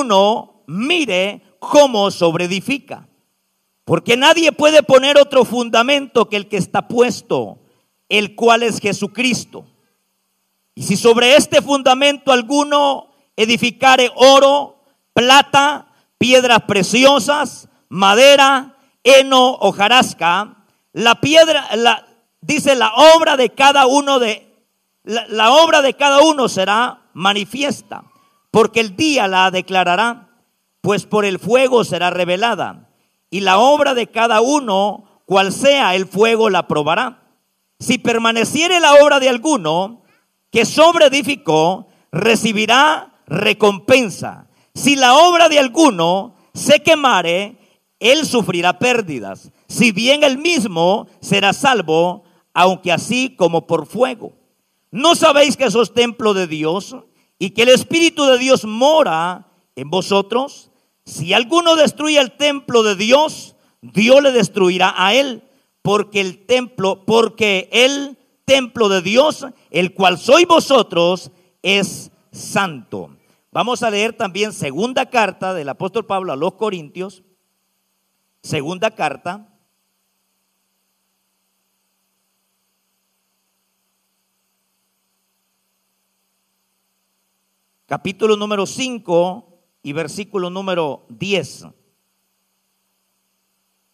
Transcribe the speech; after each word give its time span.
uno 0.00 0.62
mire 0.66 1.42
cómo 1.58 2.10
sobreedifica. 2.10 3.08
Porque 3.84 4.16
nadie 4.16 4.52
puede 4.52 4.82
poner 4.82 5.18
otro 5.18 5.44
fundamento 5.44 6.28
que 6.28 6.36
el 6.36 6.48
que 6.48 6.56
está 6.56 6.86
puesto, 6.86 7.58
el 8.08 8.34
cual 8.34 8.62
es 8.62 8.78
Jesucristo. 8.78 9.64
Y 10.74 10.82
si 10.82 10.96
sobre 10.96 11.36
este 11.36 11.60
fundamento 11.60 12.32
alguno 12.32 13.10
edificare 13.36 14.10
oro, 14.14 14.82
plata, 15.12 15.88
piedras 16.18 16.62
preciosas, 16.62 17.68
madera, 17.88 18.76
heno, 19.02 19.54
hojarasca, 19.54 20.56
la 20.92 21.20
piedra, 21.20 21.68
dice 22.40 22.74
la 22.74 22.92
obra 23.16 23.36
de 23.36 23.50
cada 23.50 23.86
uno 23.86 24.18
de, 24.18 24.50
la 25.04 25.52
obra 25.52 25.82
de 25.82 25.94
cada 25.94 26.20
uno 26.20 26.48
será 26.48 27.02
manifiesta, 27.12 28.04
porque 28.50 28.80
el 28.80 28.96
día 28.96 29.28
la 29.28 29.50
declarará, 29.50 30.28
pues 30.80 31.06
por 31.06 31.24
el 31.24 31.38
fuego 31.38 31.84
será 31.84 32.10
revelada, 32.10 32.88
y 33.30 33.40
la 33.40 33.58
obra 33.58 33.94
de 33.94 34.08
cada 34.08 34.40
uno, 34.40 35.04
cual 35.24 35.52
sea 35.52 35.94
el 35.94 36.06
fuego, 36.06 36.50
la 36.50 36.66
probará. 36.66 37.22
Si 37.78 37.98
permaneciere 37.98 38.80
la 38.80 38.94
obra 38.94 39.20
de 39.20 39.28
alguno 39.28 40.02
que 40.50 40.64
sobreedificó, 40.64 41.86
recibirá 42.10 43.22
recompensa. 43.26 44.48
Si 44.74 44.96
la 44.96 45.14
obra 45.16 45.48
de 45.48 45.58
alguno 45.58 46.34
se 46.52 46.82
quemare, 46.82 47.56
él 48.00 48.26
sufrirá 48.26 48.78
pérdidas. 48.78 49.52
Si 49.68 49.92
bien 49.92 50.24
él 50.24 50.38
mismo 50.38 51.06
será 51.20 51.52
salvo, 51.52 52.24
aunque 52.52 52.90
así 52.90 53.36
como 53.36 53.66
por 53.66 53.86
fuego. 53.86 54.32
¿No 54.90 55.14
sabéis 55.14 55.56
que 55.56 55.70
sos 55.70 55.94
templo 55.94 56.34
de 56.34 56.48
Dios 56.48 56.96
y 57.40 57.50
que 57.50 57.62
el 57.62 57.70
Espíritu 57.70 58.26
de 58.26 58.38
Dios 58.38 58.66
mora 58.66 59.48
en 59.74 59.90
vosotros? 59.90 60.70
Si 61.04 61.32
alguno 61.32 61.74
destruye 61.74 62.20
el 62.20 62.36
templo 62.36 62.82
de 62.82 62.94
Dios, 62.94 63.56
Dios 63.80 64.22
le 64.22 64.30
destruirá 64.30 64.94
a 64.94 65.14
él, 65.14 65.42
porque 65.80 66.20
el 66.20 66.44
templo, 66.44 67.02
porque 67.06 67.70
el 67.72 68.18
templo 68.44 68.90
de 68.90 69.00
Dios, 69.00 69.46
el 69.70 69.94
cual 69.94 70.18
sois 70.18 70.46
vosotros, 70.46 71.30
es 71.62 72.12
santo. 72.30 73.16
Vamos 73.52 73.82
a 73.82 73.90
leer 73.90 74.12
también 74.12 74.52
segunda 74.52 75.06
carta 75.06 75.54
del 75.54 75.70
apóstol 75.70 76.04
Pablo 76.04 76.32
a 76.32 76.36
los 76.36 76.54
Corintios, 76.54 77.22
segunda 78.42 78.90
carta, 78.90 79.48
capítulo 87.90 88.36
número 88.36 88.66
5 88.66 89.62
y 89.82 89.92
versículo 89.92 90.48
número 90.48 91.06
10. 91.08 91.66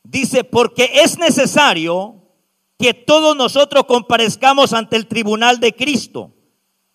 Dice, 0.03 0.45
porque 0.45 0.91
es 1.03 1.19
necesario 1.19 2.17
que 2.79 2.93
todos 2.93 3.35
nosotros 3.35 3.87
comparezcamos 3.87 4.75
ante 4.75 4.97
el 4.97 5.07
tribunal 5.07 5.61
de 5.61 5.75
Cristo, 5.75 6.35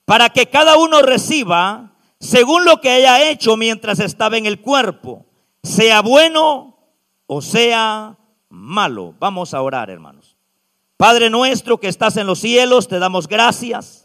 para 0.05 0.29
que 0.29 0.45
cada 0.45 0.77
uno 0.77 1.01
reciba 1.01 1.97
según 2.19 2.65
lo 2.65 2.79
que 2.81 2.91
haya 2.91 3.31
hecho 3.31 3.57
mientras 3.57 3.99
estaba 3.99 4.37
en 4.37 4.45
el 4.45 4.61
cuerpo, 4.61 5.25
sea 5.63 6.03
bueno 6.03 6.77
o 7.25 7.41
sea 7.41 8.15
malo. 8.47 9.15
Vamos 9.19 9.55
a 9.55 9.61
orar, 9.63 9.89
hermanos. 9.89 10.37
Padre 10.97 11.31
nuestro 11.31 11.79
que 11.79 11.87
estás 11.87 12.15
en 12.17 12.27
los 12.27 12.37
cielos, 12.37 12.87
te 12.87 12.99
damos 12.99 13.27
gracias 13.27 14.00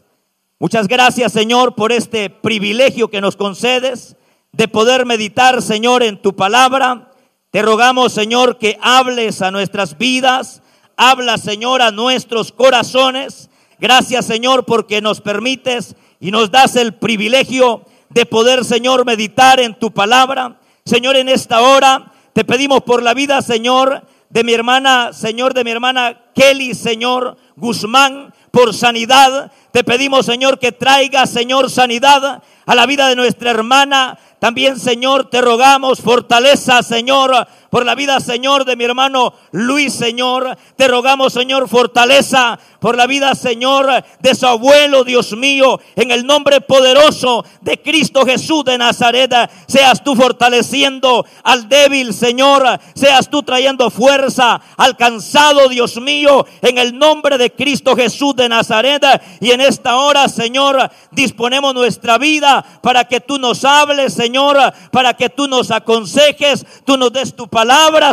Muchas 0.59 0.87
gracias, 0.87 1.33
Señor, 1.33 1.75
por 1.75 1.91
este 1.91 2.31
privilegio 2.31 3.09
que 3.09 3.21
nos 3.21 3.35
concedes 3.35 4.15
de 4.51 4.67
poder 4.67 5.05
meditar, 5.05 5.61
Señor, 5.61 6.01
en 6.01 6.19
tu 6.19 6.35
palabra. 6.35 7.11
Te 7.51 7.61
rogamos, 7.61 8.11
Señor, 8.11 8.57
que 8.57 8.79
hables 8.81 9.43
a 9.43 9.51
nuestras 9.51 9.99
vidas, 9.99 10.63
habla, 10.95 11.37
Señor, 11.37 11.83
a 11.83 11.91
nuestros 11.91 12.51
corazones. 12.51 13.51
Gracias, 13.77 14.25
Señor, 14.25 14.65
porque 14.65 14.99
nos 14.99 15.21
permites 15.21 15.95
y 16.19 16.31
nos 16.31 16.49
das 16.49 16.75
el 16.75 16.95
privilegio 16.95 17.85
de 18.09 18.25
poder, 18.25 18.65
Señor, 18.65 19.05
meditar 19.05 19.59
en 19.59 19.77
tu 19.77 19.91
palabra. 19.91 20.59
Señor, 20.85 21.17
en 21.17 21.29
esta 21.29 21.61
hora 21.61 22.11
te 22.33 22.43
pedimos 22.43 22.81
por 22.81 23.03
la 23.03 23.13
vida, 23.13 23.43
Señor, 23.43 24.07
de 24.31 24.43
mi 24.43 24.53
hermana, 24.53 25.13
Señor, 25.13 25.53
de 25.53 25.63
mi 25.63 25.69
hermana 25.69 26.19
Kelly, 26.33 26.73
Señor 26.73 27.37
Guzmán, 27.55 28.33
por 28.57 28.73
sanidad. 28.73 29.51
Te 29.71 29.83
pedimos, 29.83 30.25
Señor, 30.25 30.57
que 30.57 30.71
traiga, 30.71 31.27
Señor, 31.27 31.69
sanidad 31.69 32.41
a 32.65 32.75
la 32.75 32.87
vida 32.87 33.07
de 33.07 33.15
nuestra 33.15 33.51
hermana. 33.51 34.17
También, 34.39 34.79
Señor, 34.79 35.29
te 35.29 35.41
rogamos 35.41 36.01
fortaleza, 36.01 36.81
Señor, 36.81 37.47
por 37.69 37.85
la 37.85 37.95
vida, 37.95 38.19
Señor, 38.19 38.65
de 38.65 38.75
mi 38.75 38.83
hermano 38.83 39.33
Luis, 39.51 39.93
Señor. 39.93 40.57
Te 40.75 40.87
rogamos, 40.87 41.33
Señor, 41.33 41.67
fortaleza 41.67 42.59
por 42.79 42.95
la 42.95 43.07
vida, 43.07 43.35
Señor, 43.35 44.03
de 44.19 44.35
su 44.35 44.45
abuelo, 44.45 45.03
Dios 45.03 45.35
mío, 45.35 45.79
en 45.95 46.11
el 46.11 46.25
nombre 46.25 46.61
poderoso 46.61 47.43
de 47.61 47.81
Cristo 47.81 48.25
Jesús 48.25 48.63
de 48.63 48.77
Nazaret. 48.77 49.33
Seas 49.67 50.03
tú 50.03 50.15
fortaleciendo 50.15 51.25
al 51.43 51.67
débil, 51.67 52.13
Señor. 52.13 52.79
Seas 52.93 53.29
tú 53.29 53.43
trayendo 53.43 53.89
fuerza 53.89 54.61
al 54.77 54.95
cansado, 54.95 55.67
Dios 55.69 55.99
mío, 55.99 56.45
en 56.61 56.77
el 56.77 56.97
nombre 56.97 57.37
de 57.37 57.51
Cristo 57.51 57.95
Jesús 57.95 58.35
de 58.35 58.49
Nazaret. 58.49 59.03
Y 59.39 59.51
en 59.51 59.61
esta 59.61 59.97
hora, 59.97 60.27
Señor, 60.29 60.89
disponemos 61.11 61.73
nuestra 61.73 62.17
vida 62.17 62.63
para 62.81 63.05
que 63.05 63.19
tú 63.19 63.37
nos 63.37 63.65
hables, 63.65 64.13
Señor, 64.13 64.57
para 64.91 65.13
que 65.15 65.29
tú 65.29 65.47
nos 65.47 65.71
aconsejes, 65.71 66.65
tú 66.85 66.97
nos 66.97 67.11
des 67.11 67.35
tu 67.35 67.47
palabra, 67.47 67.56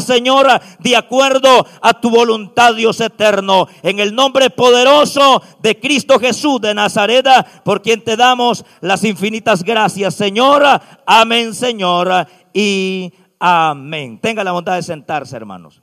Señor, 0.01 0.47
de 0.79 0.97
acuerdo 0.97 1.67
a 1.81 2.01
tu 2.01 2.11
voluntad, 2.11 2.75
Dios 2.75 3.01
eterno. 3.01 3.67
En 3.83 3.99
el 3.99 4.15
nombre 4.15 4.51
poderoso 4.51 5.43
de 5.61 5.79
Cristo 5.79 6.19
Jesús 6.19 6.61
de 6.61 6.75
Nazaret, 6.75 7.27
por 7.65 7.83
quien 7.83 8.03
te 8.03 8.17
damos 8.17 8.65
las 8.81 9.05
infinitas 9.05 9.63
gracias, 9.63 10.15
Señor. 10.15 10.63
Amén, 11.07 11.55
Señor. 11.55 12.27
Y 12.53 13.13
amén. 13.39 14.19
Tenga 14.21 14.45
la 14.45 14.53
bondad 14.53 14.77
de 14.77 14.83
sentarse, 14.83 15.37
hermanos. 15.37 15.83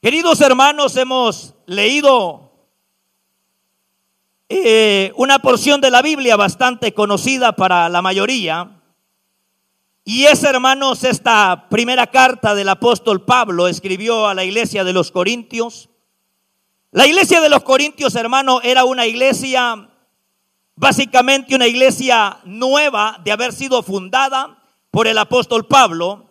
Queridos 0.00 0.40
hermanos, 0.40 0.96
hemos 0.96 1.54
leído 1.66 2.50
eh, 4.48 5.12
una 5.16 5.38
porción 5.38 5.80
de 5.80 5.90
la 5.90 6.02
Biblia 6.02 6.36
bastante 6.36 6.92
conocida 6.92 7.52
para 7.52 7.88
la 7.88 8.02
mayoría. 8.02 8.81
Y 10.04 10.24
es, 10.24 10.42
hermanos, 10.42 11.04
esta 11.04 11.68
primera 11.68 12.08
carta 12.08 12.56
del 12.56 12.68
apóstol 12.68 13.24
Pablo 13.24 13.68
escribió 13.68 14.26
a 14.26 14.34
la 14.34 14.42
iglesia 14.44 14.82
de 14.82 14.92
los 14.92 15.12
Corintios. 15.12 15.90
La 16.90 17.06
iglesia 17.06 17.40
de 17.40 17.48
los 17.48 17.62
Corintios, 17.62 18.16
hermano, 18.16 18.60
era 18.62 18.84
una 18.84 19.06
iglesia, 19.06 19.88
básicamente 20.74 21.54
una 21.54 21.68
iglesia 21.68 22.40
nueva 22.44 23.20
de 23.24 23.30
haber 23.30 23.52
sido 23.52 23.82
fundada 23.84 24.60
por 24.90 25.06
el 25.06 25.16
apóstol 25.18 25.68
Pablo, 25.68 26.28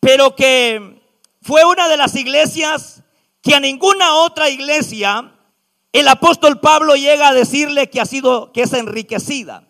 pero 0.00 0.34
que 0.34 1.00
fue 1.42 1.64
una 1.64 1.88
de 1.88 1.96
las 1.96 2.16
iglesias 2.16 3.04
que 3.40 3.54
a 3.54 3.60
ninguna 3.60 4.14
otra 4.16 4.50
iglesia 4.50 5.32
el 5.92 6.08
apóstol 6.08 6.58
Pablo 6.58 6.96
llega 6.96 7.28
a 7.28 7.34
decirle 7.34 7.88
que 7.88 8.00
ha 8.00 8.04
sido, 8.04 8.52
que 8.52 8.62
es 8.62 8.72
enriquecida. 8.72 9.69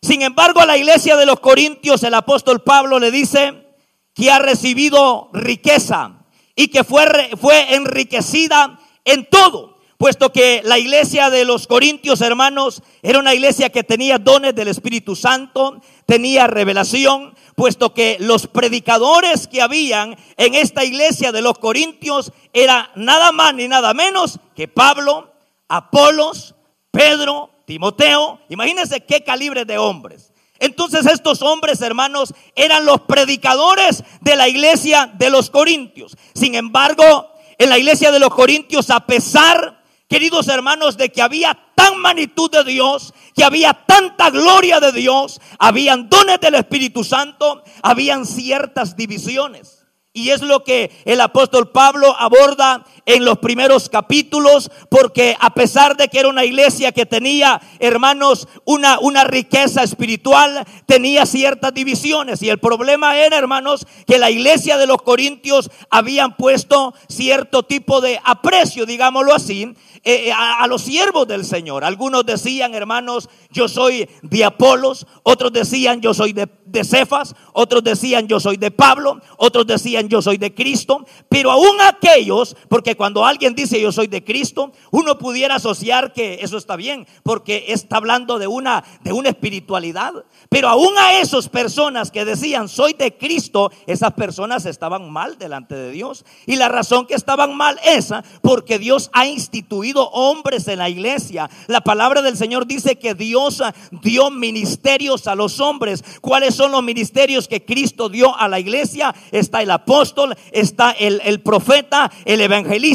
Sin 0.00 0.22
embargo, 0.22 0.60
a 0.60 0.66
la 0.66 0.76
iglesia 0.76 1.16
de 1.16 1.26
los 1.26 1.40
Corintios 1.40 2.02
el 2.02 2.14
apóstol 2.14 2.62
Pablo 2.62 2.98
le 2.98 3.10
dice 3.10 3.66
que 4.14 4.30
ha 4.30 4.38
recibido 4.38 5.28
riqueza 5.32 6.24
y 6.54 6.68
que 6.68 6.84
fue, 6.84 7.30
fue 7.40 7.74
enriquecida 7.74 8.78
en 9.04 9.28
todo, 9.28 9.78
puesto 9.96 10.32
que 10.32 10.60
la 10.64 10.78
iglesia 10.78 11.30
de 11.30 11.44
los 11.44 11.66
Corintios, 11.66 12.20
hermanos, 12.20 12.82
era 13.02 13.18
una 13.18 13.34
iglesia 13.34 13.70
que 13.70 13.82
tenía 13.82 14.18
dones 14.18 14.54
del 14.54 14.68
Espíritu 14.68 15.16
Santo, 15.16 15.80
tenía 16.06 16.46
revelación, 16.46 17.34
puesto 17.56 17.92
que 17.92 18.16
los 18.20 18.46
predicadores 18.46 19.48
que 19.48 19.62
habían 19.62 20.16
en 20.36 20.54
esta 20.54 20.84
iglesia 20.84 21.32
de 21.32 21.42
los 21.42 21.58
Corintios 21.58 22.32
era 22.52 22.90
nada 22.94 23.32
más 23.32 23.54
ni 23.54 23.66
nada 23.66 23.94
menos 23.94 24.38
que 24.54 24.68
Pablo, 24.68 25.32
Apolos, 25.68 26.54
Pedro, 26.92 27.50
Timoteo, 27.68 28.40
imagínense 28.48 29.04
qué 29.04 29.22
calibre 29.22 29.66
de 29.66 29.76
hombres. 29.76 30.32
Entonces 30.58 31.04
estos 31.04 31.42
hombres, 31.42 31.82
hermanos, 31.82 32.32
eran 32.56 32.86
los 32.86 33.02
predicadores 33.02 34.04
de 34.22 34.36
la 34.36 34.48
iglesia 34.48 35.12
de 35.18 35.28
los 35.28 35.50
Corintios. 35.50 36.16
Sin 36.34 36.54
embargo, 36.54 37.30
en 37.58 37.68
la 37.68 37.76
iglesia 37.76 38.10
de 38.10 38.20
los 38.20 38.30
Corintios, 38.30 38.88
a 38.88 39.00
pesar, 39.00 39.82
queridos 40.08 40.48
hermanos, 40.48 40.96
de 40.96 41.12
que 41.12 41.20
había 41.20 41.58
tan 41.74 41.98
magnitud 41.98 42.50
de 42.50 42.64
Dios, 42.64 43.12
que 43.36 43.44
había 43.44 43.74
tanta 43.74 44.30
gloria 44.30 44.80
de 44.80 44.90
Dios, 44.90 45.38
habían 45.58 46.08
dones 46.08 46.40
del 46.40 46.54
Espíritu 46.54 47.04
Santo, 47.04 47.62
habían 47.82 48.24
ciertas 48.24 48.96
divisiones. 48.96 49.78
Y 50.14 50.30
es 50.30 50.40
lo 50.40 50.64
que 50.64 50.90
el 51.04 51.20
apóstol 51.20 51.70
Pablo 51.70 52.16
aborda 52.18 52.84
en 53.08 53.24
los 53.24 53.38
primeros 53.38 53.88
capítulos, 53.88 54.70
porque 54.90 55.34
a 55.40 55.54
pesar 55.54 55.96
de 55.96 56.08
que 56.08 56.20
era 56.20 56.28
una 56.28 56.44
iglesia 56.44 56.92
que 56.92 57.06
tenía, 57.06 57.58
hermanos, 57.78 58.46
una, 58.66 58.98
una 58.98 59.24
riqueza 59.24 59.82
espiritual, 59.82 60.62
tenía 60.84 61.24
ciertas 61.24 61.72
divisiones. 61.72 62.42
Y 62.42 62.50
el 62.50 62.58
problema 62.58 63.16
era, 63.16 63.38
hermanos, 63.38 63.86
que 64.06 64.18
la 64.18 64.30
iglesia 64.30 64.76
de 64.76 64.86
los 64.86 65.00
Corintios 65.00 65.70
habían 65.88 66.36
puesto 66.36 66.92
cierto 67.08 67.62
tipo 67.62 68.02
de 68.02 68.20
aprecio, 68.24 68.84
digámoslo 68.84 69.34
así, 69.34 69.74
eh, 70.04 70.30
a, 70.32 70.66
los 70.66 70.82
siervos 70.82 71.26
del 71.26 71.44
Señor. 71.44 71.84
Algunos 71.84 72.24
decían, 72.24 72.74
hermanos, 72.74 73.28
yo 73.50 73.68
soy 73.68 74.08
de 74.22 74.44
Apolos, 74.44 75.06
otros 75.22 75.52
decían, 75.52 76.00
yo 76.00 76.14
soy 76.14 76.32
de, 76.32 76.48
de 76.66 76.84
Cefas, 76.84 77.34
otros 77.52 77.82
decían, 77.82 78.28
yo 78.28 78.38
soy 78.38 78.58
de 78.58 78.70
Pablo, 78.70 79.20
otros 79.38 79.66
decían, 79.66 80.08
yo 80.08 80.22
soy 80.22 80.38
de 80.38 80.54
Cristo, 80.54 81.04
pero 81.28 81.50
aún 81.50 81.80
aquellos, 81.80 82.56
porque 82.68 82.96
cuando 82.98 83.24
alguien 83.24 83.54
dice 83.54 83.80
yo 83.80 83.92
soy 83.92 84.08
de 84.08 84.22
Cristo, 84.22 84.72
uno 84.90 85.16
pudiera 85.16 85.54
asociar 85.54 86.12
que 86.12 86.40
eso 86.42 86.58
está 86.58 86.76
bien, 86.76 87.06
porque 87.22 87.64
está 87.68 87.96
hablando 87.96 88.38
de 88.38 88.46
una, 88.46 88.84
de 89.02 89.14
una 89.14 89.30
espiritualidad, 89.30 90.12
pero 90.50 90.68
aún 90.68 90.92
a 90.98 91.18
esas 91.20 91.48
personas 91.48 92.10
que 92.10 92.26
decían 92.26 92.68
soy 92.68 92.92
de 92.92 93.16
Cristo, 93.16 93.72
esas 93.86 94.12
personas 94.12 94.66
estaban 94.66 95.10
mal 95.10 95.38
delante 95.38 95.74
de 95.74 95.92
Dios. 95.92 96.24
Y 96.46 96.56
la 96.56 96.68
razón 96.68 97.06
que 97.06 97.14
estaban 97.14 97.56
mal 97.56 97.78
es 97.84 98.12
porque 98.42 98.78
Dios 98.78 99.10
ha 99.12 99.26
instituido 99.26 100.08
hombres 100.10 100.66
en 100.68 100.78
la 100.78 100.88
iglesia. 100.88 101.48
La 101.68 101.80
palabra 101.80 102.22
del 102.22 102.36
Señor 102.36 102.66
dice 102.66 102.96
que 102.96 103.14
Dios 103.14 103.62
dio 104.02 104.30
ministerios 104.30 105.26
a 105.26 105.34
los 105.34 105.60
hombres. 105.60 106.02
¿Cuáles 106.20 106.54
son 106.54 106.72
los 106.72 106.82
ministerios 106.82 107.46
que 107.46 107.64
Cristo 107.64 108.08
dio 108.08 108.36
a 108.36 108.48
la 108.48 108.58
iglesia? 108.58 109.14
Está 109.30 109.62
el 109.62 109.70
apóstol, 109.70 110.36
está 110.50 110.90
el, 110.90 111.20
el 111.24 111.40
profeta, 111.40 112.10
el 112.24 112.40
evangelista, 112.40 112.87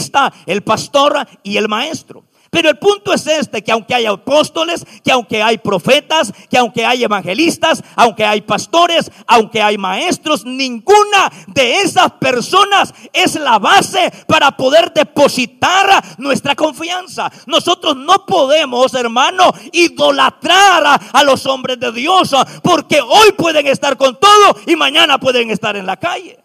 el 0.46 0.64
pastor 0.64 1.28
y 1.44 1.58
el 1.58 1.68
maestro. 1.68 2.24
Pero 2.54 2.70
el 2.70 2.78
punto 2.78 3.12
es 3.12 3.26
este, 3.26 3.64
que 3.64 3.72
aunque 3.72 3.96
hay 3.96 4.06
apóstoles, 4.06 4.86
que 5.04 5.12
aunque 5.12 5.42
hay 5.42 5.58
profetas, 5.58 6.32
que 6.52 6.60
aunque 6.60 6.86
hay 6.86 7.04
evangelistas, 7.04 7.84
aunque 7.96 8.24
hay 8.24 8.42
pastores, 8.42 9.12
aunque 9.26 9.60
hay 9.60 9.76
maestros, 9.80 10.46
ninguna 10.46 11.32
de 11.48 11.82
esas 11.82 12.12
personas 12.12 12.94
es 13.12 13.34
la 13.40 13.58
base 13.58 14.14
para 14.28 14.56
poder 14.56 14.94
depositar 14.94 16.04
nuestra 16.20 16.54
confianza. 16.56 17.32
Nosotros 17.48 17.96
no 17.96 18.24
podemos, 18.28 18.94
hermano, 18.94 19.52
idolatrar 19.72 21.02
a, 21.12 21.24
los 21.24 21.48
hombres 21.48 21.80
de 21.80 21.92
Dios, 21.92 22.36
porque 22.62 23.02
hoy 23.02 23.32
pueden 23.32 23.66
estar 23.66 23.98
con 23.98 24.20
todo 24.20 24.58
y 24.68 24.76
mañana 24.76 25.18
pueden 25.18 25.50
estar 25.50 25.76
en 25.76 25.88
la 25.88 25.98
calle. 25.98 26.43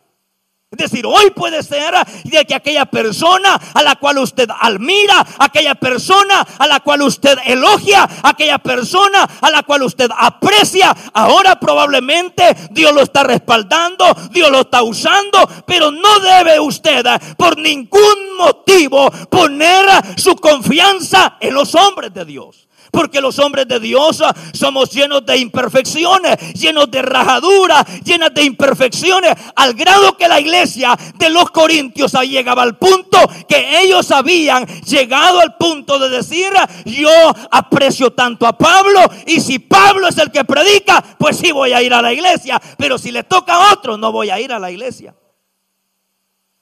Es 0.70 0.76
decir, 0.76 1.06
hoy 1.06 1.30
puede 1.30 1.62
ser 1.62 1.94
de 2.24 2.44
que 2.44 2.54
aquella 2.54 2.84
persona 2.84 3.54
a 3.72 3.82
la 3.82 3.96
cual 3.96 4.18
usted 4.18 4.46
admira, 4.60 5.26
aquella 5.38 5.74
persona 5.74 6.46
a 6.58 6.66
la 6.66 6.80
cual 6.80 7.00
usted 7.00 7.38
elogia, 7.46 8.06
aquella 8.22 8.58
persona 8.58 9.22
a 9.40 9.50
la 9.50 9.62
cual 9.62 9.84
usted 9.84 10.10
aprecia, 10.14 10.94
ahora 11.14 11.58
probablemente 11.58 12.54
Dios 12.70 12.92
lo 12.92 13.00
está 13.00 13.22
respaldando, 13.22 14.04
Dios 14.30 14.50
lo 14.50 14.60
está 14.60 14.82
usando, 14.82 15.38
pero 15.66 15.90
no 15.90 16.20
debe 16.20 16.60
usted 16.60 17.02
por 17.38 17.56
ningún 17.56 18.36
motivo 18.36 19.10
poner 19.30 19.86
su 20.18 20.36
confianza 20.36 21.38
en 21.40 21.54
los 21.54 21.74
hombres 21.74 22.12
de 22.12 22.26
Dios. 22.26 22.67
Porque 22.90 23.20
los 23.20 23.38
hombres 23.38 23.66
de 23.68 23.80
Dios 23.80 24.20
ah, 24.22 24.34
somos 24.52 24.90
llenos 24.90 25.24
de 25.24 25.38
imperfecciones, 25.38 26.54
llenos 26.54 26.90
de 26.90 27.02
rajaduras, 27.02 27.84
llenas 28.04 28.32
de 28.34 28.44
imperfecciones, 28.44 29.34
al 29.56 29.74
grado 29.74 30.16
que 30.16 30.28
la 30.28 30.40
iglesia 30.40 30.96
de 31.16 31.30
los 31.30 31.50
corintios 31.50 32.14
llegaba 32.28 32.62
al 32.62 32.76
punto 32.76 33.18
que 33.48 33.80
ellos 33.80 34.10
habían 34.10 34.66
llegado 34.84 35.40
al 35.40 35.56
punto 35.56 35.98
de 35.98 36.08
decir, 36.08 36.50
yo 36.84 37.10
aprecio 37.50 38.12
tanto 38.12 38.46
a 38.46 38.56
Pablo 38.56 39.00
y 39.26 39.40
si 39.40 39.58
Pablo 39.58 40.08
es 40.08 40.18
el 40.18 40.30
que 40.30 40.44
predica, 40.44 41.02
pues 41.18 41.36
sí 41.38 41.52
voy 41.52 41.72
a 41.72 41.82
ir 41.82 41.92
a 41.94 42.02
la 42.02 42.12
iglesia, 42.12 42.60
pero 42.76 42.98
si 42.98 43.10
le 43.10 43.24
toca 43.24 43.54
a 43.54 43.72
otro, 43.72 43.96
no 43.96 44.12
voy 44.12 44.30
a 44.30 44.40
ir 44.40 44.52
a 44.52 44.58
la 44.58 44.70
iglesia. 44.70 45.14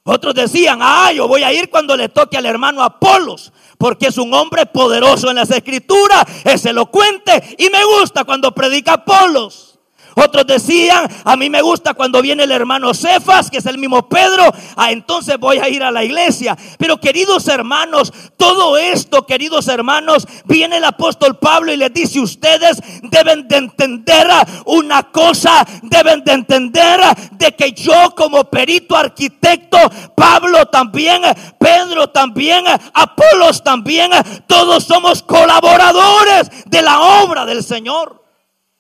Otros 0.08 0.34
decían, 0.34 0.78
ah, 0.82 1.10
yo 1.12 1.26
voy 1.26 1.42
a 1.42 1.52
ir 1.52 1.68
cuando 1.68 1.96
le 1.96 2.08
toque 2.08 2.36
al 2.36 2.46
hermano 2.46 2.80
Apolos, 2.80 3.52
porque 3.76 4.06
es 4.06 4.18
un 4.18 4.32
hombre 4.32 4.64
poderoso 4.64 5.30
en 5.30 5.34
las 5.34 5.50
escrituras, 5.50 6.24
es 6.44 6.64
elocuente 6.64 7.56
y 7.58 7.68
me 7.70 7.84
gusta 7.84 8.22
cuando 8.22 8.52
predica 8.52 8.92
Apolos. 8.92 9.75
Otros 10.18 10.46
decían, 10.46 11.06
a 11.24 11.36
mí 11.36 11.50
me 11.50 11.60
gusta 11.60 11.92
cuando 11.92 12.22
viene 12.22 12.44
el 12.44 12.50
hermano 12.50 12.94
Cefas, 12.94 13.50
que 13.50 13.58
es 13.58 13.66
el 13.66 13.76
mismo 13.76 14.08
Pedro, 14.08 14.44
ah, 14.74 14.90
entonces 14.90 15.36
voy 15.38 15.58
a 15.58 15.68
ir 15.68 15.82
a 15.82 15.90
la 15.90 16.04
iglesia. 16.04 16.56
Pero 16.78 16.98
queridos 16.98 17.46
hermanos, 17.48 18.14
todo 18.38 18.78
esto, 18.78 19.26
queridos 19.26 19.68
hermanos, 19.68 20.26
viene 20.46 20.78
el 20.78 20.84
apóstol 20.84 21.36
Pablo 21.36 21.70
y 21.70 21.76
les 21.76 21.92
dice, 21.92 22.18
ustedes 22.18 22.78
deben 23.02 23.46
de 23.46 23.58
entender 23.58 24.26
una 24.64 25.02
cosa, 25.12 25.66
deben 25.82 26.24
de 26.24 26.32
entender 26.32 26.98
de 27.32 27.54
que 27.54 27.72
yo 27.72 28.14
como 28.16 28.44
perito 28.44 28.96
arquitecto, 28.96 29.76
Pablo 30.14 30.64
también, 30.64 31.20
Pedro 31.58 32.08
también, 32.08 32.64
Apolos 32.94 33.62
también, 33.62 34.12
todos 34.46 34.84
somos 34.84 35.22
colaboradores 35.22 36.50
de 36.64 36.80
la 36.80 37.00
obra 37.22 37.44
del 37.44 37.62
Señor. 37.62 38.25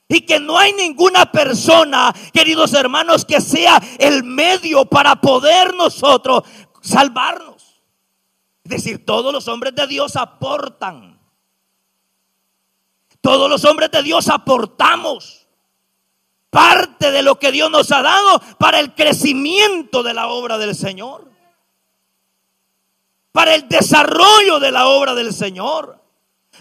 Y 0.08 0.20
que 0.20 0.38
no 0.38 0.56
hay 0.56 0.72
ninguna 0.72 1.30
persona, 1.32 2.14
queridos 2.32 2.74
hermanos, 2.74 3.24
que 3.24 3.40
sea 3.40 3.82
el 3.98 4.22
medio 4.22 4.84
para 4.84 5.20
poder 5.20 5.74
nosotros 5.74 6.44
salvarnos. 6.80 7.82
Es 8.64 8.70
decir, 8.70 9.04
todos 9.04 9.32
los 9.32 9.48
hombres 9.48 9.74
de 9.74 9.86
Dios 9.86 10.16
aportan. 10.16 11.20
Todos 13.20 13.50
los 13.50 13.64
hombres 13.64 13.90
de 13.90 14.02
Dios 14.02 14.28
aportamos 14.28 15.46
parte 16.50 17.10
de 17.10 17.22
lo 17.22 17.38
que 17.38 17.52
Dios 17.52 17.70
nos 17.70 17.92
ha 17.92 18.00
dado 18.00 18.40
para 18.58 18.80
el 18.80 18.94
crecimiento 18.94 20.02
de 20.02 20.14
la 20.14 20.28
obra 20.28 20.58
del 20.58 20.74
Señor. 20.74 21.30
Para 23.32 23.54
el 23.54 23.68
desarrollo 23.68 24.58
de 24.58 24.72
la 24.72 24.86
obra 24.86 25.14
del 25.14 25.34
Señor. 25.34 25.95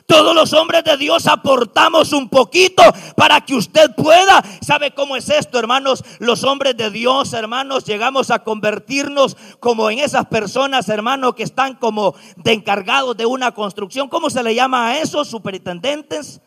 Todos 0.05 0.35
los 0.35 0.53
hombres 0.53 0.83
de 0.83 0.97
Dios 0.97 1.27
aportamos 1.27 2.13
un 2.13 2.29
poquito 2.29 2.83
para 3.15 3.41
que 3.41 3.55
usted 3.55 3.93
pueda. 3.95 4.43
¿Sabe 4.61 4.91
cómo 4.91 5.15
es 5.15 5.29
esto, 5.29 5.57
hermanos? 5.57 6.03
Los 6.19 6.43
hombres 6.43 6.77
de 6.77 6.91
Dios, 6.91 7.33
hermanos, 7.33 7.85
llegamos 7.85 8.31
a 8.31 8.43
convertirnos 8.43 9.37
como 9.59 9.89
en 9.89 9.99
esas 9.99 10.25
personas, 10.27 10.89
hermanos, 10.89 11.35
que 11.35 11.43
están 11.43 11.75
como 11.75 12.15
de 12.37 12.53
encargados 12.53 13.17
de 13.17 13.25
una 13.25 13.51
construcción. 13.53 14.09
¿Cómo 14.09 14.29
se 14.29 14.43
le 14.43 14.53
llama 14.53 14.87
a 14.87 14.99
esos 14.99 15.27
superintendentes? 15.27 16.41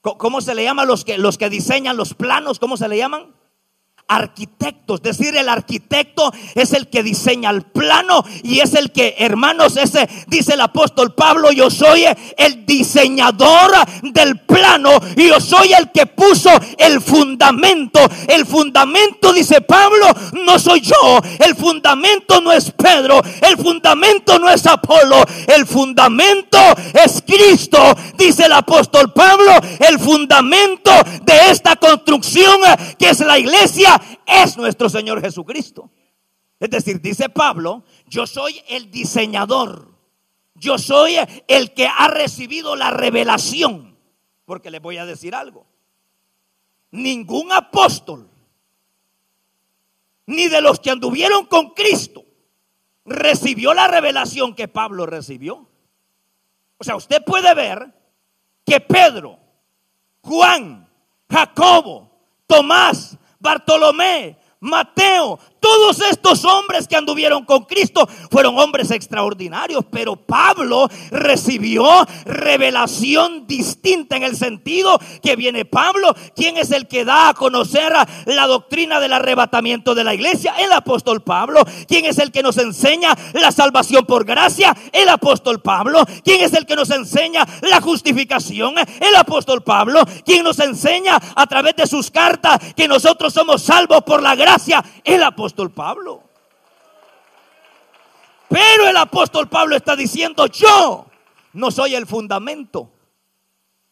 ¿Cómo 0.00 0.40
se 0.40 0.54
le 0.54 0.64
llama 0.64 0.82
a 0.82 0.86
los 0.86 1.04
que, 1.04 1.18
los 1.18 1.38
que 1.38 1.50
diseñan 1.50 1.96
los 1.96 2.14
planos? 2.14 2.58
¿Cómo 2.58 2.76
se 2.76 2.88
le 2.88 2.96
llaman? 2.96 3.35
Arquitectos. 4.08 5.00
Es 5.04 5.18
decir, 5.18 5.36
el 5.36 5.48
arquitecto 5.48 6.32
es 6.54 6.72
el 6.72 6.88
que 6.88 7.02
diseña 7.02 7.50
el 7.50 7.62
plano 7.62 8.24
y 8.42 8.60
es 8.60 8.74
el 8.74 8.92
que, 8.92 9.16
hermanos, 9.18 9.76
ese 9.76 10.08
dice 10.26 10.54
el 10.54 10.60
apóstol 10.60 11.14
Pablo, 11.14 11.50
yo 11.52 11.70
soy 11.70 12.04
el 12.36 12.66
diseñador 12.66 13.72
del 14.02 14.38
plano 14.40 14.90
y 15.16 15.28
yo 15.28 15.40
soy 15.40 15.72
el 15.72 15.90
que 15.90 16.06
puso 16.06 16.50
el 16.78 17.00
fundamento. 17.00 18.00
El 18.28 18.46
fundamento, 18.46 19.32
dice 19.32 19.60
Pablo, 19.60 20.06
no 20.44 20.58
soy 20.58 20.80
yo. 20.80 21.20
El 21.38 21.56
fundamento 21.56 22.40
no 22.40 22.52
es 22.52 22.70
Pedro. 22.70 23.20
El 23.42 23.56
fundamento 23.56 24.38
no 24.38 24.48
es 24.50 24.66
Apolo. 24.66 25.24
El 25.46 25.66
fundamento 25.66 26.58
es 27.04 27.22
Cristo, 27.26 27.78
dice 28.16 28.44
el 28.44 28.52
apóstol 28.52 29.12
Pablo. 29.12 29.52
El 29.80 29.98
fundamento 29.98 30.92
de 31.22 31.50
esta 31.50 31.76
construcción 31.76 32.60
que 32.98 33.10
es 33.10 33.20
la 33.20 33.38
iglesia 33.38 33.95
es 34.26 34.56
nuestro 34.56 34.88
Señor 34.88 35.20
Jesucristo. 35.20 35.90
Es 36.58 36.70
decir, 36.70 37.00
dice 37.00 37.28
Pablo, 37.28 37.84
yo 38.06 38.26
soy 38.26 38.60
el 38.68 38.90
diseñador. 38.90 39.94
Yo 40.54 40.78
soy 40.78 41.16
el 41.48 41.74
que 41.74 41.86
ha 41.86 42.08
recibido 42.08 42.76
la 42.76 42.90
revelación. 42.90 43.96
Porque 44.46 44.70
les 44.70 44.80
voy 44.80 44.96
a 44.96 45.04
decir 45.04 45.34
algo. 45.34 45.66
Ningún 46.92 47.52
apóstol, 47.52 48.30
ni 50.24 50.48
de 50.48 50.62
los 50.62 50.80
que 50.80 50.90
anduvieron 50.90 51.46
con 51.46 51.70
Cristo, 51.74 52.24
recibió 53.04 53.74
la 53.74 53.88
revelación 53.88 54.54
que 54.54 54.68
Pablo 54.68 55.04
recibió. 55.04 55.68
O 56.78 56.84
sea, 56.84 56.96
usted 56.96 57.22
puede 57.24 57.54
ver 57.54 57.92
que 58.64 58.80
Pedro, 58.80 59.38
Juan, 60.22 60.88
Jacobo, 61.30 62.10
Tomás, 62.46 63.18
Bartolomé, 63.46 64.36
Mateo, 64.58 65.38
Todos 65.66 66.00
estos 66.12 66.44
hombres 66.44 66.86
que 66.86 66.94
anduvieron 66.94 67.44
con 67.44 67.64
Cristo 67.64 68.08
fueron 68.30 68.56
hombres 68.56 68.92
extraordinarios, 68.92 69.84
pero 69.90 70.14
Pablo 70.14 70.88
recibió 71.10 71.84
revelación 72.24 73.48
distinta 73.48 74.16
en 74.16 74.22
el 74.22 74.36
sentido 74.36 75.00
que 75.24 75.34
viene 75.34 75.64
Pablo, 75.64 76.14
quien 76.36 76.56
es 76.56 76.70
el 76.70 76.86
que 76.86 77.04
da 77.04 77.30
a 77.30 77.34
conocer 77.34 77.92
la 78.26 78.46
doctrina 78.46 79.00
del 79.00 79.12
arrebatamiento 79.12 79.96
de 79.96 80.04
la 80.04 80.14
iglesia, 80.14 80.54
el 80.56 80.70
apóstol 80.70 81.24
Pablo, 81.24 81.64
quien 81.88 82.04
es 82.04 82.18
el 82.18 82.30
que 82.30 82.44
nos 82.44 82.58
enseña 82.58 83.16
la 83.32 83.50
salvación 83.50 84.06
por 84.06 84.24
gracia, 84.24 84.72
el 84.92 85.08
apóstol 85.08 85.60
Pablo, 85.62 86.06
quien 86.22 86.42
es 86.42 86.52
el 86.52 86.64
que 86.64 86.76
nos 86.76 86.90
enseña 86.90 87.44
la 87.62 87.80
justificación, 87.80 88.76
el 88.78 89.16
apóstol 89.16 89.64
Pablo, 89.64 90.04
quien 90.24 90.44
nos 90.44 90.60
enseña 90.60 91.20
a 91.34 91.46
través 91.48 91.74
de 91.74 91.88
sus 91.88 92.12
cartas 92.12 92.60
que 92.76 92.86
nosotros 92.86 93.34
somos 93.34 93.62
salvos 93.62 94.04
por 94.04 94.22
la 94.22 94.36
gracia, 94.36 94.84
el 95.02 95.24
apóstol 95.24 95.55
Pablo. 95.72 96.22
Pero 98.48 98.88
el 98.88 98.96
apóstol 98.96 99.48
Pablo 99.48 99.76
está 99.76 99.96
diciendo, 99.96 100.46
yo 100.46 101.06
no 101.54 101.70
soy 101.70 101.94
el 101.94 102.06
fundamento. 102.06 102.90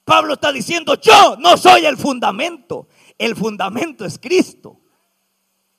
Pablo 0.04 0.34
está 0.34 0.52
diciendo, 0.52 0.94
yo 1.00 1.36
no 1.38 1.56
soy 1.56 1.86
el 1.86 1.96
fundamento. 1.96 2.88
El 3.18 3.34
fundamento 3.34 4.04
es 4.04 4.18
Cristo. 4.18 4.80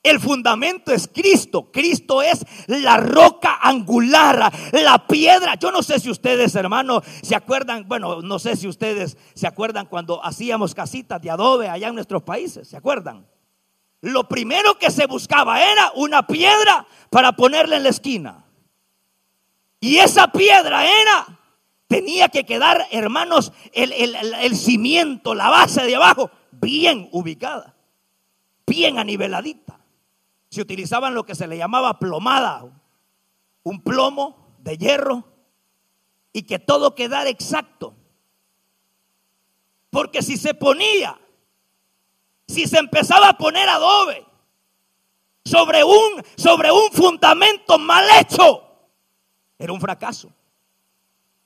El 0.02 0.20
fundamento 0.20 0.92
es 0.92 1.08
Cristo. 1.08 1.70
Cristo 1.72 2.22
es 2.22 2.44
la 2.66 2.96
roca 2.96 3.58
angular, 3.62 4.52
la 4.72 5.06
piedra. 5.06 5.54
Yo 5.56 5.72
no 5.72 5.82
sé 5.82 5.98
si 5.98 6.10
ustedes, 6.10 6.54
hermanos, 6.54 7.02
se 7.22 7.34
acuerdan, 7.34 7.88
bueno, 7.88 8.22
no 8.22 8.38
sé 8.38 8.56
si 8.56 8.68
ustedes 8.68 9.16
se 9.34 9.46
acuerdan 9.46 9.86
cuando 9.86 10.24
hacíamos 10.24 10.74
casitas 10.74 11.20
de 11.20 11.30
adobe 11.30 11.68
allá 11.68 11.88
en 11.88 11.94
nuestros 11.94 12.22
países, 12.22 12.68
¿se 12.68 12.76
acuerdan? 12.76 13.26
Lo 14.00 14.28
primero 14.28 14.78
que 14.78 14.90
se 14.90 15.06
buscaba 15.06 15.62
era 15.62 15.90
una 15.94 16.26
piedra 16.26 16.86
para 17.10 17.32
ponerla 17.32 17.76
en 17.76 17.82
la 17.82 17.88
esquina. 17.88 18.44
Y 19.80 19.98
esa 19.98 20.28
piedra 20.28 20.86
era, 20.86 21.38
tenía 21.86 22.28
que 22.28 22.44
quedar, 22.44 22.86
hermanos, 22.90 23.52
el, 23.72 23.92
el 23.92 24.56
cimiento, 24.56 25.34
la 25.34 25.50
base 25.50 25.84
de 25.84 25.96
abajo, 25.96 26.30
bien 26.50 27.08
ubicada, 27.12 27.74
bien 28.66 28.98
aniveladita. 28.98 29.80
Se 30.50 30.62
utilizaban 30.62 31.14
lo 31.14 31.24
que 31.24 31.34
se 31.34 31.46
le 31.46 31.58
llamaba 31.58 31.98
plomada, 31.98 32.64
un 33.62 33.82
plomo 33.82 34.56
de 34.58 34.78
hierro, 34.78 35.24
y 36.32 36.42
que 36.42 36.58
todo 36.58 36.94
quedara 36.94 37.30
exacto. 37.30 37.94
Porque 39.90 40.22
si 40.22 40.36
se 40.36 40.52
ponía 40.52 41.18
si 42.56 42.66
se 42.66 42.78
empezaba 42.78 43.28
a 43.28 43.36
poner 43.36 43.68
adobe 43.68 44.24
sobre 45.44 45.84
un, 45.84 46.22
sobre 46.36 46.72
un 46.72 46.90
fundamento 46.90 47.78
mal 47.78 48.06
hecho, 48.18 48.62
era 49.58 49.72
un 49.74 49.80
fracaso. 49.80 50.32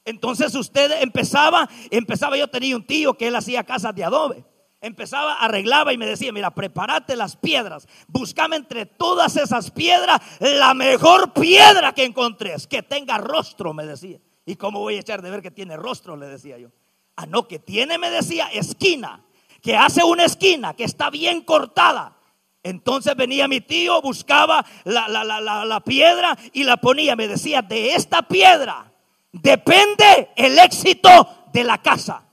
Entonces 0.05 0.55
usted 0.55 1.03
empezaba, 1.03 1.69
empezaba, 1.91 2.37
yo 2.37 2.47
tenía 2.47 2.77
un 2.77 2.87
tío 2.87 3.15
que 3.15 3.27
él 3.27 3.35
hacía 3.35 3.65
casas 3.65 3.93
de 3.95 4.05
adobe. 4.05 4.45
Empezaba, 4.81 5.35
arreglaba 5.35 5.93
y 5.93 5.99
me 5.99 6.07
decía, 6.07 6.33
mira, 6.33 6.53
prepárate 6.53 7.17
las 7.17 7.37
piedras. 7.37 7.89
Buscame 8.07 8.57
entre 8.57 8.87
todas 8.87 9.37
esas 9.37 9.73
piedras 9.73 10.21
la 10.39 10.75
mejor 10.75 11.33
piedra 11.33 11.93
que 11.93 12.05
encontres, 12.05 12.69
que 12.69 12.83
tenga 12.83 13.19
rostro, 13.19 13.75
me 13.75 13.85
decía. 13.85 14.21
¿Y 14.47 14.55
cómo 14.55 14.79
voy 14.79 14.97
a 14.97 15.01
echar 15.01 15.23
de 15.23 15.31
ver 15.31 15.43
que 15.43 15.51
tiene 15.51 15.77
rostro? 15.77 16.17
Le 16.17 16.27
decía 16.27 16.57
yo. 16.57 16.71
Ah, 17.17 17.27
no, 17.27 17.49
que 17.49 17.59
tiene, 17.59 17.99
me 17.99 18.11
decía, 18.11 18.47
esquina 18.53 19.25
que 19.63 19.77
hace 19.77 20.05
una 20.05 20.25
esquina 20.25 20.75
que 20.75 20.85
está 20.85 21.11
bien 21.11 21.43
cortada. 21.43 22.17
Entonces 22.63 23.17
venía 23.17 23.49
mi 23.49 23.61
tío, 23.61 24.03
buscaba 24.03 24.65
la, 24.85 25.09
la, 25.09 25.81
piedra 25.81 26.37
y 26.53 26.65
la 26.65 26.77
ponía. 26.77 27.17
Me 27.17 27.29
decía, 27.29 27.63
de 27.63 27.95
esta 27.95 28.23
piedra 28.23 28.93
depende 29.33 30.31
el 30.37 30.59
éxito 30.59 31.47
de 31.53 31.65
la 31.65 31.79
casa. 31.79 32.27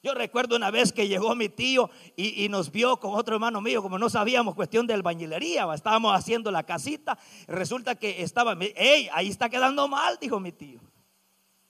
Yo 0.00 0.14
recuerdo 0.14 0.56
una 0.56 0.70
vez 0.70 0.92
que 0.92 1.08
llegó 1.08 1.34
mi 1.34 1.48
tío 1.48 1.90
y, 2.16 2.48
nos 2.48 2.70
vio 2.70 2.98
con 2.98 3.14
otro 3.14 3.34
hermano 3.34 3.60
mío, 3.60 3.82
como 3.82 3.98
no 3.98 4.08
sabíamos 4.08 4.54
cuestión 4.54 4.86
de 4.86 4.94
albañilería, 4.94 5.66
estábamos 5.74 6.14
haciendo 6.16 6.50
la 6.50 6.62
casita. 6.62 7.18
Resulta 7.48 7.96
que 7.96 8.22
estaba, 8.22 8.56
hey, 8.58 9.08
ahí 9.12 9.28
está 9.28 9.50
quedando 9.50 9.88
mal, 9.88 10.16
dijo 10.20 10.38
mi 10.38 10.52
tío. 10.52 10.80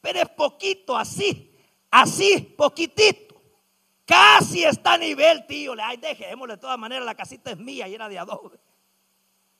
Pero 0.00 0.20
es 0.20 0.28
poquito 0.28 0.96
así, 0.96 1.50
así, 1.90 2.54
poquitito. 2.56 3.27
Casi 4.08 4.64
está 4.64 4.94
a 4.94 4.98
nivel, 4.98 5.46
tío. 5.46 5.74
Ay, 5.82 5.98
dejémosle 5.98 6.54
de 6.54 6.60
todas 6.60 6.78
maneras, 6.78 7.04
la 7.04 7.14
casita 7.14 7.50
es 7.50 7.58
mía 7.58 7.86
y 7.86 7.94
era 7.94 8.08
de 8.08 8.18
adobe. 8.18 8.58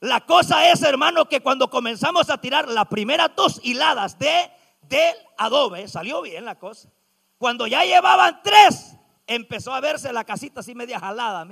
La 0.00 0.24
cosa 0.24 0.70
es, 0.70 0.80
hermano, 0.82 1.28
que 1.28 1.42
cuando 1.42 1.68
comenzamos 1.68 2.30
a 2.30 2.40
tirar 2.40 2.66
las 2.66 2.86
primeras 2.86 3.30
dos 3.36 3.60
hiladas 3.62 4.18
de, 4.18 4.50
del 4.88 5.14
adobe, 5.36 5.86
salió 5.86 6.22
bien 6.22 6.46
la 6.46 6.58
cosa. 6.58 6.88
Cuando 7.36 7.66
ya 7.66 7.84
llevaban 7.84 8.40
tres, 8.42 8.96
empezó 9.26 9.74
a 9.74 9.80
verse 9.80 10.14
la 10.14 10.24
casita 10.24 10.60
así 10.60 10.74
media 10.74 10.98
jalada. 10.98 11.46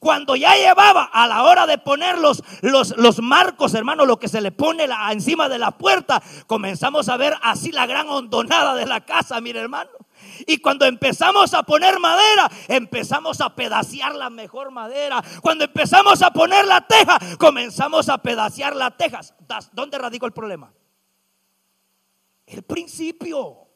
Cuando 0.00 0.34
ya 0.34 0.56
llevaba 0.56 1.04
a 1.04 1.28
la 1.28 1.44
hora 1.44 1.68
de 1.68 1.78
poner 1.78 2.18
los, 2.18 2.42
los, 2.62 3.22
marcos, 3.22 3.74
hermano, 3.74 4.06
lo 4.06 4.18
que 4.18 4.26
se 4.26 4.40
le 4.40 4.50
pone 4.50 4.88
encima 5.12 5.48
de 5.48 5.60
la 5.60 5.70
puerta, 5.70 6.20
comenzamos 6.48 7.08
a 7.08 7.16
ver 7.16 7.34
así 7.42 7.70
la 7.70 7.86
gran 7.86 8.08
hondonada 8.08 8.74
de 8.74 8.86
la 8.86 9.02
casa, 9.02 9.40
mire 9.40 9.60
hermano. 9.60 9.90
Y 10.46 10.58
cuando 10.58 10.86
empezamos 10.86 11.54
a 11.54 11.62
poner 11.62 11.98
madera, 11.98 12.50
empezamos 12.68 13.40
a 13.40 13.54
pedaciar 13.54 14.14
la 14.14 14.30
mejor 14.30 14.70
madera. 14.70 15.22
Cuando 15.42 15.64
empezamos 15.64 16.22
a 16.22 16.30
poner 16.30 16.66
la 16.66 16.86
teja, 16.86 17.18
comenzamos 17.38 18.08
a 18.08 18.18
pedaciar 18.18 18.76
las 18.76 18.96
tejas. 18.96 19.34
¿Dónde 19.72 19.98
radicó 19.98 20.26
el 20.26 20.32
problema? 20.32 20.72
El 22.46 22.62
principio. 22.62 23.68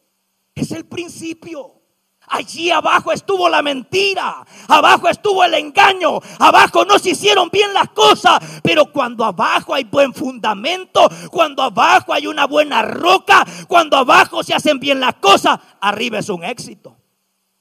Es 0.54 0.70
el 0.72 0.86
principio. 0.86 1.81
Allí 2.28 2.70
abajo 2.70 3.12
estuvo 3.12 3.48
la 3.48 3.60
mentira, 3.60 4.44
abajo 4.68 5.08
estuvo 5.08 5.44
el 5.44 5.54
engaño, 5.54 6.18
abajo 6.38 6.84
no 6.84 6.98
se 6.98 7.10
hicieron 7.10 7.50
bien 7.50 7.74
las 7.74 7.90
cosas, 7.90 8.38
pero 8.62 8.86
cuando 8.86 9.24
abajo 9.24 9.74
hay 9.74 9.84
buen 9.84 10.14
fundamento, 10.14 11.08
cuando 11.30 11.62
abajo 11.62 12.12
hay 12.12 12.26
una 12.26 12.46
buena 12.46 12.82
roca, 12.82 13.44
cuando 13.68 13.98
abajo 13.98 14.42
se 14.42 14.54
hacen 14.54 14.78
bien 14.78 14.98
las 15.00 15.14
cosas, 15.14 15.58
arriba 15.80 16.20
es 16.20 16.28
un 16.28 16.44
éxito. 16.44 16.96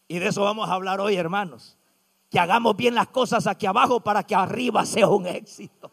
Y 0.07 0.19
de 0.19 0.27
eso 0.27 0.43
vamos 0.43 0.69
a 0.69 0.73
hablar 0.73 0.99
hoy, 0.99 1.15
hermanos. 1.15 1.77
Que 2.29 2.37
hagamos 2.37 2.75
bien 2.75 2.95
las 2.95 3.07
cosas 3.07 3.47
aquí 3.47 3.65
abajo 3.65 4.01
para 4.01 4.23
que 4.23 4.35
arriba 4.35 4.85
sea 4.85 5.07
un 5.07 5.25
éxito. 5.25 5.91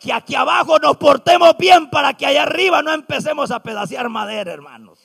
Que 0.00 0.12
aquí 0.12 0.34
abajo 0.34 0.78
nos 0.78 0.96
portemos 0.96 1.56
bien 1.58 1.90
para 1.90 2.14
que 2.14 2.26
allá 2.26 2.42
arriba 2.42 2.82
no 2.82 2.92
empecemos 2.92 3.50
a 3.50 3.60
pedacear 3.60 4.08
madera, 4.08 4.52
hermanos. 4.52 5.00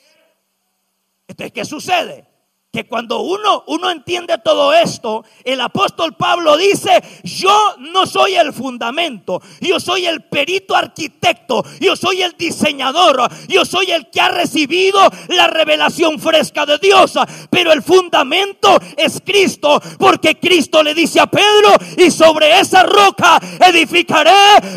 Entonces, 1.26 1.52
¿qué 1.52 1.64
sucede? 1.64 2.27
Que 2.70 2.86
cuando 2.86 3.20
uno, 3.20 3.64
uno 3.68 3.90
entiende 3.90 4.36
todo 4.44 4.74
esto, 4.74 5.24
el 5.42 5.58
apóstol 5.62 6.14
Pablo 6.16 6.54
dice, 6.58 7.02
yo 7.24 7.76
no 7.78 8.04
soy 8.04 8.34
el 8.34 8.52
fundamento, 8.52 9.40
yo 9.62 9.80
soy 9.80 10.04
el 10.04 10.24
perito 10.24 10.76
arquitecto, 10.76 11.64
yo 11.80 11.96
soy 11.96 12.20
el 12.20 12.36
diseñador, 12.36 13.26
yo 13.48 13.64
soy 13.64 13.90
el 13.90 14.10
que 14.10 14.20
ha 14.20 14.28
recibido 14.28 15.00
la 15.28 15.46
revelación 15.46 16.18
fresca 16.18 16.66
de 16.66 16.76
Dios, 16.76 17.14
pero 17.48 17.72
el 17.72 17.82
fundamento 17.82 18.78
es 18.98 19.22
Cristo, 19.24 19.80
porque 19.98 20.38
Cristo 20.38 20.82
le 20.82 20.94
dice 20.94 21.20
a 21.20 21.26
Pedro, 21.26 21.70
y 21.96 22.10
sobre 22.10 22.60
esa 22.60 22.82
roca 22.82 23.40
edificaré 23.66 24.30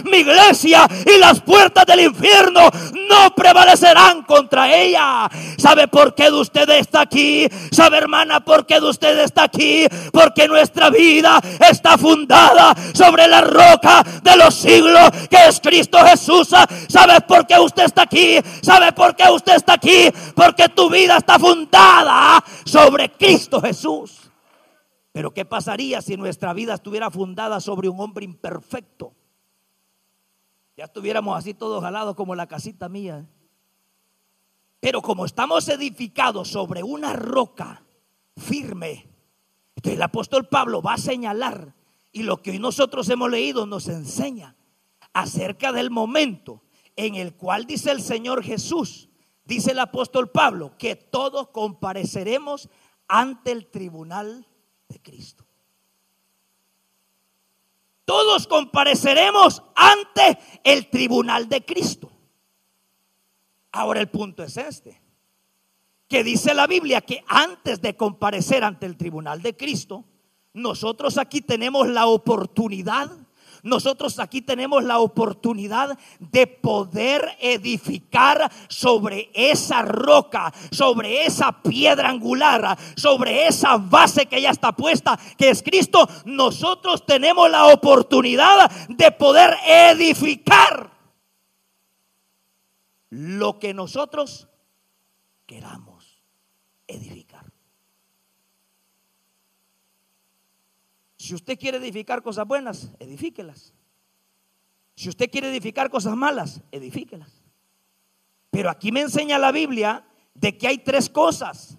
mi 0.05 0.19
iglesia 0.19 0.87
y 1.05 1.19
las 1.19 1.41
puertas 1.41 1.85
del 1.85 1.99
infierno 1.99 2.69
no 3.09 3.35
prevalecerán 3.35 4.23
contra 4.23 4.73
ella. 4.73 5.29
¿Sabe 5.57 5.89
por 5.89 6.15
qué 6.15 6.31
usted 6.31 6.69
está 6.69 7.01
aquí? 7.01 7.49
¿Sabe 7.69 7.80
hermana 7.87 8.39
por 8.39 8.65
qué 8.65 8.79
usted 8.79 9.19
está 9.19 9.43
aquí? 9.43 9.85
Porque 10.11 10.47
nuestra 10.47 10.89
vida 10.89 11.39
está 11.69 11.97
fundada 11.97 12.73
sobre 12.93 13.27
la 13.27 13.41
roca 13.41 14.03
de 14.23 14.37
los 14.37 14.55
siglos 14.55 15.09
que 15.29 15.47
es 15.47 15.59
Cristo 15.59 15.97
Jesús. 16.05 16.49
¿Sabe 16.87 17.21
por 17.21 17.45
qué 17.47 17.59
usted 17.59 17.85
está 17.85 18.03
aquí? 18.03 18.39
¿Sabe 18.61 18.91
por 18.91 19.15
qué 19.15 19.29
usted 19.31 19.55
está 19.55 19.73
aquí? 19.73 20.09
Porque 20.35 20.69
tu 20.69 20.89
vida 20.89 21.17
está 21.17 21.39
fundada 21.39 22.43
sobre 22.65 23.11
Cristo 23.11 23.61
Jesús. 23.61 24.31
Pero 25.11 25.31
¿qué 25.31 25.45
pasaría 25.45 26.01
si 26.01 26.15
nuestra 26.15 26.53
vida 26.53 26.73
estuviera 26.73 27.11
fundada 27.11 27.59
sobre 27.59 27.89
un 27.89 27.99
hombre 27.99 28.25
imperfecto? 28.25 29.13
Ya 30.77 30.85
estuviéramos 30.85 31.37
así 31.37 31.53
todos 31.53 31.83
jalados 31.83 32.15
como 32.15 32.33
la 32.33 32.47
casita 32.47 32.87
mía. 32.87 33.25
Pero 34.81 35.01
como 35.01 35.25
estamos 35.25 35.69
edificados 35.69 36.49
sobre 36.49 36.83
una 36.83 37.13
roca 37.13 37.85
firme, 38.35 39.07
entonces 39.75 39.95
el 39.95 40.01
apóstol 40.01 40.49
Pablo 40.49 40.81
va 40.81 40.95
a 40.95 40.97
señalar, 40.97 41.73
y 42.11 42.23
lo 42.23 42.41
que 42.41 42.51
hoy 42.51 42.59
nosotros 42.59 43.07
hemos 43.09 43.31
leído 43.31 43.65
nos 43.65 43.87
enseña 43.87 44.57
acerca 45.13 45.71
del 45.71 45.89
momento 45.89 46.61
en 46.97 47.15
el 47.15 47.35
cual 47.35 47.65
dice 47.65 47.91
el 47.91 48.01
Señor 48.01 48.43
Jesús, 48.43 49.07
dice 49.45 49.71
el 49.71 49.79
apóstol 49.79 50.29
Pablo, 50.29 50.75
que 50.77 50.97
todos 50.97 51.47
compareceremos 51.49 52.69
ante 53.07 53.53
el 53.53 53.67
tribunal 53.67 54.45
de 54.89 55.01
Cristo. 55.01 55.45
todos 58.11 58.45
compareceremos 58.45 59.63
ante 59.73 60.37
el 60.65 60.89
tribunal 60.89 61.47
de 61.47 61.63
Cristo. 61.63 62.11
Ahora 63.71 64.01
el 64.01 64.09
punto 64.09 64.43
es 64.43 64.57
este, 64.57 65.01
que 66.07 66.23
dice 66.23 66.53
la 66.53 66.67
Biblia 66.67 67.01
que 67.01 67.23
antes 67.27 67.81
de 67.81 67.95
comparecer 67.95 68.63
ante 68.63 68.85
el 68.85 68.97
tribunal 68.97 69.41
de 69.41 69.55
Cristo, 69.55 70.03
nosotros 70.53 71.17
aquí 71.17 71.41
tenemos 71.41 71.87
la 71.87 72.07
oportunidad 72.07 73.09
nosotros 73.63 74.17
aquí 74.19 74.41
tenemos 74.41 74.83
la 74.83 74.99
oportunidad 74.99 75.97
de 76.19 76.47
poder 76.47 77.37
edificar 77.39 78.51
sobre 78.67 79.29
esa 79.33 79.83
roca, 79.83 80.51
sobre 80.71 81.25
esa 81.25 81.61
piedra 81.61 82.09
angular, 82.09 82.77
sobre 82.95 83.47
esa 83.47 83.77
base 83.77 84.25
que 84.25 84.41
ya 84.41 84.49
está 84.49 84.71
puesta, 84.71 85.19
que 85.37 85.49
es 85.49 85.61
Cristo. 85.61 86.07
Nosotros 86.25 87.05
tenemos 87.05 87.51
la 87.51 87.67
oportunidad 87.67 88.71
de 88.89 89.11
poder 89.11 89.55
edificar 89.67 90.89
lo 93.11 93.59
que 93.59 93.73
nosotros 93.73 94.47
queramos 95.45 96.23
edificar. 96.87 97.51
Si 101.17 101.35
usted 101.35 101.59
quiere 101.59 101.77
edificar 101.77 102.23
cosas 102.23 102.47
buenas, 102.47 102.91
edifíquelas. 102.99 103.73
Si 104.95 105.09
usted 105.09 105.29
quiere 105.29 105.49
edificar 105.49 105.89
cosas 105.89 106.15
malas, 106.15 106.61
edifíquelas. 106.71 107.43
Pero 108.49 108.69
aquí 108.69 108.91
me 108.91 109.01
enseña 109.01 109.37
la 109.37 109.51
Biblia 109.51 110.05
de 110.33 110.57
que 110.57 110.67
hay 110.67 110.79
tres 110.79 111.09
cosas 111.09 111.77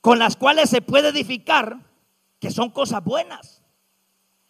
con 0.00 0.18
las 0.18 0.36
cuales 0.36 0.70
se 0.70 0.82
puede 0.82 1.08
edificar 1.08 1.78
que 2.38 2.50
son 2.50 2.70
cosas 2.70 3.02
buenas. 3.02 3.62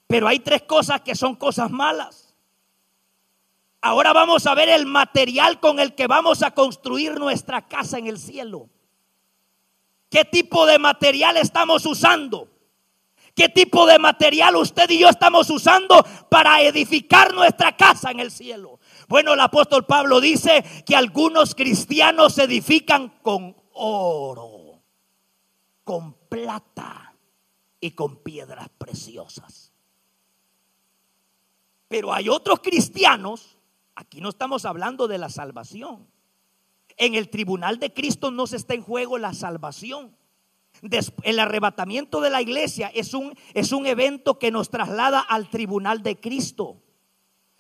Pero 0.07 0.29
hay 0.29 0.41
tres 0.41 0.63
cosas 0.63 1.01
que 1.01 1.15
son 1.15 1.35
cosas 1.37 1.71
malas. 1.71 2.24
Ahora 3.87 4.15
vamos 4.15 4.47
a 4.47 4.55
ver 4.55 4.71
el 4.71 4.87
material 4.87 5.61
con 5.61 5.79
el 5.79 5.95
que 5.95 6.07
vamos 6.07 6.43
a 6.43 6.53
construir 6.53 7.19
nuestra 7.19 7.69
casa 7.69 7.99
en 7.99 8.07
el 8.07 8.19
cielo. 8.19 8.71
¿Qué 10.09 10.25
tipo 10.25 10.65
de 10.65 10.79
material 10.79 11.37
estamos 11.37 11.85
usando? 11.85 12.49
¿Qué 13.35 13.51
tipo 13.51 13.85
de 13.85 13.99
material 13.99 14.57
usted 14.57 14.89
y 14.89 15.01
yo 15.01 15.11
estamos 15.11 15.51
usando 15.51 16.03
para 16.31 16.63
edificar 16.63 17.35
nuestra 17.35 17.77
casa 17.77 18.11
en 18.11 18.21
el 18.21 18.31
cielo? 18.31 18.81
Bueno, 19.07 19.35
el 19.35 19.41
apóstol 19.41 19.85
Pablo 19.85 20.19
dice 20.19 20.65
que 20.87 20.97
algunos 20.97 21.55
cristianos 21.55 22.37
se 22.37 22.45
edifican 22.45 23.11
con 23.21 23.55
oro, 23.75 24.81
con 25.85 26.15
plata 26.31 27.15
y 27.81 27.91
con 27.91 28.17
piedras 28.23 28.71
preciosas. 28.79 29.75
Pero 31.87 32.15
hay 32.15 32.31
otros 32.31 32.61
cristianos, 32.61 33.59
aquí 33.95 34.21
no 34.21 34.29
estamos 34.29 34.65
hablando 34.65 35.09
de 35.09 35.19
la 35.19 35.29
salvación, 35.29 36.07
en 36.97 37.15
el 37.15 37.29
tribunal 37.29 37.79
de 37.79 37.93
Cristo 37.93 38.31
no 38.31 38.47
se 38.47 38.57
está 38.57 38.75
en 38.75 38.83
juego 38.83 39.19
la 39.19 39.35
salvación. 39.35 40.17
El 41.23 41.39
arrebatamiento 41.39 42.21
de 42.21 42.31
la 42.31 42.43
iglesia 42.43 42.89
es 42.95 43.15
un, 43.15 43.37
es 43.55 43.73
un 43.73 43.87
evento 43.87 44.39
que 44.39 44.51
nos 44.51 44.71
traslada 44.71 45.21
al 45.21 45.49
tribunal 45.49 46.03
de 46.03 46.19
Cristo. 46.19 46.83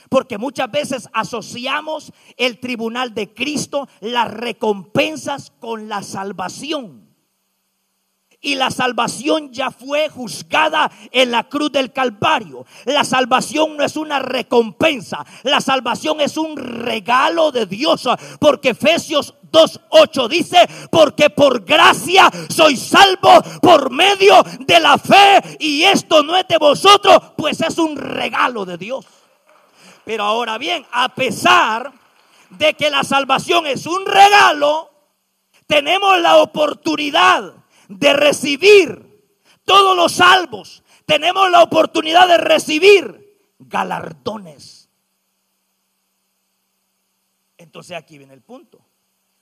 Porque 0.08 0.38
muchas 0.38 0.70
veces 0.70 1.08
asociamos 1.12 2.12
el 2.36 2.58
tribunal 2.58 3.14
de 3.14 3.32
Cristo, 3.32 3.88
las 4.00 4.30
recompensas 4.32 5.52
con 5.60 5.88
la 5.88 6.02
salvación 6.02 7.03
y 8.44 8.54
la 8.54 8.70
salvación 8.70 9.50
ya 9.52 9.70
fue 9.70 10.08
juzgada 10.08 10.90
en 11.10 11.30
la 11.30 11.48
cruz 11.48 11.72
del 11.72 11.92
Calvario. 11.92 12.66
La 12.84 13.02
salvación 13.02 13.76
no 13.76 13.84
es 13.84 13.96
una 13.96 14.20
recompensa, 14.20 15.24
la 15.42 15.60
salvación 15.60 16.20
es 16.20 16.36
un 16.36 16.56
regalo 16.56 17.50
de 17.50 17.66
Dios, 17.66 18.08
porque 18.38 18.70
Efesios 18.70 19.34
2.8 19.50 20.28
dice, 20.28 20.58
porque 20.90 21.30
por 21.30 21.64
gracia 21.64 22.30
soy 22.48 22.76
salvo 22.76 23.42
por 23.62 23.90
medio 23.90 24.44
de 24.60 24.78
la 24.78 24.98
fe 24.98 25.56
y 25.58 25.82
esto 25.84 26.22
no 26.22 26.36
es 26.36 26.46
de 26.46 26.58
vosotros, 26.58 27.16
pues 27.36 27.60
es 27.62 27.78
un 27.78 27.96
regalo 27.96 28.66
de 28.66 28.76
Dios. 28.76 29.06
Pero 30.04 30.24
ahora 30.24 30.58
bien, 30.58 30.84
a 30.92 31.08
pesar 31.14 31.92
de 32.50 32.74
que 32.74 32.90
la 32.90 33.04
salvación 33.04 33.66
es 33.66 33.86
un 33.86 34.04
regalo, 34.04 34.90
tenemos 35.66 36.20
la 36.20 36.36
oportunidad 36.36 37.63
de 37.88 38.12
recibir 38.12 39.32
todos 39.64 39.96
los 39.96 40.12
salvos. 40.12 40.82
Tenemos 41.06 41.50
la 41.50 41.62
oportunidad 41.62 42.28
de 42.28 42.38
recibir 42.38 43.38
galardones. 43.58 44.88
Entonces 47.58 47.96
aquí 47.96 48.18
viene 48.18 48.34
el 48.34 48.42
punto. 48.42 48.84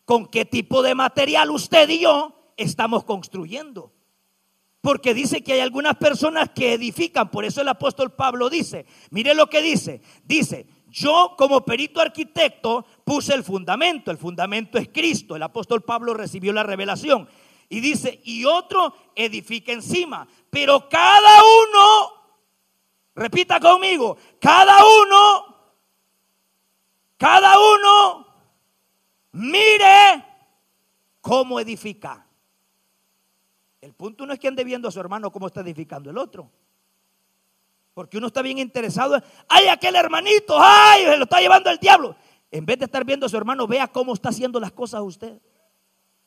¿Con 0.04 0.26
qué 0.26 0.44
tipo 0.44 0.82
de 0.82 0.94
material 0.94 1.50
usted 1.50 1.88
y 1.88 2.00
yo 2.00 2.34
estamos 2.56 3.04
construyendo? 3.04 3.92
Porque 4.80 5.14
dice 5.14 5.44
que 5.44 5.52
hay 5.52 5.60
algunas 5.60 5.96
personas 5.96 6.50
que 6.50 6.72
edifican, 6.72 7.30
por 7.30 7.44
eso 7.44 7.60
el 7.60 7.68
apóstol 7.68 8.12
Pablo 8.12 8.50
dice, 8.50 8.84
mire 9.10 9.32
lo 9.32 9.48
que 9.48 9.62
dice, 9.62 10.02
dice, 10.24 10.66
yo 10.90 11.34
como 11.38 11.64
perito 11.64 12.00
arquitecto 12.00 12.84
puse 13.04 13.32
el 13.32 13.44
fundamento, 13.44 14.10
el 14.10 14.18
fundamento 14.18 14.78
es 14.78 14.88
Cristo, 14.88 15.36
el 15.36 15.42
apóstol 15.44 15.82
Pablo 15.82 16.14
recibió 16.14 16.52
la 16.52 16.64
revelación. 16.64 17.28
Y 17.72 17.80
dice, 17.80 18.20
y 18.24 18.44
otro 18.44 18.94
edifica 19.16 19.72
encima. 19.72 20.28
Pero 20.50 20.90
cada 20.90 21.40
uno, 21.42 22.12
repita 23.14 23.58
conmigo, 23.58 24.18
cada 24.38 24.76
uno, 24.84 25.56
cada 27.16 27.58
uno, 27.58 28.26
mire 29.32 30.22
cómo 31.22 31.58
edifica. 31.60 32.26
El 33.80 33.94
punto 33.94 34.26
no 34.26 34.34
es 34.34 34.38
que 34.38 34.48
ande 34.48 34.64
viendo 34.64 34.88
a 34.88 34.92
su 34.92 35.00
hermano 35.00 35.32
cómo 35.32 35.46
está 35.46 35.62
edificando 35.62 36.10
el 36.10 36.18
otro. 36.18 36.50
Porque 37.94 38.18
uno 38.18 38.26
está 38.26 38.42
bien 38.42 38.58
interesado. 38.58 39.18
Ay, 39.48 39.68
aquel 39.68 39.96
hermanito, 39.96 40.58
ay, 40.60 41.04
se 41.04 41.16
lo 41.16 41.24
está 41.24 41.40
llevando 41.40 41.70
el 41.70 41.78
diablo. 41.78 42.16
En 42.50 42.66
vez 42.66 42.80
de 42.80 42.84
estar 42.84 43.02
viendo 43.02 43.24
a 43.24 43.30
su 43.30 43.36
hermano, 43.38 43.66
vea 43.66 43.88
cómo 43.88 44.12
está 44.12 44.28
haciendo 44.28 44.60
las 44.60 44.72
cosas 44.72 45.00
usted. 45.00 45.40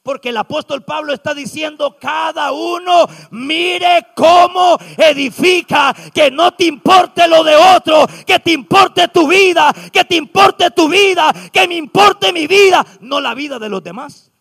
Porque 0.05 0.29
el 0.29 0.37
apóstol 0.37 0.83
Pablo 0.83 1.13
está 1.13 1.33
diciendo, 1.33 1.97
cada 1.99 2.51
uno 2.51 3.07
mire 3.31 4.05
cómo 4.15 4.77
edifica, 4.97 5.95
que 6.13 6.29
no 6.29 6.51
te 6.51 6.65
importe 6.65 7.27
lo 7.27 7.43
de 7.43 7.55
otro, 7.55 8.05
que 8.23 8.37
te 8.37 8.51
importe 8.51 9.07
tu 9.07 9.27
vida, 9.27 9.73
que 9.91 10.05
te 10.05 10.15
importe 10.15 10.69
tu 10.69 10.87
vida, 10.87 11.33
que 11.51 11.67
me 11.67 11.77
importe 11.77 12.31
mi 12.31 12.45
vida, 12.45 12.85
no 12.99 13.19
la 13.19 13.33
vida 13.33 13.57
de 13.57 13.67
los 13.67 13.83
demás. 13.83 14.31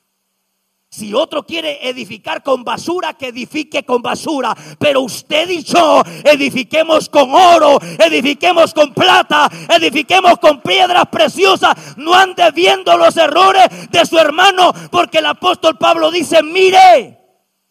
Si 0.95 1.13
otro 1.13 1.45
quiere 1.45 1.89
edificar 1.89 2.41
con 2.41 2.63
basura, 2.63 3.15
que 3.15 3.27
edifique 3.27 3.85
con 3.85 4.01
basura. 4.01 4.57
Pero 4.79 5.01
usted 5.01 5.51
y 5.51 5.65
yo 5.65 6.05
edifiquemos 6.23 7.09
con 7.09 7.35
oro, 7.35 7.81
edifiquemos 7.99 8.73
con 8.73 8.95
plata, 8.95 9.51
edifiquemos 9.71 10.39
con 10.39 10.61
piedras 10.61 11.09
preciosas. 11.11 11.97
No 11.97 12.15
ande 12.15 12.49
viendo 12.53 12.97
los 12.97 13.17
errores 13.17 13.91
de 13.91 14.07
su 14.07 14.17
hermano, 14.17 14.73
porque 14.93 15.19
el 15.19 15.27
apóstol 15.27 15.77
Pablo 15.79 16.13
dice, 16.13 16.45
mire, 16.45 17.19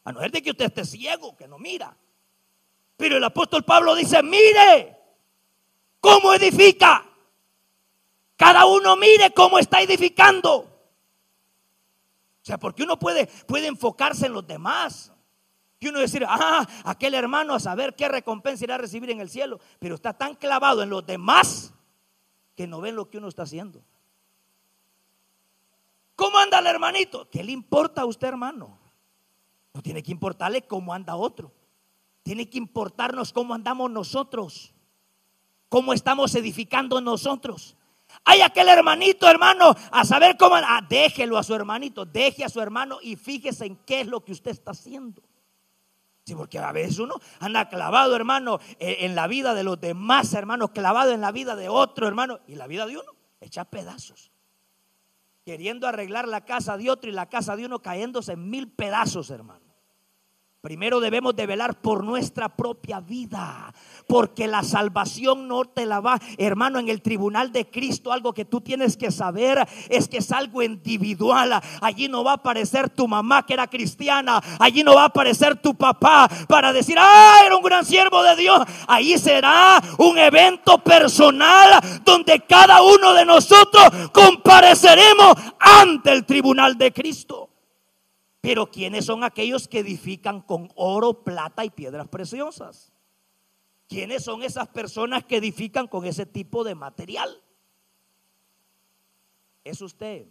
a 0.04 0.12
no 0.12 0.20
ser 0.20 0.32
de 0.32 0.42
que 0.42 0.52
usted 0.52 0.66
esté 0.66 0.84
ciego, 0.84 1.38
que 1.38 1.48
no 1.48 1.58
mira. 1.58 1.96
Pero 2.98 3.16
el 3.16 3.24
apóstol 3.24 3.64
Pablo 3.64 3.96
dice, 3.96 4.22
mire, 4.22 4.98
cómo 6.02 6.34
edifica. 6.34 7.06
Cada 8.36 8.66
uno 8.66 8.98
mire 8.98 9.32
cómo 9.32 9.60
está 9.60 9.80
edificando. 9.80 10.73
O 12.44 12.46
sea, 12.46 12.58
porque 12.60 12.84
uno 12.84 13.00
puede, 13.00 13.28
puede 13.48 13.68
enfocarse 13.68 14.26
en 14.26 14.34
los 14.34 14.46
demás. 14.46 15.14
Y 15.80 15.88
uno 15.88 16.00
decir, 16.00 16.26
ah, 16.28 16.68
aquel 16.84 17.14
hermano 17.14 17.54
a 17.54 17.60
saber 17.60 17.96
qué 17.96 18.10
recompensa 18.10 18.66
irá 18.66 18.76
a 18.76 18.80
recibir 18.80 19.10
en 19.12 19.22
el 19.22 19.30
cielo. 19.30 19.62
Pero 19.80 19.96
está 19.96 20.12
tan 20.12 20.36
clavado 20.36 20.84
en 20.84 20.90
los 20.90 21.06
demás 21.06 21.74
que 22.56 22.68
no 22.68 22.82
ven 22.82 22.98
lo 22.98 23.10
que 23.10 23.18
uno 23.18 23.30
está 23.30 23.44
haciendo. 23.44 23.82
¿Cómo 26.16 26.38
anda 26.38 26.60
el 26.60 26.68
hermanito? 26.68 27.30
¿Qué 27.30 27.46
le 27.46 27.54
importa 27.54 28.02
a 28.02 28.06
usted, 28.06 28.28
hermano? 28.28 28.78
No 29.74 29.82
tiene 29.82 30.04
que 30.04 30.12
importarle 30.12 30.64
cómo 30.64 30.94
anda 30.94 31.16
otro. 31.16 31.54
Tiene 32.24 32.50
que 32.50 32.58
importarnos 32.58 33.32
cómo 33.32 33.54
andamos 33.54 33.90
nosotros. 33.90 34.74
Cómo 35.70 35.94
estamos 35.94 36.36
edificando 36.36 37.00
nosotros. 37.00 37.78
Hay 38.26 38.42
aquel 38.42 38.70
hermanito, 38.70 39.28
hermano, 39.28 39.76
a 39.92 40.06
saber 40.06 40.38
cómo. 40.38 40.56
Ah, 40.56 40.82
déjelo 40.88 41.38
a 41.38 41.44
su 41.44 41.54
hermanito, 41.54 42.06
deje 42.06 42.44
a 42.44 42.50
su 42.50 42.62
hermano 42.62 43.00
y 43.02 43.16
fíjese 43.16 43.66
en 43.66 43.76
qué 43.78 44.02
es 44.02 44.08
lo 44.08 44.24
que 44.24 44.32
usted 44.32 44.52
está 44.52 44.72
haciendo. 44.72 45.22
Sí, 46.26 46.36
porque 46.36 46.58
a 46.58 46.72
veces 46.72 47.00
uno 47.00 47.16
anda 47.40 47.68
clavado, 47.68 48.16
hermano, 48.16 48.60
eh, 48.80 48.98
en 49.02 49.14
la 49.14 49.28
vida 49.28 49.54
de 49.54 49.64
los 49.64 49.80
demás 49.80 50.34
hermanos, 50.34 50.72
clavado 50.72 51.12
en 51.12 51.20
la 51.20 51.32
vida 51.32 51.56
de 51.56 51.68
otro 51.68 52.08
hermano 52.08 52.40
y 52.48 52.56
la 52.56 52.68
vida 52.68 52.86
de 52.86 52.98
uno 52.98 53.12
echa 53.42 53.66
pedazos. 53.66 54.32
Queriendo 55.44 55.88
arreglar 55.88 56.28
la 56.28 56.46
casa 56.46 56.78
de 56.78 56.90
otro 56.90 57.10
y 57.10 57.14
la 57.14 57.28
casa 57.28 57.58
de 57.58 57.66
uno 57.66 57.82
cayéndose 57.82 58.34
en 58.34 58.50
mil 58.50 58.72
pedazos, 58.72 59.30
hermano. 59.30 59.63
Primero 60.64 61.02
debemos 61.02 61.36
de 61.36 61.46
velar 61.46 61.76
por 61.82 62.06
nuestra 62.06 62.48
propia 62.48 63.02
vida, 63.02 63.74
porque 64.08 64.48
la 64.48 64.64
salvación 64.64 65.46
no 65.46 65.66
te 65.66 65.86
la 65.86 66.00
va, 66.00 66.18
hermano, 66.38 66.80
en 66.80 66.88
el 66.88 67.02
tribunal 67.02 67.52
de 67.52 67.70
Cristo, 67.70 68.14
algo 68.14 68.32
que 68.34 68.46
tú 68.46 68.62
tienes 68.62 68.96
que 68.96 69.12
saber 69.12 69.68
es 69.90 70.08
que 70.08 70.20
es 70.20 70.32
algo 70.32 70.64
individual. 70.64 71.62
Allí 71.82 72.08
no 72.08 72.24
va 72.24 72.32
a 72.32 72.36
aparecer 72.36 72.90
tu 72.90 73.10
mamá 73.10 73.46
que 73.46 73.56
era 73.56 73.68
cristiana, 73.68 74.42
allí 74.58 74.86
no 74.86 74.96
va 74.96 75.02
a 75.02 75.08
aparecer 75.08 75.58
tu 75.58 75.76
papá 75.76 76.30
para 76.48 76.72
decir, 76.72 76.96
ah, 76.98 77.42
era 77.46 77.58
un 77.58 77.64
gran 77.64 77.84
siervo 77.84 78.24
de 78.24 78.38
Dios. 78.38 78.62
Ahí 78.88 79.18
será 79.18 79.84
un 79.98 80.18
evento 80.18 80.78
personal 80.78 81.72
donde 82.06 82.40
cada 82.40 82.82
uno 82.82 83.14
de 83.14 83.26
nosotros 83.26 83.84
compareceremos 84.14 85.36
ante 85.60 86.14
el 86.14 86.24
tribunal 86.24 86.78
de 86.78 86.94
Cristo. 86.94 87.43
Pero 88.44 88.70
¿quiénes 88.70 89.06
son 89.06 89.24
aquellos 89.24 89.70
que 89.70 89.80
edifican 89.80 90.42
con 90.42 90.70
oro, 90.76 91.24
plata 91.24 91.64
y 91.64 91.70
piedras 91.70 92.10
preciosas? 92.10 92.92
¿Quiénes 93.88 94.26
son 94.26 94.44
esas 94.44 94.68
personas 94.68 95.24
que 95.24 95.38
edifican 95.38 95.88
con 95.88 96.04
ese 96.04 96.26
tipo 96.26 96.66
de 96.66 96.76
material? 96.76 97.42
Es 99.64 99.82
usted 99.82 100.26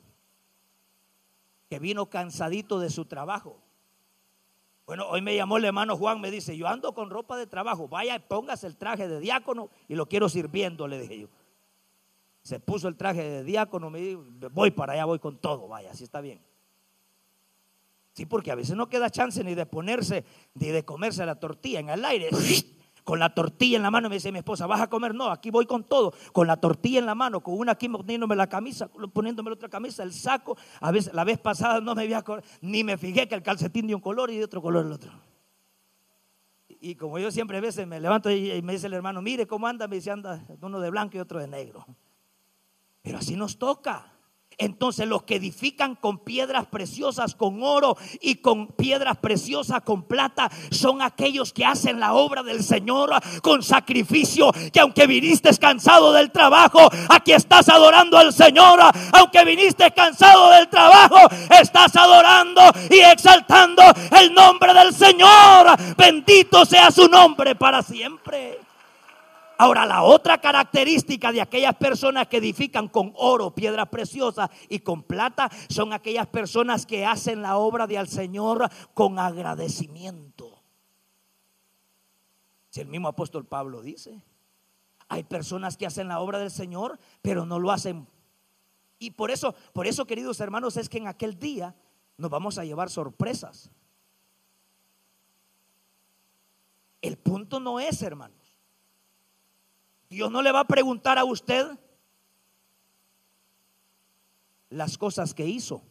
que 1.71 1.79
vino 1.79 2.11
cansadito 2.11 2.79
de 2.81 2.91
su 2.91 3.07
trabajo. 3.07 3.63
Bueno, 4.85 5.09
hoy 5.09 5.23
me 5.23 5.35
llamó 5.35 5.57
el 5.57 5.65
hermano 5.65 5.97
Juan, 5.97 6.21
me 6.21 6.31
dice, 6.31 6.55
yo 6.55 6.69
ando 6.69 6.93
con 6.93 7.09
ropa 7.09 7.39
de 7.39 7.47
trabajo, 7.47 7.89
vaya, 7.89 8.19
póngase 8.29 8.67
el 8.67 8.77
traje 8.77 9.09
de 9.09 9.21
diácono 9.21 9.71
y 9.89 9.95
lo 9.95 10.05
quiero 10.05 10.29
sirviendo, 10.29 10.87
le 10.87 11.01
dije 11.01 11.21
yo. 11.21 11.29
Se 12.43 12.61
puso 12.61 12.89
el 12.89 12.97
traje 12.99 13.23
de 13.23 13.43
diácono, 13.43 13.89
me 13.89 14.01
dijo, 14.01 14.23
voy 14.53 14.71
para 14.71 14.93
allá, 14.93 15.07
voy 15.07 15.19
con 15.19 15.39
todo, 15.39 15.67
vaya, 15.67 15.93
así 15.93 16.05
está 16.05 16.21
bien. 16.21 16.52
Sí, 18.13 18.27
porque 18.27 18.51
a 18.51 18.55
veces 18.55 18.77
no 18.77 18.89
queda 18.89 19.09
chance 19.11 19.43
ni 19.43 19.55
de 19.55 19.65
ponerse, 19.65 20.25
ni 20.55 20.69
de 20.69 20.85
comerse 20.85 21.25
la 21.25 21.37
tortilla 21.37 21.81
en 21.81 21.89
el 21.89 22.05
aire. 22.05 22.29
Con 23.05 23.19
la 23.19 23.35
tortilla 23.35 23.79
en 23.79 23.83
la 23.83 23.91
mano 23.91 24.09
me 24.09 24.17
dice 24.17 24.31
mi 24.31 24.39
esposa, 24.39 24.67
¿vas 24.67 24.81
a 24.81 24.89
comer? 24.89 25.13
No, 25.13 25.31
aquí 25.31 25.51
voy 25.51 25.67
con 25.67 25.83
todo. 25.85 26.15
Con 26.33 26.47
la 26.47 26.59
tortilla 26.59 27.01
en 27.01 27.07
la 27.07 27.17
mano, 27.17 27.43
con 27.43 27.59
una 27.59 27.73
aquí 27.73 27.89
poniéndome 27.89 28.37
la 28.37 28.47
camisa, 28.47 28.89
poniéndome 28.89 29.51
la 29.51 29.55
otra 29.55 29.69
camisa, 29.69 30.05
el 30.05 30.13
saco. 30.13 30.57
A 30.81 30.93
veces, 30.93 31.13
la 31.13 31.25
vez 31.25 31.39
pasada 31.39 31.81
no 31.81 31.95
me 31.97 32.03
había, 32.03 32.23
ni 32.61 32.85
me 32.85 32.97
fijé 32.97 33.27
que 33.27 33.35
el 33.35 33.43
calcetín 33.43 33.89
de 33.89 33.95
un 33.95 34.01
color 34.01 34.31
y 34.31 34.39
de 34.39 34.45
otro 34.45 34.63
color 34.63 34.87
el 34.87 34.93
otro. 34.93 35.11
Y 36.69 36.95
como 36.95 37.19
yo 37.19 37.31
siempre 37.31 37.59
a 37.59 37.61
veces 37.61 37.87
me 37.87 37.99
levanto 37.99 38.31
y 38.31 38.61
me 38.63 38.73
dice 38.75 38.87
el 38.87 38.95
hermano, 38.95 39.23
mire 39.23 39.47
cómo 39.47 39.67
anda, 39.67 39.89
me 39.89 39.97
dice, 39.97 40.11
anda 40.11 40.45
uno 40.61 40.79
de 40.79 40.91
blanco 40.91 41.17
y 41.17 41.21
otro 41.21 41.41
de 41.41 41.49
negro. 41.49 41.87
Pero 43.03 43.19
así 43.19 43.37
nos 43.37 43.59
toca. 43.59 44.12
Entonces 44.63 45.09
los 45.09 45.25
que 45.25 45.37
edifican 45.37 45.97
con 45.97 46.19
piedras 46.19 46.67
preciosas, 46.67 47.35
con 47.35 47.63
oro 47.63 47.97
y 48.21 48.37
con 48.37 48.69
piedras 48.69 49.17
preciosas, 49.17 49.83
con 49.83 50.05
plata, 50.05 50.51
son 50.71 51.03
aquellos 51.03 51.53
que 51.53 51.65
hacen 51.65 51.99
la 51.99 52.15
obra 52.15 52.43
del 52.43 52.63
Señor 52.63 53.11
con 53.43 53.63
sacrificio. 53.63 54.53
Que 54.73 54.81
aunque 54.81 55.07
viniste 55.07 55.51
cansado 55.59 56.13
del 56.13 56.31
trabajo, 56.31 56.89
aquí 57.09 57.33
estás 57.33 57.69
adorando 57.69 58.17
al 58.17 58.33
Señor. 58.33 58.79
Aunque 59.13 59.45
viniste 59.45 59.91
cansado 59.93 60.51
del 60.51 60.69
trabajo, 60.69 61.19
estás 61.61 61.97
adorando 61.97 62.63
y 62.89 63.01
exaltando 63.01 63.83
el 64.21 64.33
nombre 64.33 64.73
del 64.75 64.95
Señor. 64.95 65.77
Bendito 65.97 66.65
sea 66.65 66.91
su 66.91 67.09
nombre 67.09 67.55
para 67.57 67.83
siempre. 67.83 68.72
Ahora, 69.59 69.87
la 69.87 70.03
otra 70.03 70.41
característica 70.41 71.33
de 71.33 71.41
aquellas 71.41 71.77
personas 71.77 72.29
que 72.29 72.39
edifican 72.39 72.89
con 72.89 73.13
oro, 73.17 73.55
piedras 73.55 73.89
preciosas 73.89 74.51
y 74.69 74.81
con 74.81 75.03
plata, 75.03 75.51
son 75.69 75.93
aquellas 75.93 76.27
personas 76.27 76.87
que 76.87 77.07
hacen 77.07 77.43
la 77.43 77.57
obra 77.57 77.87
del 77.87 78.09
Señor 78.09 78.69
con 78.95 79.19
agradecimiento. 79.19 80.63
Si 82.71 82.81
el 82.81 82.89
mismo 82.89 83.09
apóstol 83.09 83.47
Pablo 83.47 83.83
dice, 83.83 84.23
hay 85.09 85.25
personas 85.25 85.77
que 85.77 85.87
hacen 85.87 86.09
la 86.09 86.21
obra 86.21 86.39
del 86.39 86.51
Señor, 86.51 86.99
pero 87.21 87.45
no 87.45 87.59
lo 87.59 87.71
hacen. 87.71 88.09
Y 88.99 89.11
por 89.11 89.31
eso, 89.31 89.55
por 89.73 89.87
eso, 89.87 90.07
queridos 90.07 90.41
hermanos, 90.41 90.77
es 90.77 90.89
que 90.89 90.99
en 90.99 91.07
aquel 91.07 91.39
día 91.39 91.75
nos 92.17 92.31
vamos 92.31 92.59
a 92.59 92.65
llevar 92.65 92.89
sorpresas. 92.89 93.71
El 97.01 97.19
punto 97.19 97.61
no 97.61 97.79
es, 97.79 98.01
hermano 98.03 98.42
Dios 100.13 100.31
no 100.31 100.43
le 100.43 100.53
va 100.53 100.61
a 100.61 100.67
preguntar 100.67 101.19
a 101.19 101.25
usted 101.25 101.67
las 104.69 104.99
cosas 104.99 105.33
que 105.33 105.47
hizo. 105.47 105.83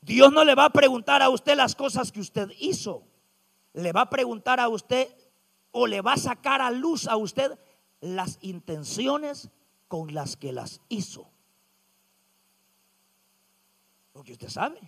Dios 0.00 0.32
no 0.32 0.44
le 0.44 0.54
va 0.54 0.66
a 0.66 0.70
preguntar 0.70 1.22
a 1.22 1.28
usted 1.28 1.56
las 1.56 1.74
cosas 1.74 2.12
que 2.12 2.20
usted 2.20 2.52
hizo. 2.60 3.02
Le 3.72 3.90
va 3.92 4.02
a 4.02 4.10
preguntar 4.10 4.60
a 4.60 4.68
usted 4.68 5.08
o 5.72 5.88
le 5.88 6.02
va 6.02 6.12
a 6.12 6.18
sacar 6.18 6.62
a 6.62 6.70
luz 6.70 7.08
a 7.08 7.16
usted 7.16 7.58
las 8.00 8.38
intenciones 8.40 9.50
con 9.88 10.14
las 10.14 10.36
que 10.36 10.52
las 10.52 10.82
hizo. 10.88 11.28
Porque 14.12 14.34
usted 14.34 14.48
sabe 14.48 14.80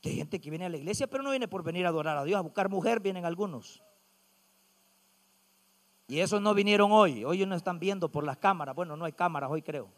que 0.00 0.08
hay 0.08 0.16
gente 0.16 0.40
que 0.40 0.50
viene 0.50 0.66
a 0.66 0.70
la 0.70 0.76
iglesia, 0.76 1.06
pero 1.06 1.22
no 1.22 1.30
viene 1.30 1.46
por 1.46 1.62
venir 1.62 1.86
a 1.86 1.90
adorar 1.90 2.16
a 2.16 2.24
Dios, 2.24 2.36
a 2.36 2.42
buscar 2.42 2.68
mujer, 2.68 2.98
vienen 2.98 3.24
algunos. 3.24 3.80
Y 6.08 6.20
esos 6.20 6.40
no 6.40 6.54
vinieron 6.54 6.90
hoy. 6.90 7.22
Hoy 7.24 7.44
no 7.44 7.54
están 7.54 7.78
viendo 7.78 8.08
por 8.08 8.24
las 8.24 8.38
cámaras. 8.38 8.74
Bueno, 8.74 8.96
no 8.96 9.04
hay 9.04 9.12
cámaras 9.12 9.50
hoy 9.50 9.60
creo. 9.60 9.90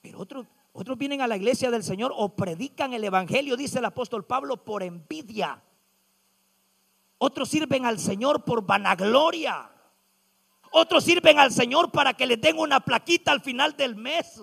Pero 0.00 0.18
otros, 0.18 0.46
otros 0.72 0.96
vienen 0.96 1.20
a 1.20 1.26
la 1.26 1.36
iglesia 1.36 1.70
del 1.70 1.84
Señor 1.84 2.12
o 2.16 2.30
predican 2.30 2.94
el 2.94 3.04
Evangelio, 3.04 3.56
dice 3.56 3.78
el 3.78 3.84
apóstol 3.84 4.24
Pablo, 4.24 4.56
por 4.56 4.82
envidia. 4.82 5.62
Otros 7.18 7.50
sirven 7.50 7.84
al 7.84 7.98
Señor 7.98 8.42
por 8.42 8.64
vanagloria. 8.64 9.70
Otros 10.70 11.04
sirven 11.04 11.38
al 11.38 11.52
Señor 11.52 11.90
para 11.90 12.14
que 12.14 12.26
le 12.26 12.38
den 12.38 12.58
una 12.58 12.80
plaquita 12.80 13.32
al 13.32 13.42
final 13.42 13.76
del 13.76 13.96
mes 13.96 14.42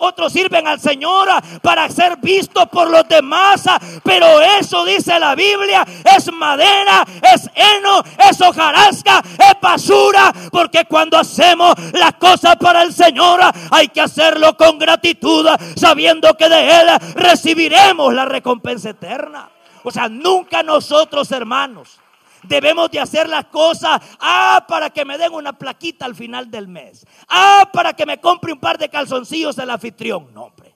otros 0.00 0.32
sirven 0.32 0.66
al 0.66 0.80
Señor 0.80 1.28
para 1.62 1.88
ser 1.88 2.16
vistos 2.18 2.66
por 2.68 2.90
los 2.90 3.06
demás. 3.08 3.62
Pero 4.02 4.40
eso 4.40 4.84
dice 4.84 5.18
la 5.18 5.34
Biblia, 5.34 5.86
es 6.16 6.32
madera, 6.32 7.04
es 7.34 7.48
heno, 7.54 8.02
es 8.28 8.40
hojarasca, 8.40 9.22
es 9.38 9.60
basura. 9.60 10.32
Porque 10.50 10.84
cuando 10.86 11.18
hacemos 11.18 11.74
las 11.92 12.14
cosas 12.14 12.56
para 12.56 12.82
el 12.82 12.92
Señor, 12.92 13.40
hay 13.70 13.88
que 13.88 14.00
hacerlo 14.00 14.56
con 14.56 14.78
gratitud, 14.78 15.46
sabiendo 15.76 16.36
que 16.36 16.48
de 16.48 16.80
Él 16.80 16.88
recibiremos 17.14 18.12
la 18.14 18.24
recompensa 18.24 18.90
eterna. 18.90 19.48
O 19.82 19.90
sea, 19.90 20.08
nunca 20.08 20.62
nosotros, 20.62 21.30
hermanos, 21.32 21.99
Debemos 22.44 22.90
de 22.90 23.00
hacer 23.00 23.28
las 23.28 23.46
cosas, 23.46 24.00
ah, 24.18 24.64
para 24.68 24.90
que 24.90 25.04
me 25.04 25.18
den 25.18 25.32
una 25.32 25.52
plaquita 25.52 26.06
al 26.06 26.14
final 26.14 26.50
del 26.50 26.68
mes. 26.68 27.06
Ah, 27.28 27.68
para 27.72 27.92
que 27.92 28.06
me 28.06 28.20
compre 28.20 28.52
un 28.52 28.60
par 28.60 28.78
de 28.78 28.88
calzoncillos 28.88 29.58
el 29.58 29.70
anfitrión. 29.70 30.32
No, 30.32 30.44
hombre. 30.44 30.74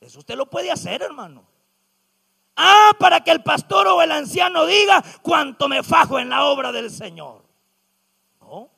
Eso 0.00 0.18
usted 0.18 0.36
lo 0.36 0.46
puede 0.46 0.70
hacer, 0.70 1.02
hermano. 1.02 1.44
Ah, 2.56 2.90
para 2.98 3.22
que 3.22 3.30
el 3.30 3.42
pastor 3.42 3.86
o 3.88 4.02
el 4.02 4.12
anciano 4.12 4.66
diga 4.66 5.02
cuánto 5.22 5.68
me 5.68 5.82
fajo 5.82 6.18
en 6.18 6.28
la 6.28 6.44
obra 6.44 6.70
del 6.72 6.90
Señor. 6.90 7.42
No, 8.40 8.68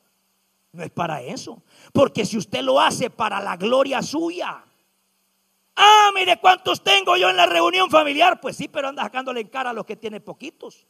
no 0.71 0.83
es 0.83 0.91
para 0.91 1.21
eso. 1.21 1.61
Porque 1.91 2.25
si 2.25 2.37
usted 2.37 2.61
lo 2.61 2.79
hace 2.79 3.09
para 3.09 3.41
la 3.41 3.57
gloria 3.57 4.01
suya. 4.01 4.63
Ah, 5.75 6.09
mire 6.15 6.39
cuántos 6.39 6.81
tengo 6.83 7.17
yo 7.17 7.29
en 7.29 7.35
la 7.35 7.47
reunión 7.47 7.89
familiar. 7.89 8.39
Pues 8.39 8.55
sí, 8.55 8.69
pero 8.69 8.87
anda 8.87 9.03
sacándole 9.03 9.41
en 9.41 9.49
cara 9.49 9.71
a 9.71 9.73
los 9.73 9.85
que 9.85 9.97
tiene 9.97 10.21
poquitos. 10.21 10.85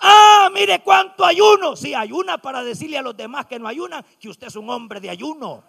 Ah, 0.00 0.48
mire 0.52 0.80
cuánto 0.80 1.24
ayuno. 1.24 1.76
Si 1.76 1.88
sí, 1.88 1.94
ayuna 1.94 2.38
para 2.38 2.62
decirle 2.62 2.98
a 2.98 3.02
los 3.02 3.16
demás 3.16 3.46
que 3.46 3.58
no 3.58 3.68
ayunan, 3.68 4.04
que 4.20 4.28
usted 4.28 4.46
es 4.46 4.56
un 4.56 4.70
hombre 4.70 5.00
de 5.00 5.10
ayuno. 5.10 5.64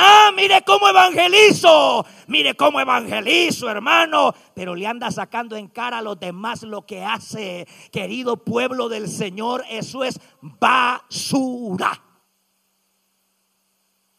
Ah, 0.00 0.30
mire 0.32 0.62
cómo 0.62 0.88
evangelizo. 0.88 2.06
Mire 2.28 2.54
cómo 2.54 2.78
evangelizo, 2.78 3.68
hermano. 3.68 4.32
Pero 4.54 4.76
le 4.76 4.86
anda 4.86 5.10
sacando 5.10 5.56
en 5.56 5.66
cara 5.66 5.98
a 5.98 6.02
los 6.02 6.20
demás 6.20 6.62
lo 6.62 6.86
que 6.86 7.02
hace. 7.02 7.66
Querido 7.90 8.36
pueblo 8.36 8.88
del 8.88 9.08
Señor, 9.08 9.64
eso 9.68 10.04
es 10.04 10.20
basura. 10.40 12.00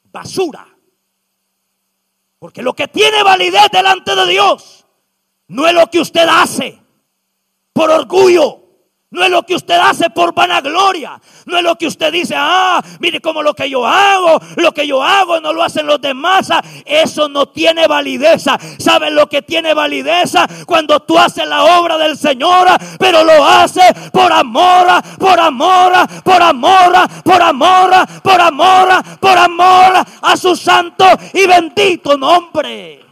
Basura. 0.03 0.67
Porque 2.39 2.61
lo 2.61 2.73
que 2.73 2.89
tiene 2.89 3.23
validez 3.23 3.69
delante 3.71 4.15
de 4.15 4.27
Dios 4.27 4.85
no 5.47 5.65
es 5.65 5.73
lo 5.73 5.87
que 5.87 5.99
usted 5.99 6.27
hace 6.29 6.78
por 7.79 7.91
orgullo. 7.91 8.57
No 9.09 9.23
es 9.23 9.29
lo 9.31 9.43
que 9.43 9.55
usted 9.55 9.79
hace 9.79 10.09
por 10.09 10.33
vanagloria. 10.33 11.17
No 11.45 11.57
es 11.57 11.63
lo 11.63 11.77
que 11.77 11.87
usted 11.87 12.11
dice, 12.11 12.35
ah, 12.37 12.83
mire 12.99 13.21
como 13.21 13.41
lo 13.41 13.53
que 13.53 13.69
yo 13.69 13.87
hago, 13.87 14.37
lo 14.57 14.73
que 14.73 14.85
yo 14.85 15.01
hago 15.01 15.39
no 15.39 15.53
lo 15.53 15.63
hacen 15.63 15.87
los 15.87 16.01
demás. 16.01 16.51
Ah, 16.51 16.61
eso 16.83 17.29
no 17.29 17.45
tiene 17.45 17.87
validez. 17.87 18.43
¿Saben 18.79 19.15
lo 19.15 19.29
que 19.29 19.43
tiene 19.43 19.73
validez? 19.73 20.33
Cuando 20.65 20.99
tú 20.99 21.17
haces 21.17 21.47
la 21.47 21.79
obra 21.79 21.97
del 21.97 22.17
Señor, 22.17 22.67
pero 22.99 23.23
lo 23.23 23.45
haces 23.45 23.93
por 24.11 24.29
amor, 24.29 24.85
por 25.17 25.39
amor, 25.39 25.93
por 26.25 26.41
amor, 26.41 26.91
por 27.23 27.41
amor, 27.41 27.91
por 28.21 28.41
amor, 28.41 28.89
por 29.21 29.37
amor 29.37 29.93
a 30.21 30.35
su 30.35 30.53
santo 30.53 31.05
y 31.33 31.47
bendito 31.47 32.17
nombre. 32.17 33.08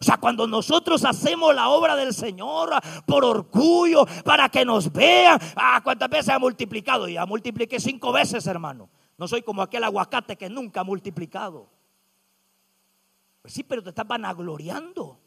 O 0.00 0.04
sea, 0.04 0.16
cuando 0.16 0.46
nosotros 0.46 1.04
hacemos 1.04 1.54
la 1.54 1.68
obra 1.68 1.96
del 1.96 2.14
Señor 2.14 2.70
por 3.04 3.24
orgullo, 3.24 4.06
para 4.24 4.48
que 4.48 4.64
nos 4.64 4.92
vean, 4.92 5.40
ah, 5.56 5.80
¿cuántas 5.82 6.08
veces 6.08 6.28
ha 6.28 6.38
multiplicado? 6.38 7.08
Ya 7.08 7.26
multipliqué 7.26 7.80
cinco 7.80 8.12
veces, 8.12 8.46
hermano. 8.46 8.88
No 9.16 9.26
soy 9.26 9.42
como 9.42 9.62
aquel 9.62 9.82
aguacate 9.82 10.36
que 10.36 10.48
nunca 10.48 10.80
ha 10.80 10.84
multiplicado. 10.84 11.68
Pues 13.42 13.52
sí, 13.52 13.64
pero 13.64 13.82
te 13.82 13.88
estás 13.88 14.06
vanagloriando. 14.06 15.18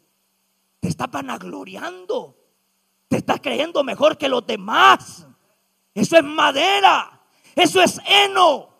Te 0.80 0.88
estás 0.88 1.10
vanagloriando. 1.10 2.36
Te 3.08 3.18
estás 3.18 3.40
creyendo 3.40 3.84
mejor 3.84 4.16
que 4.16 4.28
los 4.28 4.46
demás. 4.46 5.26
Eso 5.94 6.16
es 6.16 6.24
madera. 6.24 7.20
Eso 7.54 7.82
es 7.82 8.00
heno. 8.06 8.70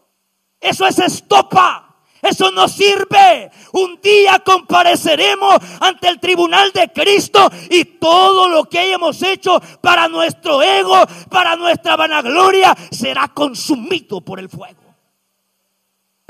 Eso 0.58 0.86
es 0.86 0.98
estopa. 0.98 1.91
Eso 2.22 2.52
no 2.52 2.68
sirve. 2.68 3.50
Un 3.72 4.00
día 4.00 4.38
compareceremos 4.38 5.56
ante 5.80 6.06
el 6.06 6.20
tribunal 6.20 6.70
de 6.70 6.88
Cristo 6.92 7.50
y 7.68 7.84
todo 7.84 8.48
lo 8.48 8.68
que 8.68 8.78
hayamos 8.78 9.20
hecho 9.22 9.60
para 9.80 10.06
nuestro 10.06 10.62
ego, 10.62 11.04
para 11.28 11.56
nuestra 11.56 11.96
vanagloria, 11.96 12.76
será 12.92 13.26
consumido 13.28 14.20
por 14.20 14.38
el 14.38 14.48
fuego. 14.48 14.81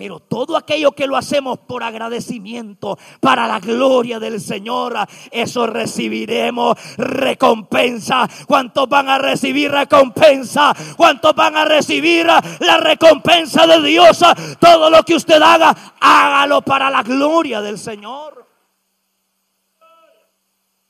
Pero 0.02 0.18
todo 0.18 0.56
aquello 0.56 0.90
que 0.90 1.06
lo 1.06 1.16
hacemos 1.16 1.60
por 1.60 1.84
agradecimiento, 1.84 2.98
para 3.20 3.46
la 3.46 3.60
gloria 3.60 4.18
del 4.18 4.40
Señor, 4.40 4.96
eso 5.30 5.64
recibiremos 5.68 6.76
recompensa. 6.96 8.28
¿Cuántos 8.48 8.88
van 8.88 9.08
a 9.08 9.18
recibir 9.18 9.70
recompensa? 9.70 10.74
¿Cuántos 10.96 11.32
van 11.36 11.56
a 11.56 11.64
recibir 11.64 12.26
la 12.26 12.78
recompensa 12.78 13.64
de 13.64 13.80
Dios? 13.80 14.18
Todo 14.58 14.90
lo 14.90 15.04
que 15.04 15.14
usted 15.14 15.40
haga, 15.40 15.72
hágalo 16.00 16.62
para 16.62 16.90
la 16.90 17.04
gloria 17.04 17.60
del 17.60 17.78
Señor. 17.78 18.44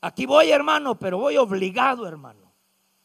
Aquí 0.01 0.25
voy, 0.25 0.49
hermano, 0.49 0.97
pero 0.97 1.19
voy 1.19 1.37
obligado, 1.37 2.07
hermano. 2.07 2.51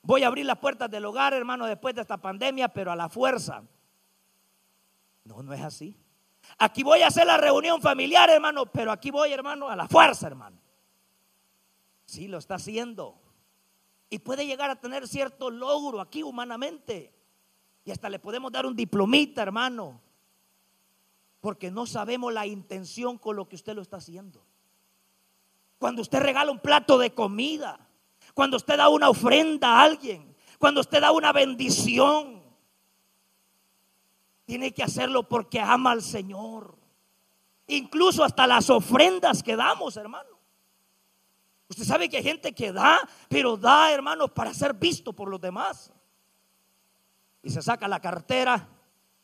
Voy 0.01 0.23
a 0.23 0.29
abrir 0.29 0.47
las 0.47 0.57
puertas 0.57 0.90
del 0.90 1.05
hogar, 1.05 1.35
hermano, 1.35 1.66
después 1.66 1.94
de 1.94 2.01
esta 2.01 2.16
pandemia, 2.16 2.68
pero 2.68 2.92
a 2.92 2.97
la 2.97 3.11
fuerza. 3.11 3.62
No, 5.29 5.43
no 5.43 5.53
es 5.53 5.61
así. 5.61 5.95
Aquí 6.57 6.83
voy 6.83 7.03
a 7.03 7.09
hacer 7.09 7.27
la 7.27 7.37
reunión 7.37 7.83
familiar, 7.83 8.31
hermano, 8.31 8.64
pero 8.64 8.91
aquí 8.91 9.11
voy, 9.11 9.31
hermano, 9.31 9.69
a 9.69 9.77
la 9.77 9.87
fuerza, 9.87 10.27
hermano. 10.27 10.59
Sí, 12.07 12.29
lo 12.29 12.38
está 12.38 12.55
haciendo. 12.55 13.21
Y 14.09 14.21
puede 14.21 14.47
llegar 14.47 14.71
a 14.71 14.81
tener 14.81 15.07
cierto 15.07 15.51
logro 15.51 16.01
aquí 16.01 16.23
humanamente. 16.23 17.12
Y 17.85 17.91
hasta 17.91 18.09
le 18.09 18.19
podemos 18.19 18.51
dar 18.51 18.64
un 18.64 18.75
diplomita, 18.75 19.43
hermano. 19.43 20.01
Porque 21.41 21.71
no 21.71 21.85
sabemos 21.85 22.33
la 22.33 22.47
intención 22.47 23.19
con 23.19 23.37
lo 23.37 23.47
que 23.47 23.57
usted 23.57 23.75
lo 23.75 23.83
está 23.83 23.99
haciendo. 23.99 24.43
Cuando 25.79 26.01
usted 26.01 26.21
regala 26.21 26.51
un 26.51 26.61
plato 26.61 26.97
de 26.97 27.12
comida, 27.12 27.87
cuando 28.33 28.57
usted 28.57 28.79
da 28.79 28.88
una 28.88 29.11
ofrenda 29.11 29.69
a 29.69 29.83
alguien, 29.83 30.35
cuando 30.59 30.81
usted 30.81 31.03
da 31.03 31.12
una 31.12 31.33
bendición, 31.33 32.38
tiene 34.49 34.73
que 34.73 34.83
hacerlo 34.83 35.29
porque 35.29 35.61
ama 35.61 35.91
al 35.91 36.01
Señor. 36.01 36.75
Incluso 37.67 38.25
hasta 38.25 38.47
las 38.47 38.71
ofrendas 38.71 39.43
que 39.43 39.55
damos, 39.55 39.99
hermano. 39.99 40.31
Usted 41.69 41.85
sabe 41.85 42.09
que 42.09 42.17
hay 42.17 42.23
gente 42.23 42.55
que 42.55 42.73
da, 42.73 43.07
pero 43.29 43.59
da, 43.59 43.93
hermano, 43.93 44.33
para 44.33 44.55
ser 44.55 44.73
visto 44.73 45.13
por 45.13 45.29
los 45.29 45.39
demás. 45.39 45.93
Y 47.43 47.51
se 47.51 47.61
saca 47.61 47.87
la 47.89 48.01
cartera, 48.01 48.67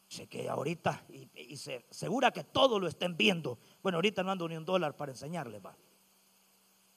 sé 0.09 0.27
que 0.27 0.47
ahorita, 0.47 1.07
y, 1.09 1.57
se 1.57 1.87
asegura 1.91 2.31
que 2.31 2.45
todo 2.45 2.79
lo 2.79 2.87
estén 2.87 3.17
viendo. 3.17 3.59
Bueno, 3.83 3.97
ahorita 3.97 4.23
no 4.23 4.31
ando 4.31 4.47
ni 4.47 4.59
un 4.59 4.67
dólar 4.67 4.95
para 4.95 5.13
enseñarles, 5.13 5.65
va. 5.65 5.75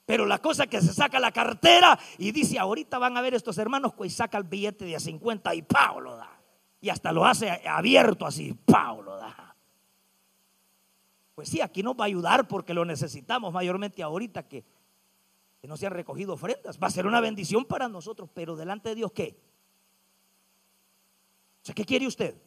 Pero 0.06 0.26
la 0.26 0.40
cosa 0.40 0.66
es 0.66 0.70
que 0.70 0.82
se 0.82 0.94
saca 0.94 1.18
la 1.18 1.32
cartera 1.32 1.98
y 2.18 2.34
dice, 2.34 2.60
ahorita 2.60 2.98
van 2.98 3.16
a 3.16 3.22
ver 3.22 3.36
estos 3.36 3.58
hermanos, 3.58 3.94
pues 3.94 4.14
saca 4.14 4.38
el 4.38 4.44
billete 4.44 4.84
de 4.84 4.98
a 4.98 5.00
50 5.00 5.56
y 5.56 5.62
Pablo 5.62 6.18
da. 6.18 6.37
Y 6.80 6.90
hasta 6.90 7.12
lo 7.12 7.26
hace 7.26 7.50
abierto 7.68 8.26
así, 8.26 8.54
Pablo 8.54 9.18
da. 9.18 9.56
Pues 11.36 11.50
sí, 11.50 11.62
aquí 11.62 11.84
nos 11.84 11.96
va 11.96 12.04
a 12.04 12.08
ayudar 12.08 12.48
porque 12.48 12.74
lo 12.74 12.86
necesitamos 12.86 13.54
mayormente 13.54 14.02
ahorita 14.02 14.48
que, 14.48 14.66
que 15.62 15.68
no 15.68 15.78
se 15.78 15.86
han 15.86 15.94
recogido 15.94 16.34
ofrendas. 16.34 16.80
Va 16.82 16.88
a 16.88 16.92
ser 16.92 17.06
una 17.06 17.22
bendición 17.22 17.66
para 17.66 17.88
nosotros, 17.88 18.30
pero 18.34 18.56
delante 18.56 18.90
de 18.90 18.96
Dios, 18.96 19.12
¿qué? 19.12 19.40
O 21.62 21.66
sea, 21.66 21.76
¿qué 21.76 21.86
quiere 21.86 22.08
usted? 22.08 22.42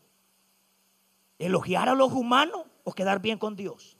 ¿Elogiar 1.38 1.88
a 1.88 1.95
los 1.95 2.12
humanos 2.12 2.66
o 2.85 2.93
quedar 2.93 3.21
bien 3.21 3.38
con 3.38 3.55
Dios? 3.55 3.97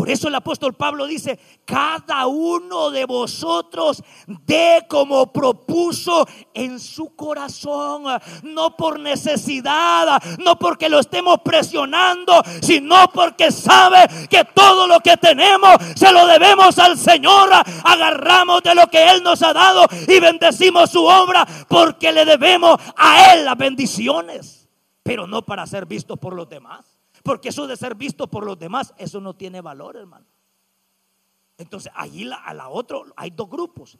Por 0.00 0.08
eso 0.08 0.28
el 0.28 0.34
apóstol 0.34 0.72
Pablo 0.72 1.06
dice, 1.06 1.38
cada 1.66 2.26
uno 2.26 2.90
de 2.90 3.04
vosotros 3.04 4.02
dé 4.26 4.86
como 4.88 5.30
propuso 5.30 6.26
en 6.54 6.80
su 6.80 7.14
corazón, 7.14 8.04
no 8.42 8.78
por 8.78 8.98
necesidad, 8.98 10.18
no 10.38 10.58
porque 10.58 10.88
lo 10.88 11.00
estemos 11.00 11.40
presionando, 11.44 12.32
sino 12.62 13.10
porque 13.12 13.52
sabe 13.52 14.08
que 14.30 14.42
todo 14.54 14.86
lo 14.86 15.00
que 15.00 15.18
tenemos 15.18 15.76
se 15.94 16.10
lo 16.10 16.26
debemos 16.26 16.78
al 16.78 16.96
Señor. 16.96 17.50
Agarramos 17.84 18.62
de 18.62 18.74
lo 18.74 18.86
que 18.86 19.06
Él 19.10 19.22
nos 19.22 19.42
ha 19.42 19.52
dado 19.52 19.84
y 20.08 20.18
bendecimos 20.18 20.92
su 20.92 21.04
obra 21.04 21.46
porque 21.68 22.10
le 22.10 22.24
debemos 22.24 22.80
a 22.96 23.34
Él 23.34 23.44
las 23.44 23.58
bendiciones, 23.58 24.66
pero 25.02 25.26
no 25.26 25.42
para 25.42 25.66
ser 25.66 25.84
vistos 25.84 26.18
por 26.18 26.32
los 26.32 26.48
demás. 26.48 26.89
Porque 27.22 27.50
eso 27.50 27.66
de 27.66 27.76
ser 27.76 27.94
visto 27.94 28.28
por 28.28 28.44
los 28.44 28.58
demás, 28.58 28.94
eso 28.96 29.20
no 29.20 29.34
tiene 29.34 29.60
valor, 29.60 29.96
hermano. 29.96 30.26
Entonces, 31.58 31.92
allí 31.94 32.28
a 32.32 32.54
la 32.54 32.68
otra 32.68 32.98
hay 33.16 33.30
dos 33.30 33.50
grupos. 33.50 33.98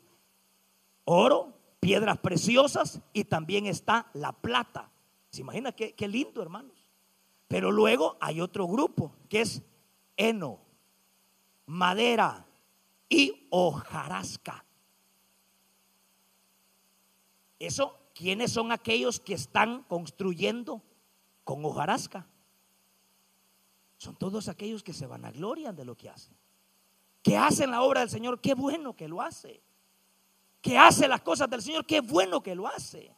Oro, 1.04 1.52
piedras 1.78 2.18
preciosas 2.18 3.00
y 3.12 3.24
también 3.24 3.66
está 3.66 4.10
la 4.14 4.32
plata. 4.32 4.90
¿Se 5.30 5.42
imagina 5.42 5.72
qué, 5.72 5.94
qué 5.94 6.08
lindo, 6.08 6.42
hermanos? 6.42 6.86
Pero 7.48 7.70
luego 7.70 8.16
hay 8.20 8.40
otro 8.40 8.66
grupo 8.66 9.12
que 9.28 9.42
es 9.42 9.62
heno, 10.16 10.60
madera 11.66 12.46
y 13.08 13.46
hojarasca. 13.50 14.64
Eso, 17.58 17.98
¿quiénes 18.14 18.52
son 18.52 18.72
aquellos 18.72 19.20
que 19.20 19.34
están 19.34 19.82
construyendo 19.82 20.82
con 21.44 21.62
hojarasca? 21.64 22.26
Son 24.00 24.16
todos 24.16 24.48
aquellos 24.48 24.82
que 24.82 24.94
se 24.94 25.06
van 25.06 25.26
a 25.26 25.30
gloria 25.30 25.74
de 25.74 25.84
lo 25.84 25.94
que 25.94 26.08
hacen. 26.08 26.34
Que 27.22 27.36
hacen 27.36 27.70
la 27.70 27.82
obra 27.82 28.00
del 28.00 28.08
Señor, 28.08 28.40
qué 28.40 28.54
bueno 28.54 28.96
que 28.96 29.06
lo 29.06 29.20
hace. 29.20 29.62
Que 30.62 30.78
hace 30.78 31.06
las 31.06 31.20
cosas 31.20 31.50
del 31.50 31.60
Señor, 31.60 31.84
qué 31.84 32.00
bueno 32.00 32.42
que 32.42 32.54
lo 32.54 32.66
hace. 32.66 33.14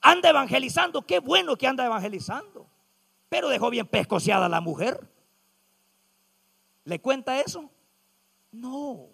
Anda 0.00 0.30
evangelizando, 0.30 1.02
qué 1.02 1.18
bueno 1.18 1.54
que 1.54 1.66
anda 1.66 1.84
evangelizando. 1.84 2.66
Pero 3.28 3.50
dejó 3.50 3.68
bien 3.68 3.86
pescociada 3.86 4.46
a 4.46 4.48
la 4.48 4.62
mujer. 4.62 5.06
¿Le 6.84 6.98
cuenta 6.98 7.38
eso? 7.38 7.68
No. 8.52 9.10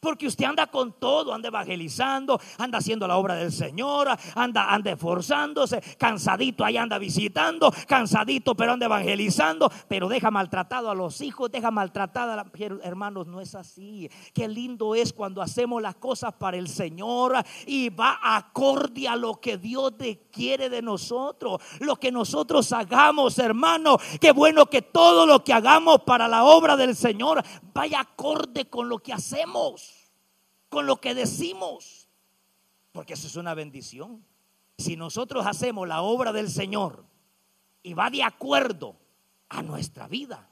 Porque 0.00 0.28
usted 0.28 0.44
anda 0.44 0.68
con 0.68 0.92
todo, 0.92 1.34
anda 1.34 1.48
evangelizando, 1.48 2.40
anda 2.56 2.78
haciendo 2.78 3.08
la 3.08 3.16
obra 3.16 3.34
del 3.34 3.50
Señor, 3.50 4.08
anda, 4.36 4.72
anda 4.72 4.92
esforzándose, 4.92 5.80
cansadito 5.98 6.64
ahí 6.64 6.76
anda 6.76 6.98
visitando, 6.98 7.72
cansadito 7.88 8.54
pero 8.54 8.72
anda 8.72 8.86
evangelizando, 8.86 9.68
pero 9.88 10.08
deja 10.08 10.30
maltratado 10.30 10.88
a 10.88 10.94
los 10.94 11.20
hijos, 11.20 11.50
deja 11.50 11.72
maltratada 11.72 12.34
a 12.34 12.36
la... 12.36 12.46
Hermanos, 12.84 13.26
no 13.26 13.40
es 13.40 13.56
así. 13.56 14.08
Qué 14.32 14.46
lindo 14.46 14.94
es 14.94 15.12
cuando 15.12 15.42
hacemos 15.42 15.82
las 15.82 15.96
cosas 15.96 16.32
para 16.34 16.56
el 16.56 16.68
Señor 16.68 17.34
y 17.66 17.88
va 17.88 18.20
acorde 18.22 19.08
a 19.08 19.16
lo 19.16 19.40
que 19.40 19.58
Dios 19.58 19.94
quiere 20.30 20.68
de 20.68 20.80
nosotros, 20.80 21.60
lo 21.80 21.96
que 21.96 22.12
nosotros 22.12 22.72
hagamos, 22.72 23.36
hermano. 23.40 23.98
Qué 24.20 24.30
bueno 24.30 24.66
que 24.66 24.82
todo 24.82 25.26
lo 25.26 25.42
que 25.42 25.52
hagamos 25.52 26.02
para 26.02 26.28
la 26.28 26.44
obra 26.44 26.76
del 26.76 26.94
Señor 26.94 27.42
vaya 27.74 28.00
acorde 28.00 28.66
con 28.66 28.88
lo 28.88 28.98
que 29.00 29.12
hacemos 29.12 29.97
con 30.68 30.86
lo 30.86 31.00
que 31.00 31.14
decimos, 31.14 32.08
porque 32.92 33.14
eso 33.14 33.26
es 33.26 33.36
una 33.36 33.54
bendición. 33.54 34.24
Si 34.76 34.96
nosotros 34.96 35.46
hacemos 35.46 35.88
la 35.88 36.02
obra 36.02 36.32
del 36.32 36.50
Señor 36.50 37.04
y 37.82 37.94
va 37.94 38.10
de 38.10 38.22
acuerdo 38.22 38.96
a 39.48 39.62
nuestra 39.62 40.08
vida, 40.08 40.48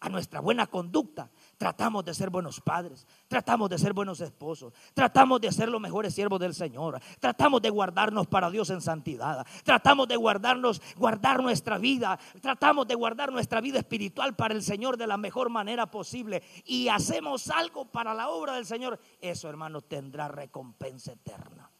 a 0.00 0.08
nuestra 0.08 0.40
buena 0.40 0.66
conducta, 0.66 1.30
tratamos 1.56 2.04
de 2.04 2.14
ser 2.14 2.30
buenos 2.30 2.60
padres, 2.60 3.06
tratamos 3.28 3.70
de 3.70 3.78
ser 3.78 3.92
buenos 3.92 4.20
esposos, 4.20 4.72
tratamos 4.92 5.40
de 5.40 5.50
ser 5.52 5.68
los 5.68 5.80
mejores 5.80 6.14
siervos 6.14 6.38
del 6.38 6.54
Señor, 6.54 7.00
tratamos 7.18 7.62
de 7.62 7.70
guardarnos 7.70 8.26
para 8.26 8.50
Dios 8.50 8.70
en 8.70 8.80
santidad, 8.80 9.46
tratamos 9.64 10.08
de 10.08 10.16
guardarnos, 10.16 10.82
guardar 10.96 11.42
nuestra 11.42 11.78
vida, 11.78 12.18
tratamos 12.40 12.86
de 12.86 12.94
guardar 12.94 13.32
nuestra 13.32 13.60
vida 13.60 13.78
espiritual 13.78 14.36
para 14.36 14.54
el 14.54 14.62
Señor 14.62 14.96
de 14.96 15.06
la 15.06 15.16
mejor 15.16 15.48
manera 15.48 15.90
posible 15.90 16.42
y 16.64 16.88
hacemos 16.88 17.48
algo 17.48 17.86
para 17.86 18.12
la 18.14 18.28
obra 18.28 18.54
del 18.54 18.66
Señor, 18.66 18.98
eso 19.20 19.48
hermano 19.48 19.80
tendrá 19.80 20.28
recompensa 20.28 21.12
eterna. 21.12 21.70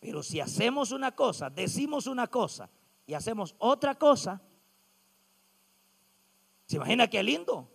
Pero 0.00 0.22
si 0.22 0.40
hacemos 0.40 0.92
una 0.92 1.12
cosa, 1.12 1.48
decimos 1.48 2.06
una 2.06 2.26
cosa 2.26 2.68
y 3.06 3.14
hacemos 3.14 3.54
otra 3.58 3.94
cosa, 3.94 4.40
¿se 6.66 6.76
imagina 6.76 7.08
qué 7.08 7.22
lindo? 7.22 7.73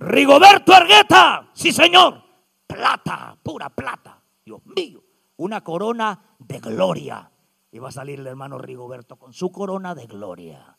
Rigoberto 0.00 0.72
Argueta, 0.72 1.50
sí 1.52 1.72
señor, 1.72 2.22
plata, 2.66 3.36
pura 3.42 3.68
plata, 3.68 4.22
Dios 4.42 4.64
mío, 4.64 5.04
una 5.36 5.62
corona 5.62 6.36
de 6.38 6.58
gloria. 6.58 7.30
Y 7.70 7.78
va 7.78 7.90
a 7.90 7.92
salir 7.92 8.18
el 8.18 8.26
hermano 8.26 8.58
Rigoberto 8.58 9.16
con 9.16 9.32
su 9.32 9.52
corona 9.52 9.94
de 9.94 10.06
gloria. 10.06 10.76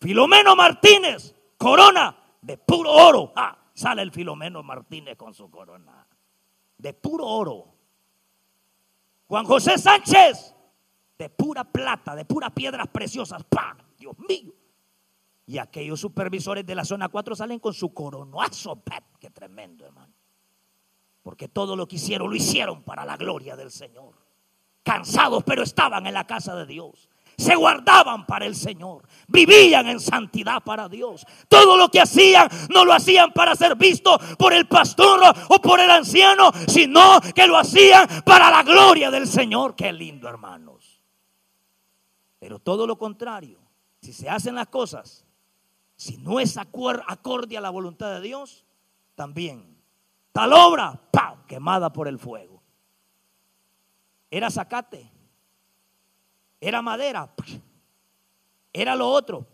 Filomeno 0.00 0.54
Martínez, 0.54 1.34
corona 1.58 2.16
de 2.40 2.56
puro 2.56 2.92
oro. 2.92 3.32
Ah, 3.34 3.58
sale 3.74 4.02
el 4.02 4.12
Filomeno 4.12 4.62
Martínez 4.62 5.16
con 5.16 5.34
su 5.34 5.50
corona 5.50 6.06
de 6.78 6.94
puro 6.94 7.26
oro. 7.26 7.74
Juan 9.26 9.44
José 9.44 9.76
Sánchez, 9.76 10.54
de 11.18 11.28
pura 11.28 11.64
plata, 11.64 12.14
de 12.14 12.24
puras 12.24 12.52
piedras 12.52 12.86
preciosas. 12.88 13.42
¡Pah! 13.44 13.76
Dios 13.98 14.16
mío. 14.28 14.52
Y 15.48 15.58
aquellos 15.58 15.98
supervisores 15.98 16.64
de 16.64 16.74
la 16.76 16.84
zona 16.84 17.08
4 17.08 17.34
salen 17.34 17.58
con 17.58 17.74
su 17.74 17.92
coronazo. 17.92 18.80
¡Qué 19.18 19.30
tremendo, 19.30 19.84
hermano! 19.84 20.12
Porque 21.22 21.48
todo 21.48 21.74
lo 21.74 21.88
que 21.88 21.96
hicieron, 21.96 22.30
lo 22.30 22.36
hicieron 22.36 22.82
para 22.84 23.04
la 23.04 23.16
gloria 23.16 23.56
del 23.56 23.72
Señor. 23.72 24.14
Cansados, 24.82 25.42
pero 25.44 25.62
estaban 25.62 26.06
en 26.06 26.14
la 26.14 26.26
casa 26.26 26.54
de 26.54 26.66
Dios 26.66 27.08
se 27.38 27.54
guardaban 27.54 28.26
para 28.26 28.46
el 28.46 28.56
Señor, 28.56 29.06
vivían 29.28 29.86
en 29.86 30.00
santidad 30.00 30.60
para 30.60 30.88
Dios. 30.88 31.24
Todo 31.46 31.76
lo 31.76 31.88
que 31.88 32.00
hacían 32.00 32.48
no 32.68 32.84
lo 32.84 32.92
hacían 32.92 33.32
para 33.32 33.54
ser 33.54 33.76
visto 33.76 34.18
por 34.36 34.52
el 34.52 34.66
pastor 34.66 35.20
o 35.48 35.60
por 35.60 35.78
el 35.78 35.88
anciano, 35.88 36.50
sino 36.66 37.20
que 37.34 37.46
lo 37.46 37.56
hacían 37.56 38.08
para 38.24 38.50
la 38.50 38.64
gloria 38.64 39.10
del 39.12 39.28
Señor. 39.28 39.76
Qué 39.76 39.92
lindo, 39.92 40.28
hermanos. 40.28 41.00
Pero 42.40 42.58
todo 42.58 42.88
lo 42.88 42.98
contrario, 42.98 43.60
si 44.02 44.12
se 44.12 44.28
hacen 44.28 44.56
las 44.56 44.66
cosas, 44.66 45.24
si 45.98 46.16
no 46.16 46.38
es 46.38 46.56
acorde 46.56 47.58
a 47.58 47.60
la 47.60 47.70
voluntad 47.70 48.14
de 48.14 48.20
Dios, 48.22 48.64
también 49.16 49.76
tal 50.32 50.54
obra, 50.54 50.98
¡pam! 51.10 51.44
quemada 51.46 51.92
por 51.92 52.08
el 52.08 52.18
fuego. 52.18 52.62
Era 54.30 54.50
zacate 54.50 55.10
era 56.60 56.82
madera, 56.82 57.32
era 58.72 58.96
lo 58.96 59.08
otro. 59.08 59.46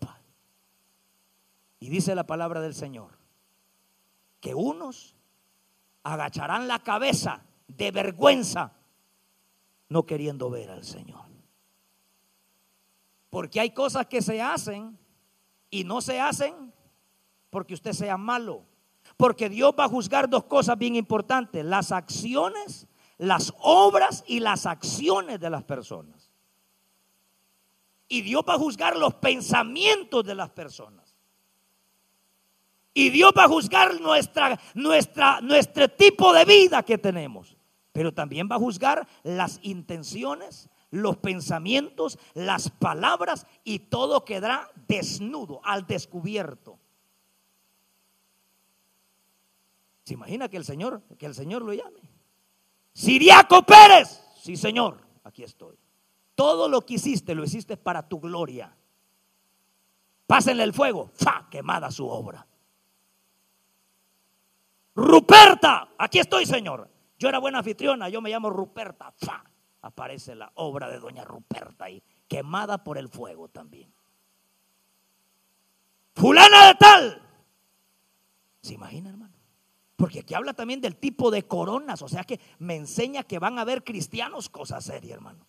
Y 1.79 1.89
dice 1.89 2.15
la 2.15 2.25
palabra 2.25 2.61
del 2.61 2.73
Señor, 2.73 3.11
que 4.39 4.55
unos 4.55 5.15
agacharán 6.03 6.67
la 6.67 6.79
cabeza 6.79 7.43
de 7.67 7.91
vergüenza 7.91 8.73
no 9.89 10.05
queriendo 10.05 10.49
ver 10.49 10.71
al 10.71 10.83
Señor. 10.83 11.25
Porque 13.29 13.59
hay 13.59 13.71
cosas 13.71 14.07
que 14.07 14.21
se 14.21 14.41
hacen 14.41 14.97
y 15.75 15.83
no 15.83 15.99
se 15.99 16.21
hacen 16.21 16.73
porque 17.49 17.73
usted 17.73 17.91
sea 17.91 18.15
malo. 18.15 18.63
Porque 19.17 19.49
Dios 19.49 19.73
va 19.77 19.85
a 19.85 19.89
juzgar 19.89 20.29
dos 20.29 20.45
cosas 20.45 20.77
bien 20.77 20.95
importantes, 20.95 21.65
las 21.65 21.91
acciones, 21.91 22.87
las 23.17 23.53
obras 23.59 24.23
y 24.25 24.39
las 24.39 24.65
acciones 24.65 25.37
de 25.37 25.49
las 25.49 25.63
personas. 25.63 26.31
Y 28.07 28.21
Dios 28.21 28.43
va 28.47 28.53
a 28.53 28.57
juzgar 28.57 28.95
los 28.95 29.15
pensamientos 29.15 30.23
de 30.23 30.35
las 30.35 30.49
personas. 30.49 31.13
Y 32.93 33.09
Dios 33.09 33.33
va 33.37 33.43
a 33.43 33.49
juzgar 33.49 33.99
nuestra, 33.99 34.57
nuestra, 34.75 35.41
nuestro 35.41 35.89
tipo 35.89 36.31
de 36.31 36.45
vida 36.45 36.83
que 36.83 36.97
tenemos. 36.97 37.57
Pero 37.91 38.13
también 38.13 38.47
va 38.49 38.55
a 38.55 38.59
juzgar 38.59 39.05
las 39.23 39.59
intenciones, 39.61 40.69
los 40.91 41.17
pensamientos, 41.17 42.17
las 42.33 42.69
palabras 42.69 43.45
y 43.63 43.79
todo 43.79 44.25
quedará 44.25 44.69
desnudo, 44.87 45.61
al 45.63 45.85
descubierto. 45.85 46.79
¿Se 50.03 50.13
imagina 50.13 50.49
que 50.49 50.57
el 50.57 50.65
Señor, 50.65 51.01
que 51.17 51.25
el 51.25 51.33
Señor 51.33 51.63
lo 51.63 51.73
llame? 51.73 51.99
Siriaco 52.93 53.63
Pérez. 53.63 54.23
Sí, 54.41 54.55
Señor, 54.55 55.01
aquí 55.23 55.43
estoy. 55.43 55.77
Todo 56.35 56.69
lo 56.69 56.85
que 56.85 56.95
hiciste 56.95 57.33
lo 57.33 57.43
hiciste 57.43 57.75
para 57.75 58.07
tu 58.07 58.19
gloria. 58.19 58.75
Pásenle 60.27 60.63
el 60.63 60.73
fuego, 60.73 61.09
¡fa! 61.13 61.47
Quemada 61.49 61.91
su 61.91 62.07
obra. 62.07 62.45
Ruperta, 64.95 65.89
aquí 65.97 66.19
estoy, 66.19 66.45
Señor. 66.45 66.89
Yo 67.17 67.29
era 67.29 67.39
buena 67.39 67.59
anfitriona, 67.59 68.09
yo 68.09 68.21
me 68.21 68.29
llamo 68.29 68.49
Ruperta, 68.49 69.11
¡fa! 69.17 69.43
Aparece 69.85 70.33
la 70.33 70.51
obra 70.55 70.89
de 70.89 70.97
doña 70.97 71.23
Ruperta 71.23 71.85
ahí, 71.85 72.01
quemada 72.27 72.83
por 72.83 72.97
el 72.97 73.07
fuego 73.07 73.49
también. 73.49 73.93
Fulana 76.15 76.69
de 76.69 76.73
tal. 76.73 77.21
¿Se 78.61 78.73
imagina, 78.73 79.11
hermano? 79.11 79.35
Porque 79.95 80.21
aquí 80.21 80.33
habla 80.33 80.53
también 80.53 80.81
del 80.81 80.95
tipo 80.95 81.29
de 81.29 81.43
coronas, 81.43 82.01
o 82.01 82.07
sea 82.07 82.23
que 82.23 82.39
me 82.57 82.75
enseña 82.75 83.21
que 83.21 83.37
van 83.37 83.59
a 83.59 83.61
haber 83.61 83.83
cristianos, 83.83 84.49
cosa 84.49 84.81
seria, 84.81 85.13
hermano. 85.13 85.45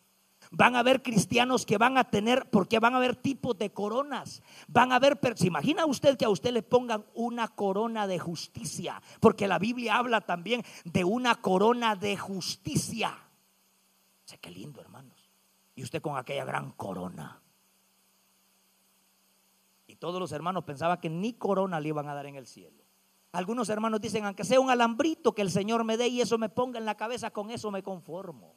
Van 0.50 0.76
a 0.76 0.80
haber 0.80 1.02
cristianos 1.02 1.64
que 1.64 1.78
van 1.78 1.96
a 1.96 2.04
tener, 2.04 2.50
porque 2.50 2.78
van 2.78 2.92
a 2.92 2.98
haber 2.98 3.16
tipos 3.16 3.56
de 3.56 3.72
coronas. 3.72 4.42
Van 4.68 4.92
a 4.92 4.96
haber, 4.96 5.18
¿se 5.34 5.46
imagina 5.46 5.86
usted 5.86 6.18
que 6.18 6.26
a 6.26 6.28
usted 6.28 6.52
le 6.52 6.62
pongan 6.62 7.06
una 7.14 7.48
corona 7.48 8.06
de 8.06 8.18
justicia? 8.18 9.00
Porque 9.18 9.48
la 9.48 9.58
Biblia 9.58 9.96
habla 9.96 10.20
también 10.20 10.62
de 10.84 11.04
una 11.04 11.36
corona 11.36 11.96
de 11.96 12.18
justicia. 12.18 13.25
Sé 14.26 14.38
qué 14.38 14.50
lindo, 14.50 14.80
hermanos. 14.80 15.30
Y 15.74 15.82
usted 15.82 16.02
con 16.02 16.18
aquella 16.18 16.44
gran 16.44 16.72
corona. 16.72 17.40
Y 19.86 19.96
todos 19.96 20.20
los 20.20 20.32
hermanos 20.32 20.64
pensaban 20.64 21.00
que 21.00 21.08
ni 21.08 21.32
corona 21.32 21.80
le 21.80 21.88
iban 21.88 22.08
a 22.08 22.14
dar 22.14 22.26
en 22.26 22.34
el 22.34 22.46
cielo. 22.46 22.84
Algunos 23.32 23.68
hermanos 23.68 24.00
dicen, 24.00 24.24
aunque 24.24 24.44
sea 24.44 24.58
un 24.60 24.68
alambrito 24.68 25.34
que 25.34 25.42
el 25.42 25.50
Señor 25.50 25.84
me 25.84 25.96
dé 25.96 26.08
y 26.08 26.20
eso 26.20 26.38
me 26.38 26.48
ponga 26.48 26.78
en 26.78 26.84
la 26.84 26.96
cabeza, 26.96 27.30
con 27.30 27.50
eso 27.50 27.70
me 27.70 27.82
conformo. 27.82 28.56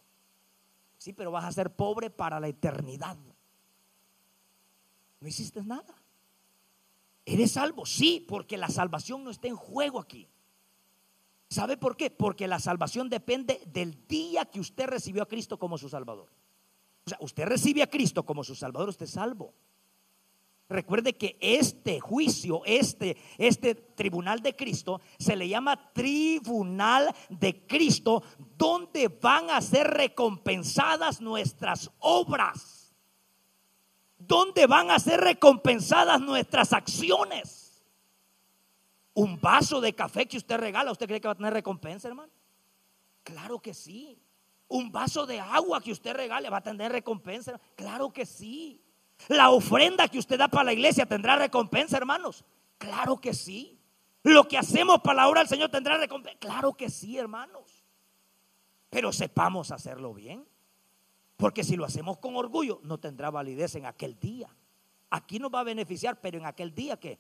Sí, 0.97 1.13
pero 1.13 1.32
vas 1.32 1.45
a 1.45 1.51
ser 1.51 1.75
pobre 1.75 2.10
para 2.10 2.39
la 2.39 2.47
eternidad. 2.47 3.17
No 5.19 5.27
hiciste 5.27 5.62
nada. 5.63 5.95
¿Eres 7.25 7.51
salvo? 7.51 7.86
Sí, 7.86 8.25
porque 8.27 8.58
la 8.58 8.69
salvación 8.69 9.23
no 9.23 9.29
está 9.29 9.47
en 9.47 9.55
juego 9.55 9.99
aquí. 9.99 10.27
¿Sabe 11.49 11.77
por 11.77 11.97
qué? 11.97 12.12
Porque 12.12 12.47
la 12.47 12.59
salvación 12.59 13.09
depende 13.09 13.62
del 13.65 14.07
día 14.07 14.45
que 14.45 14.59
usted 14.59 14.85
recibió 14.88 15.23
a 15.23 15.27
Cristo 15.27 15.57
como 15.57 15.77
su 15.77 15.89
Salvador. 15.89 16.29
O 17.05 17.09
sea, 17.09 17.17
usted 17.21 17.45
recibe 17.45 17.81
a 17.81 17.89
Cristo 17.89 18.23
como 18.23 18.43
su 18.43 18.53
Salvador, 18.53 18.89
usted 18.89 19.05
es 19.05 19.12
salvo. 19.12 19.55
Recuerde 20.69 21.17
que 21.17 21.35
este 21.41 21.99
juicio, 21.99 22.62
este, 22.65 23.17
este 23.39 23.73
tribunal 23.73 24.41
de 24.43 24.55
Cristo, 24.55 25.01
se 25.17 25.35
le 25.35 25.49
llama 25.49 25.91
tribunal 25.91 27.12
de 27.29 27.65
Cristo, 27.65 28.21
donde 28.55 29.07
van 29.07 29.49
a 29.49 29.62
ser 29.62 29.88
recompensadas 29.88 31.19
nuestras 31.19 31.89
obras, 31.97 32.93
donde 34.19 34.67
van 34.67 34.91
a 34.91 34.99
ser 34.99 35.21
recompensadas 35.21 36.21
nuestras 36.21 36.71
acciones. 36.73 37.59
Un 39.19 39.38
vaso 39.41 39.82
de 39.82 39.93
café 39.93 40.25
que 40.25 40.38
usted 40.38 40.58
regala, 40.58 40.93
¿usted 40.93 41.05
cree 41.05 41.19
que 41.19 41.27
va 41.27 41.34
a 41.34 41.36
tener 41.36 41.51
recompensa, 41.51 42.08
hermano? 42.08 42.32
Claro 43.21 43.60
que 43.60 43.73
sí. 43.73 44.17
Un 44.69 44.93
vaso 44.93 45.25
de 45.25 45.41
agua 45.41 45.82
que 45.82 45.91
usted 45.91 46.15
regale 46.15 46.49
va 46.49 46.60
a 46.60 46.63
tener 46.63 46.89
recompensa. 46.89 47.60
Claro 47.75 48.13
que 48.13 48.25
sí. 48.25 48.82
La 49.27 49.49
ofrenda 49.49 50.08
que 50.08 50.19
usted 50.19 50.39
da 50.39 50.47
para 50.47 50.63
la 50.63 50.71
iglesia 50.71 51.05
tendrá 51.05 51.36
recompensa, 51.36 51.97
hermanos. 51.97 52.45
Claro 52.77 53.19
que 53.19 53.34
sí. 53.34 53.77
Lo 54.23 54.47
que 54.47 54.58
hacemos 54.58 55.01
para 55.01 55.17
la 55.17 55.27
obra 55.27 55.41
del 55.41 55.49
Señor 55.49 55.69
tendrá 55.69 55.97
recompensa. 55.97 56.39
Claro 56.39 56.71
que 56.75 56.89
sí, 56.89 57.17
hermanos. 57.17 57.84
Pero 58.89 59.12
sepamos 59.12 59.71
hacerlo 59.71 60.13
bien. 60.13 60.47
Porque 61.36 61.65
si 61.65 61.75
lo 61.75 61.84
hacemos 61.84 62.19
con 62.19 62.38
orgullo, 62.38 62.79
no 62.84 63.01
tendrá 63.01 63.32
validez 63.32 63.75
en 63.75 63.86
aquel 63.86 64.17
día. 64.17 64.47
Aquí 65.10 65.39
nos 65.39 65.53
va 65.53 65.60
a 65.60 65.63
beneficiar, 65.65 66.21
pero 66.21 66.38
en 66.38 66.45
aquel 66.45 66.73
día 66.73 66.97
que 66.97 67.19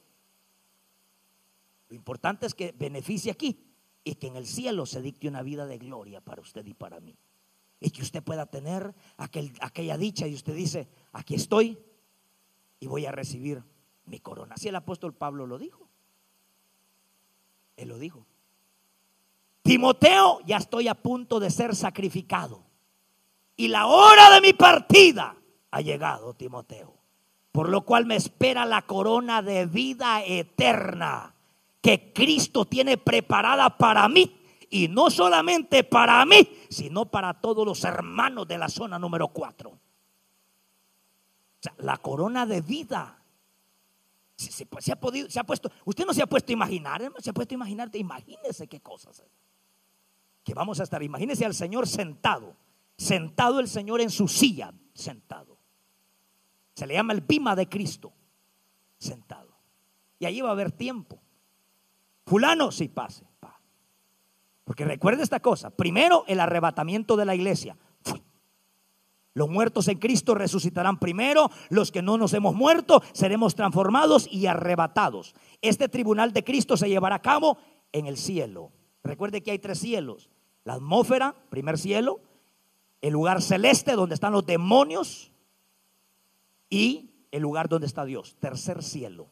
lo 1.89 1.95
importante 1.95 2.45
es 2.45 2.53
que 2.53 2.71
beneficie 2.71 3.31
aquí 3.31 3.59
y 4.03 4.15
que 4.15 4.27
en 4.27 4.35
el 4.35 4.45
cielo 4.45 4.85
se 4.85 5.01
dicte 5.01 5.27
una 5.27 5.41
vida 5.41 5.65
de 5.65 5.79
gloria 5.79 6.21
para 6.21 6.41
usted 6.41 6.65
y 6.65 6.73
para 6.73 6.99
mí. 6.99 7.17
Y 7.79 7.89
que 7.89 8.03
usted 8.03 8.23
pueda 8.23 8.45
tener 8.45 8.93
aquel, 9.17 9.51
aquella 9.61 9.97
dicha 9.97 10.27
y 10.27 10.35
usted 10.35 10.53
dice, 10.53 10.87
aquí 11.13 11.35
estoy, 11.35 11.79
y 12.79 12.87
voy 12.87 13.05
a 13.05 13.11
recibir 13.11 13.63
mi 14.05 14.19
corona. 14.19 14.55
Así 14.55 14.67
el 14.67 14.75
apóstol 14.75 15.13
Pablo 15.13 15.47
lo 15.47 15.57
dijo. 15.57 15.89
Él 17.75 17.89
lo 17.89 17.97
dijo. 17.97 18.25
Timoteo, 19.63 20.39
ya 20.45 20.57
estoy 20.57 20.87
a 20.87 20.95
punto 20.95 21.39
de 21.39 21.49
ser 21.49 21.75
sacrificado. 21.75 22.63
Y 23.55 23.67
la 23.67 23.87
hora 23.87 24.29
de 24.31 24.41
mi 24.41 24.53
partida 24.53 25.35
ha 25.71 25.81
llegado, 25.81 26.33
Timoteo. 26.33 26.95
Por 27.51 27.69
lo 27.69 27.83
cual 27.83 28.05
me 28.05 28.15
espera 28.15 28.65
la 28.65 28.83
corona 28.83 29.41
de 29.41 29.65
vida 29.65 30.23
eterna 30.23 31.35
que 31.81 32.11
Cristo 32.13 32.65
tiene 32.65 32.97
preparada 32.97 33.77
para 33.77 34.07
mí. 34.07 34.35
Y 34.69 34.87
no 34.87 35.09
solamente 35.09 35.83
para 35.83 36.23
mí, 36.25 36.47
sino 36.69 37.09
para 37.09 37.33
todos 37.33 37.65
los 37.65 37.83
hermanos 37.83 38.47
de 38.47 38.57
la 38.57 38.69
zona 38.69 38.99
número 38.99 39.29
4. 39.29 39.69
O 39.69 39.79
sea, 41.59 41.73
la 41.79 41.97
corona 41.97 42.45
de 42.45 42.61
vida. 42.61 43.15
Se, 44.35 44.93
ha 44.93 44.95
podido, 44.99 45.29
se 45.29 45.39
ha 45.39 45.43
puesto, 45.43 45.69
usted 45.83 46.05
no 46.05 46.13
se 46.13 46.21
ha 46.21 46.27
puesto 46.27 46.51
a 46.51 46.53
imaginar, 46.53 47.01
se 47.17 47.31
ha 47.31 47.33
puesto 47.33 47.55
a 47.55 47.57
imaginar, 47.57 47.89
imagínese 47.93 48.67
qué 48.67 48.79
cosas. 48.79 49.21
Que 50.45 50.53
vamos 50.53 50.79
a 50.79 50.83
estar, 50.83 51.03
imagínese 51.03 51.45
al 51.45 51.53
Señor 51.53 51.87
sentado, 51.87 52.55
sentado 52.95 53.59
el 53.59 53.67
Señor 53.67 53.99
en 53.99 54.09
su 54.09 54.29
silla, 54.29 54.71
sentado. 54.93 55.57
Se 56.73 56.87
le 56.87 56.93
llama 56.93 57.11
el 57.11 57.19
bima 57.19 57.53
de 57.55 57.67
Cristo, 57.67 58.13
sentado. 58.97 59.57
Y 60.19 60.25
allí 60.25 60.39
va 60.39 60.49
a 60.49 60.53
haber 60.53 60.71
tiempo. 60.71 61.19
Fulano, 62.29 62.71
sí, 62.71 62.89
pase. 62.89 63.25
Porque 64.63 64.85
recuerde 64.85 65.23
esta 65.23 65.39
cosa. 65.39 65.71
Primero, 65.71 66.25
el 66.27 66.39
arrebatamiento 66.39 67.17
de 67.17 67.25
la 67.25 67.33
iglesia. 67.33 67.75
Los 69.33 69.49
muertos 69.49 69.87
en 69.87 69.97
Cristo 69.97 70.35
resucitarán 70.35 70.99
primero. 70.99 71.49
Los 71.69 71.91
que 71.91 72.03
no 72.03 72.19
nos 72.19 72.35
hemos 72.35 72.53
muerto 72.53 73.01
seremos 73.13 73.55
transformados 73.55 74.27
y 74.31 74.45
arrebatados. 74.45 75.33
Este 75.63 75.89
tribunal 75.89 76.31
de 76.31 76.43
Cristo 76.43 76.77
se 76.77 76.87
llevará 76.87 77.15
a 77.15 77.21
cabo 77.23 77.57
en 77.93 78.05
el 78.05 78.15
cielo. 78.15 78.71
Recuerde 79.03 79.41
que 79.41 79.49
hay 79.49 79.57
tres 79.57 79.79
cielos. 79.79 80.29
La 80.65 80.73
atmósfera, 80.73 81.33
primer 81.49 81.79
cielo. 81.79 82.21
El 83.01 83.13
lugar 83.13 83.41
celeste 83.41 83.93
donde 83.93 84.13
están 84.13 84.33
los 84.33 84.45
demonios. 84.45 85.31
Y 86.69 87.09
el 87.31 87.41
lugar 87.41 87.69
donde 87.69 87.87
está 87.87 88.05
Dios, 88.05 88.35
tercer 88.39 88.83
cielo. 88.83 89.29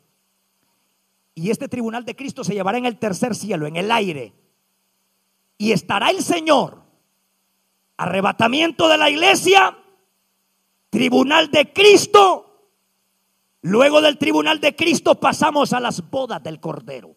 Y 1.37 1.51
este 1.51 1.67
tribunal 1.67 2.03
de 2.03 2.15
Cristo 2.15 2.43
se 2.43 2.55
llevará 2.55 2.79
en 2.79 2.87
el 2.87 2.97
tercer 2.97 3.35
cielo, 3.35 3.67
en 3.67 3.75
el 3.75 3.91
aire. 3.91 4.33
Y 5.59 5.71
estará 5.71 6.09
el 6.09 6.23
Señor. 6.23 6.81
Arrebatamiento 7.95 8.87
de 8.87 8.97
la 8.97 9.11
iglesia. 9.11 9.77
Tribunal 10.89 11.51
de 11.51 11.71
Cristo. 11.71 12.71
Luego 13.61 14.01
del 14.01 14.17
tribunal 14.17 14.59
de 14.59 14.75
Cristo 14.75 15.19
pasamos 15.19 15.73
a 15.73 15.79
las 15.79 16.09
bodas 16.09 16.41
del 16.41 16.59
Cordero. 16.59 17.15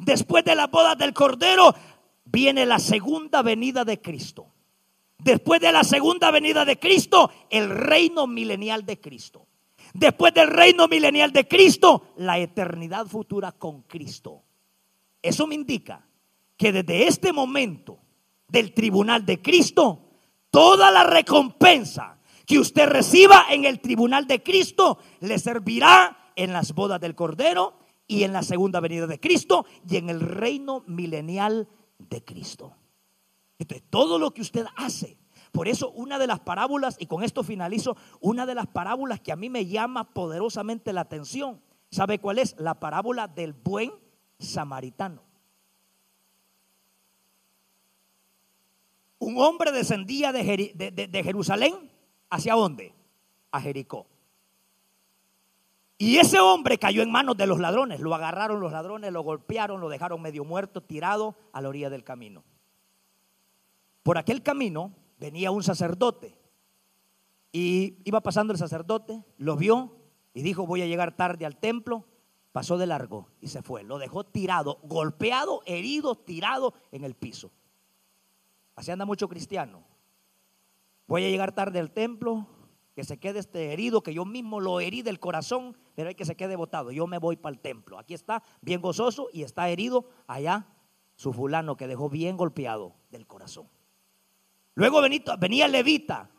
Después 0.00 0.44
de 0.44 0.56
las 0.56 0.68
bodas 0.68 0.98
del 0.98 1.14
Cordero 1.14 1.72
viene 2.24 2.66
la 2.66 2.80
segunda 2.80 3.42
venida 3.42 3.84
de 3.84 4.00
Cristo. 4.00 4.48
Después 5.18 5.60
de 5.60 5.70
la 5.70 5.84
segunda 5.84 6.32
venida 6.32 6.64
de 6.64 6.80
Cristo, 6.80 7.30
el 7.48 7.70
reino 7.70 8.26
milenial 8.26 8.84
de 8.84 9.00
Cristo. 9.00 9.45
Después 9.98 10.34
del 10.34 10.48
reino 10.48 10.88
milenial 10.88 11.32
de 11.32 11.48
Cristo, 11.48 12.08
la 12.16 12.38
eternidad 12.38 13.06
futura 13.06 13.52
con 13.52 13.80
Cristo. 13.82 14.42
Eso 15.22 15.46
me 15.46 15.54
indica 15.54 16.06
que 16.54 16.70
desde 16.70 17.08
este 17.08 17.32
momento 17.32 17.98
del 18.46 18.74
tribunal 18.74 19.24
de 19.24 19.40
Cristo, 19.40 20.02
toda 20.50 20.90
la 20.90 21.04
recompensa 21.04 22.18
que 22.44 22.58
usted 22.58 22.86
reciba 22.86 23.46
en 23.48 23.64
el 23.64 23.80
tribunal 23.80 24.26
de 24.26 24.42
Cristo 24.42 24.98
le 25.20 25.38
servirá 25.38 26.30
en 26.36 26.52
las 26.52 26.74
bodas 26.74 27.00
del 27.00 27.14
Cordero 27.14 27.78
y 28.06 28.24
en 28.24 28.34
la 28.34 28.42
segunda 28.42 28.80
venida 28.80 29.06
de 29.06 29.18
Cristo 29.18 29.64
y 29.88 29.96
en 29.96 30.10
el 30.10 30.20
reino 30.20 30.84
milenial 30.86 31.68
de 31.98 32.22
Cristo. 32.22 32.74
Entonces, 33.58 33.88
todo 33.88 34.18
lo 34.18 34.32
que 34.32 34.42
usted 34.42 34.66
hace 34.76 35.16
por 35.52 35.68
eso 35.68 35.90
una 35.90 36.18
de 36.18 36.26
las 36.26 36.40
parábolas, 36.40 36.96
y 36.98 37.06
con 37.06 37.22
esto 37.22 37.42
finalizo, 37.42 37.96
una 38.20 38.46
de 38.46 38.54
las 38.54 38.66
parábolas 38.66 39.20
que 39.20 39.32
a 39.32 39.36
mí 39.36 39.48
me 39.48 39.66
llama 39.66 40.04
poderosamente 40.04 40.92
la 40.92 41.02
atención, 41.02 41.60
¿sabe 41.90 42.18
cuál 42.18 42.38
es? 42.38 42.54
La 42.58 42.80
parábola 42.80 43.28
del 43.28 43.52
buen 43.52 43.92
samaritano. 44.38 45.22
Un 49.18 49.38
hombre 49.38 49.72
descendía 49.72 50.32
de, 50.32 50.44
Jerusalén 51.24 51.90
hacia 52.30 52.54
dónde? 52.54 52.92
A 53.50 53.60
Jericó. 53.60 54.06
Y 55.98 56.18
ese 56.18 56.38
hombre 56.38 56.76
cayó 56.76 57.02
en 57.02 57.10
manos 57.10 57.36
de 57.38 57.46
los 57.46 57.58
ladrones. 57.58 58.00
Lo 58.00 58.14
agarraron 58.14 58.60
los 58.60 58.72
ladrones, 58.72 59.12
lo 59.12 59.22
golpearon, 59.22 59.80
lo 59.80 59.88
dejaron 59.88 60.20
medio 60.20 60.44
muerto, 60.44 60.82
tirado 60.82 61.34
a 61.52 61.62
la 61.62 61.70
orilla 61.70 61.88
del 61.88 62.04
camino. 62.04 62.44
Por 64.02 64.18
aquel 64.18 64.42
camino 64.42 64.92
venía 65.18 65.50
un 65.50 65.62
sacerdote 65.62 66.38
y 67.52 67.98
iba 68.04 68.20
pasando 68.20 68.52
el 68.52 68.58
sacerdote, 68.58 69.24
lo 69.38 69.56
vio 69.56 69.96
y 70.34 70.42
dijo 70.42 70.66
voy 70.66 70.82
a 70.82 70.86
llegar 70.86 71.16
tarde 71.16 71.46
al 71.46 71.56
templo, 71.56 72.04
pasó 72.52 72.78
de 72.78 72.86
largo 72.86 73.28
y 73.40 73.48
se 73.48 73.62
fue, 73.62 73.82
lo 73.82 73.98
dejó 73.98 74.24
tirado, 74.24 74.78
golpeado, 74.82 75.62
herido, 75.66 76.16
tirado 76.16 76.74
en 76.90 77.04
el 77.04 77.14
piso. 77.14 77.50
Así 78.74 78.90
anda 78.90 79.06
mucho 79.06 79.28
cristiano. 79.28 79.84
Voy 81.06 81.24
a 81.24 81.30
llegar 81.30 81.54
tarde 81.54 81.78
al 81.78 81.92
templo, 81.92 82.46
que 82.94 83.04
se 83.04 83.18
quede 83.18 83.38
este 83.38 83.72
herido, 83.72 84.02
que 84.02 84.12
yo 84.12 84.24
mismo 84.24 84.60
lo 84.60 84.80
herí 84.80 85.02
del 85.02 85.20
corazón, 85.20 85.76
pero 85.94 86.08
hay 86.08 86.14
que 86.14 86.24
se 86.24 86.34
quede 86.34 86.56
botado. 86.56 86.90
Yo 86.90 87.06
me 87.06 87.18
voy 87.18 87.36
para 87.36 87.54
el 87.54 87.60
templo. 87.60 87.98
Aquí 87.98 88.14
está, 88.14 88.42
bien 88.60 88.80
gozoso, 88.80 89.28
y 89.32 89.42
está 89.42 89.68
herido 89.68 90.08
allá 90.26 90.66
su 91.14 91.32
fulano 91.32 91.76
que 91.76 91.86
dejó 91.86 92.10
bien 92.10 92.36
golpeado 92.36 92.94
del 93.10 93.26
corazón. 93.26 93.68
Luego 94.76 95.00
venía 95.38 95.68
levita, 95.68 96.30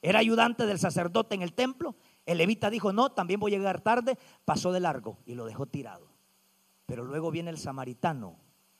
era 0.00 0.20
ayudante 0.20 0.66
del 0.66 0.78
sacerdote 0.78 1.34
en 1.34 1.42
el 1.42 1.52
templo. 1.52 1.96
El 2.24 2.38
levita 2.38 2.70
dijo, 2.70 2.92
no, 2.92 3.10
también 3.10 3.40
voy 3.40 3.54
a 3.54 3.58
llegar 3.58 3.80
tarde, 3.80 4.16
pasó 4.44 4.70
de 4.70 4.78
largo 4.78 5.18
y 5.26 5.34
lo 5.34 5.44
dejó 5.46 5.66
tirado. 5.66 6.06
Pero 6.86 7.04
luego 7.04 7.32
viene 7.32 7.50
el 7.50 7.58
samaritano. 7.58 8.36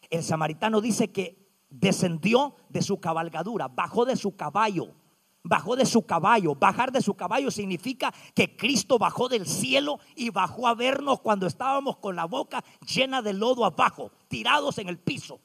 El 0.09 0.23
samaritano 0.23 0.81
dice 0.81 1.11
que 1.11 1.49
descendió 1.69 2.55
de 2.69 2.81
su 2.81 3.01
cabalgadura, 3.01 3.67
bajó 3.67 4.05
de 4.05 4.15
su 4.15 4.37
caballo, 4.37 4.95
bajó 5.43 5.75
de 5.75 5.85
su 5.85 6.07
caballo. 6.07 6.55
Bajar 6.55 6.93
de 6.93 7.03
su 7.03 7.15
caballo 7.15 7.51
significa 7.51 8.15
que 8.37 8.57
Cristo 8.57 8.99
bajó 8.99 9.29
del 9.29 9.49
cielo 9.49 9.99
y 10.15 10.31
bajó 10.31 10.69
a 10.69 10.77
vernos 10.77 11.21
cuando 11.21 11.49
estábamos 11.49 11.97
con 11.97 12.15
la 12.15 12.27
boca 12.27 12.63
llena 12.87 13.21
de 13.21 13.33
lodo 13.33 13.65
abajo, 13.65 14.13
tirados 14.29 14.79
en 14.79 14.89
el 14.89 14.99
piso. 14.99 15.41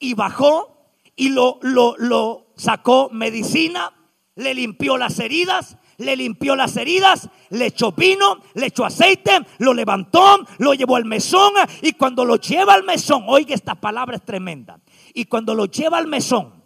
Y 0.00 0.14
bajó 0.14 0.90
y 1.14 1.28
lo, 1.28 1.60
lo, 1.62 1.96
lo 1.98 2.45
sacó 2.56 3.10
medicina, 3.12 3.92
le 4.34 4.54
limpió 4.54 4.96
las 4.96 5.18
heridas, 5.18 5.76
le 5.98 6.16
limpió 6.16 6.56
las 6.56 6.76
heridas, 6.76 7.28
le 7.50 7.66
echó 7.66 7.92
vino, 7.92 8.40
le 8.54 8.66
echó 8.66 8.84
aceite, 8.84 9.40
lo 9.58 9.72
levantó, 9.72 10.38
lo 10.58 10.74
llevó 10.74 10.96
al 10.96 11.04
mesón 11.04 11.52
y 11.82 11.92
cuando 11.92 12.24
lo 12.24 12.36
lleva 12.36 12.74
al 12.74 12.84
mesón, 12.84 13.24
oiga 13.28 13.54
esta 13.54 13.74
palabra 13.74 14.16
es 14.16 14.24
tremenda, 14.24 14.80
y 15.14 15.24
cuando 15.24 15.54
lo 15.54 15.66
lleva 15.66 15.98
al 15.98 16.06
mesón, 16.06 16.62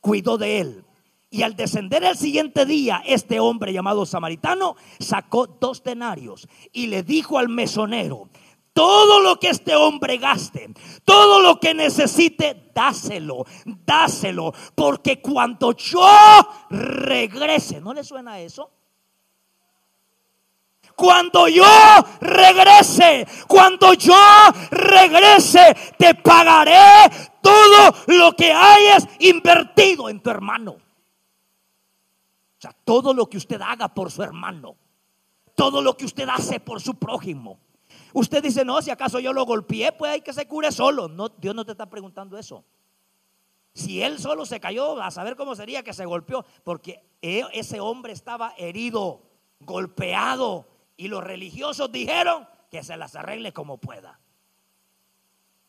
cuidó 0.00 0.38
de 0.38 0.60
él. 0.60 0.84
Y 1.32 1.42
al 1.42 1.54
descender 1.54 2.02
el 2.02 2.16
siguiente 2.16 2.66
día, 2.66 3.02
este 3.06 3.38
hombre 3.38 3.72
llamado 3.72 4.04
samaritano 4.04 4.74
sacó 4.98 5.46
dos 5.46 5.84
denarios 5.84 6.48
y 6.72 6.88
le 6.88 7.04
dijo 7.04 7.38
al 7.38 7.48
mesonero, 7.48 8.28
todo 8.80 9.20
lo 9.20 9.38
que 9.38 9.50
este 9.50 9.76
hombre 9.76 10.16
gaste, 10.16 10.72
todo 11.04 11.42
lo 11.42 11.60
que 11.60 11.74
necesite, 11.74 12.70
dáselo, 12.74 13.44
dáselo, 13.84 14.54
porque 14.74 15.20
cuando 15.20 15.72
yo 15.72 16.08
regrese, 16.70 17.78
¿no 17.78 17.92
le 17.92 18.02
suena 18.02 18.40
eso? 18.40 18.70
Cuando 20.96 21.46
yo 21.48 21.66
regrese, 22.22 23.26
cuando 23.46 23.92
yo 23.92 24.16
regrese, 24.70 25.76
te 25.98 26.14
pagaré 26.14 27.14
todo 27.42 27.94
lo 28.06 28.34
que 28.34 28.50
hayas 28.50 29.06
invertido 29.18 30.08
en 30.08 30.20
tu 30.20 30.30
hermano. 30.30 30.70
O 30.70 30.80
sea, 32.56 32.74
todo 32.82 33.12
lo 33.12 33.28
que 33.28 33.36
usted 33.36 33.60
haga 33.60 33.88
por 33.88 34.10
su 34.10 34.22
hermano, 34.22 34.74
todo 35.54 35.82
lo 35.82 35.98
que 35.98 36.06
usted 36.06 36.26
hace 36.30 36.60
por 36.60 36.80
su 36.80 36.94
prójimo 36.94 37.58
Usted 38.12 38.42
dice, 38.42 38.64
no, 38.64 38.80
si 38.82 38.90
acaso 38.90 39.20
yo 39.20 39.32
lo 39.32 39.44
golpeé, 39.44 39.92
pues 39.92 40.12
hay 40.12 40.20
que 40.20 40.32
se 40.32 40.46
cure 40.46 40.72
solo. 40.72 41.08
No, 41.08 41.28
Dios 41.28 41.54
no 41.54 41.64
te 41.64 41.72
está 41.72 41.86
preguntando 41.88 42.36
eso. 42.38 42.64
Si 43.72 44.02
él 44.02 44.18
solo 44.18 44.44
se 44.46 44.58
cayó, 44.58 45.00
a 45.00 45.10
saber 45.10 45.36
cómo 45.36 45.54
sería 45.54 45.82
que 45.82 45.92
se 45.92 46.04
golpeó, 46.04 46.44
porque 46.64 47.04
e, 47.22 47.44
ese 47.52 47.78
hombre 47.80 48.12
estaba 48.12 48.54
herido, 48.58 49.22
golpeado, 49.60 50.66
y 50.96 51.08
los 51.08 51.22
religiosos 51.22 51.90
dijeron 51.90 52.48
que 52.70 52.82
se 52.82 52.96
las 52.96 53.14
arregle 53.14 53.52
como 53.52 53.78
pueda. 53.78 54.20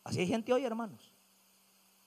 Así 0.03 0.19
hay 0.19 0.27
gente 0.27 0.51
hoy, 0.51 0.65
hermanos. 0.65 1.13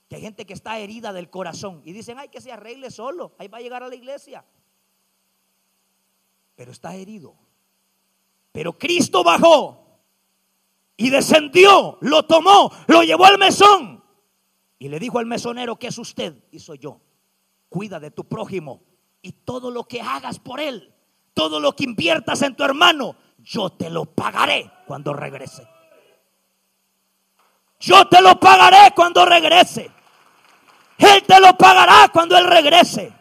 Que 0.09 0.17
hay 0.17 0.21
gente 0.21 0.45
que 0.45 0.53
está 0.53 0.77
herida 0.77 1.13
del 1.13 1.29
corazón 1.29 1.81
y 1.85 1.93
dicen, 1.93 2.19
ay, 2.19 2.29
que 2.29 2.41
se 2.41 2.51
arregle 2.51 2.91
solo, 2.91 3.33
ahí 3.37 3.47
va 3.47 3.57
a 3.57 3.61
llegar 3.61 3.81
a 3.81 3.87
la 3.87 3.95
iglesia. 3.95 4.45
Pero 6.55 6.71
está 6.71 6.95
herido 6.95 7.35
Pero 8.51 8.77
Cristo 8.77 9.23
bajó 9.23 9.84
y 10.97 11.09
descendió, 11.09 11.97
lo 12.01 12.23
tomó, 12.23 12.71
lo 12.87 13.03
llevó 13.03 13.25
al 13.25 13.37
mesón 13.37 14.03
y 14.79 14.89
le 14.89 14.99
dijo 14.99 15.19
al 15.19 15.25
mesonero, 15.25 15.77
¿qué 15.77 15.87
es 15.87 15.97
usted? 15.97 16.35
Y 16.51 16.59
soy 16.59 16.79
yo. 16.79 17.01
Cuida 17.69 17.99
de 17.99 18.11
tu 18.11 18.25
prójimo 18.25 18.83
y 19.21 19.31
todo 19.31 19.71
lo 19.71 19.85
que 19.85 20.01
hagas 20.01 20.39
por 20.39 20.59
él, 20.59 20.93
todo 21.33 21.59
lo 21.59 21.75
que 21.75 21.83
inviertas 21.83 22.41
en 22.41 22.55
tu 22.55 22.63
hermano, 22.63 23.15
yo 23.39 23.69
te 23.69 23.89
lo 23.89 24.05
pagaré 24.05 24.71
cuando 24.85 25.13
regrese. 25.13 25.67
Yo 27.79 28.07
te 28.07 28.21
lo 28.21 28.39
pagaré 28.39 28.93
cuando 28.95 29.25
regrese. 29.25 29.91
Él 30.97 31.23
te 31.23 31.39
lo 31.39 31.57
pagará 31.57 32.07
cuando 32.11 32.37
Él 32.37 32.47
regrese. 32.47 33.11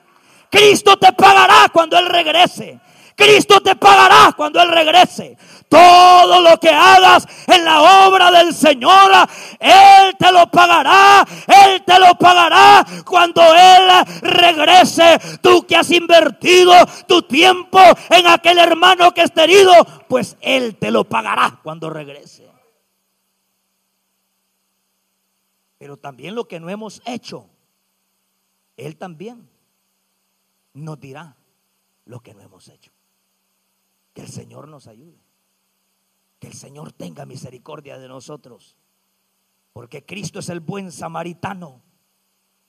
Cristo 0.50 0.96
te 0.96 1.12
pagará 1.12 1.68
cuando 1.72 1.98
Él 1.98 2.06
regrese. 2.06 2.80
Cristo 3.16 3.60
te 3.60 3.76
pagará 3.76 4.32
cuando 4.36 4.60
Él 4.60 4.68
regrese. 4.70 5.36
Todo 5.68 6.40
lo 6.40 6.58
que 6.58 6.68
hagas 6.68 7.26
en 7.46 7.64
la 7.64 8.06
obra 8.06 8.30
del 8.30 8.54
Señor, 8.54 9.10
Él 9.58 10.16
te 10.18 10.32
lo 10.32 10.50
pagará. 10.50 11.26
Él 11.46 11.82
te 11.84 11.98
lo 11.98 12.14
pagará 12.16 12.84
cuando 13.04 13.42
Él 13.42 13.88
regrese. 14.22 15.18
Tú 15.40 15.66
que 15.66 15.76
has 15.76 15.90
invertido 15.90 16.74
tu 17.06 17.22
tiempo 17.22 17.80
en 18.10 18.26
aquel 18.26 18.58
hermano 18.58 19.12
que 19.12 19.22
está 19.22 19.44
herido, 19.44 19.72
pues 20.08 20.36
Él 20.40 20.76
te 20.76 20.90
lo 20.90 21.04
pagará 21.04 21.60
cuando 21.62 21.90
regrese. 21.90 22.48
Pero 25.78 25.96
también 25.96 26.34
lo 26.34 26.48
que 26.48 26.60
no 26.60 26.70
hemos 26.70 27.02
hecho, 27.04 27.46
Él 28.76 28.96
también 28.96 29.48
nos 30.72 30.98
dirá 30.98 31.36
lo 32.06 32.20
que 32.20 32.32
no 32.32 32.42
hemos 32.42 32.68
hecho. 32.68 32.93
Que 34.14 34.22
el 34.22 34.28
Señor 34.28 34.68
nos 34.68 34.86
ayude. 34.86 35.20
Que 36.38 36.46
el 36.46 36.54
Señor 36.54 36.92
tenga 36.92 37.26
misericordia 37.26 37.98
de 37.98 38.08
nosotros. 38.08 38.76
Porque 39.72 40.06
Cristo 40.06 40.38
es 40.38 40.48
el 40.48 40.60
buen 40.60 40.90
samaritano. 40.90 41.82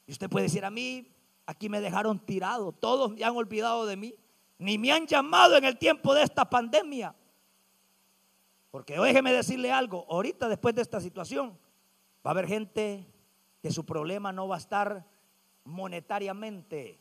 Y 0.07 0.11
usted 0.11 0.29
puede 0.29 0.47
decir, 0.47 0.65
a 0.65 0.71
mí 0.71 1.15
aquí 1.45 1.69
me 1.69 1.79
dejaron 1.79 2.19
tirado. 2.19 2.71
Todos 2.73 3.11
me 3.11 3.23
han 3.23 3.35
olvidado 3.35 3.85
de 3.85 3.95
mí. 3.95 4.15
Ni 4.57 4.77
me 4.77 4.91
han 4.91 5.05
llamado 5.07 5.55
en 5.55 5.65
el 5.65 5.77
tiempo 5.77 6.13
de 6.13 6.23
esta 6.23 6.49
pandemia. 6.49 7.15
Porque 8.71 8.99
déjeme 8.99 9.31
decirle 9.31 9.71
algo. 9.71 10.05
Ahorita 10.09 10.49
después 10.49 10.75
de 10.75 10.81
esta 10.81 10.99
situación 10.99 11.57
va 12.25 12.31
a 12.31 12.33
haber 12.33 12.47
gente 12.47 13.05
que 13.61 13.71
su 13.71 13.85
problema 13.85 14.31
no 14.31 14.47
va 14.47 14.55
a 14.55 14.59
estar 14.59 15.05
monetariamente 15.63 16.99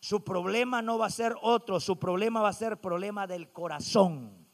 su 0.00 0.24
problema 0.24 0.80
no 0.80 0.96
va 0.96 1.06
a 1.06 1.10
ser 1.10 1.36
otro, 1.42 1.78
su 1.78 1.98
problema 1.98 2.40
va 2.40 2.48
a 2.48 2.54
ser 2.54 2.78
problema 2.78 3.26
del 3.26 3.52
corazón, 3.52 4.46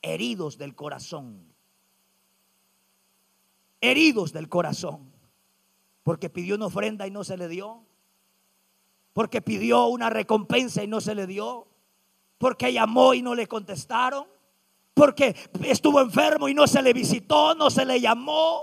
heridos 0.00 0.56
del 0.56 0.76
corazón, 0.76 1.52
heridos 3.80 4.32
del 4.32 4.48
corazón, 4.48 5.12
porque 6.04 6.30
pidió 6.30 6.54
una 6.54 6.66
ofrenda 6.66 7.08
y 7.08 7.10
no 7.10 7.24
se 7.24 7.36
le 7.36 7.48
dio, 7.48 7.82
porque 9.12 9.42
pidió 9.42 9.86
una 9.86 10.10
recompensa 10.10 10.84
y 10.84 10.86
no 10.86 11.00
se 11.00 11.16
le 11.16 11.26
dio, 11.26 11.66
porque 12.38 12.72
llamó 12.72 13.14
y 13.14 13.22
no 13.22 13.34
le 13.34 13.48
contestaron, 13.48 14.26
porque 14.94 15.34
estuvo 15.64 16.00
enfermo 16.00 16.48
y 16.48 16.54
no 16.54 16.68
se 16.68 16.80
le 16.82 16.92
visitó, 16.92 17.56
no 17.56 17.68
se 17.68 17.84
le 17.84 18.00
llamó. 18.00 18.62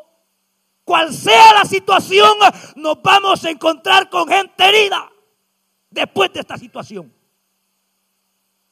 Cual 0.85 1.13
sea 1.13 1.53
la 1.53 1.65
situación, 1.65 2.37
nos 2.77 3.01
vamos 3.01 3.43
a 3.45 3.49
encontrar 3.49 4.09
con 4.09 4.27
gente 4.27 4.63
herida 4.63 5.10
después 5.91 6.33
de 6.33 6.39
esta 6.39 6.57
situación. 6.57 7.13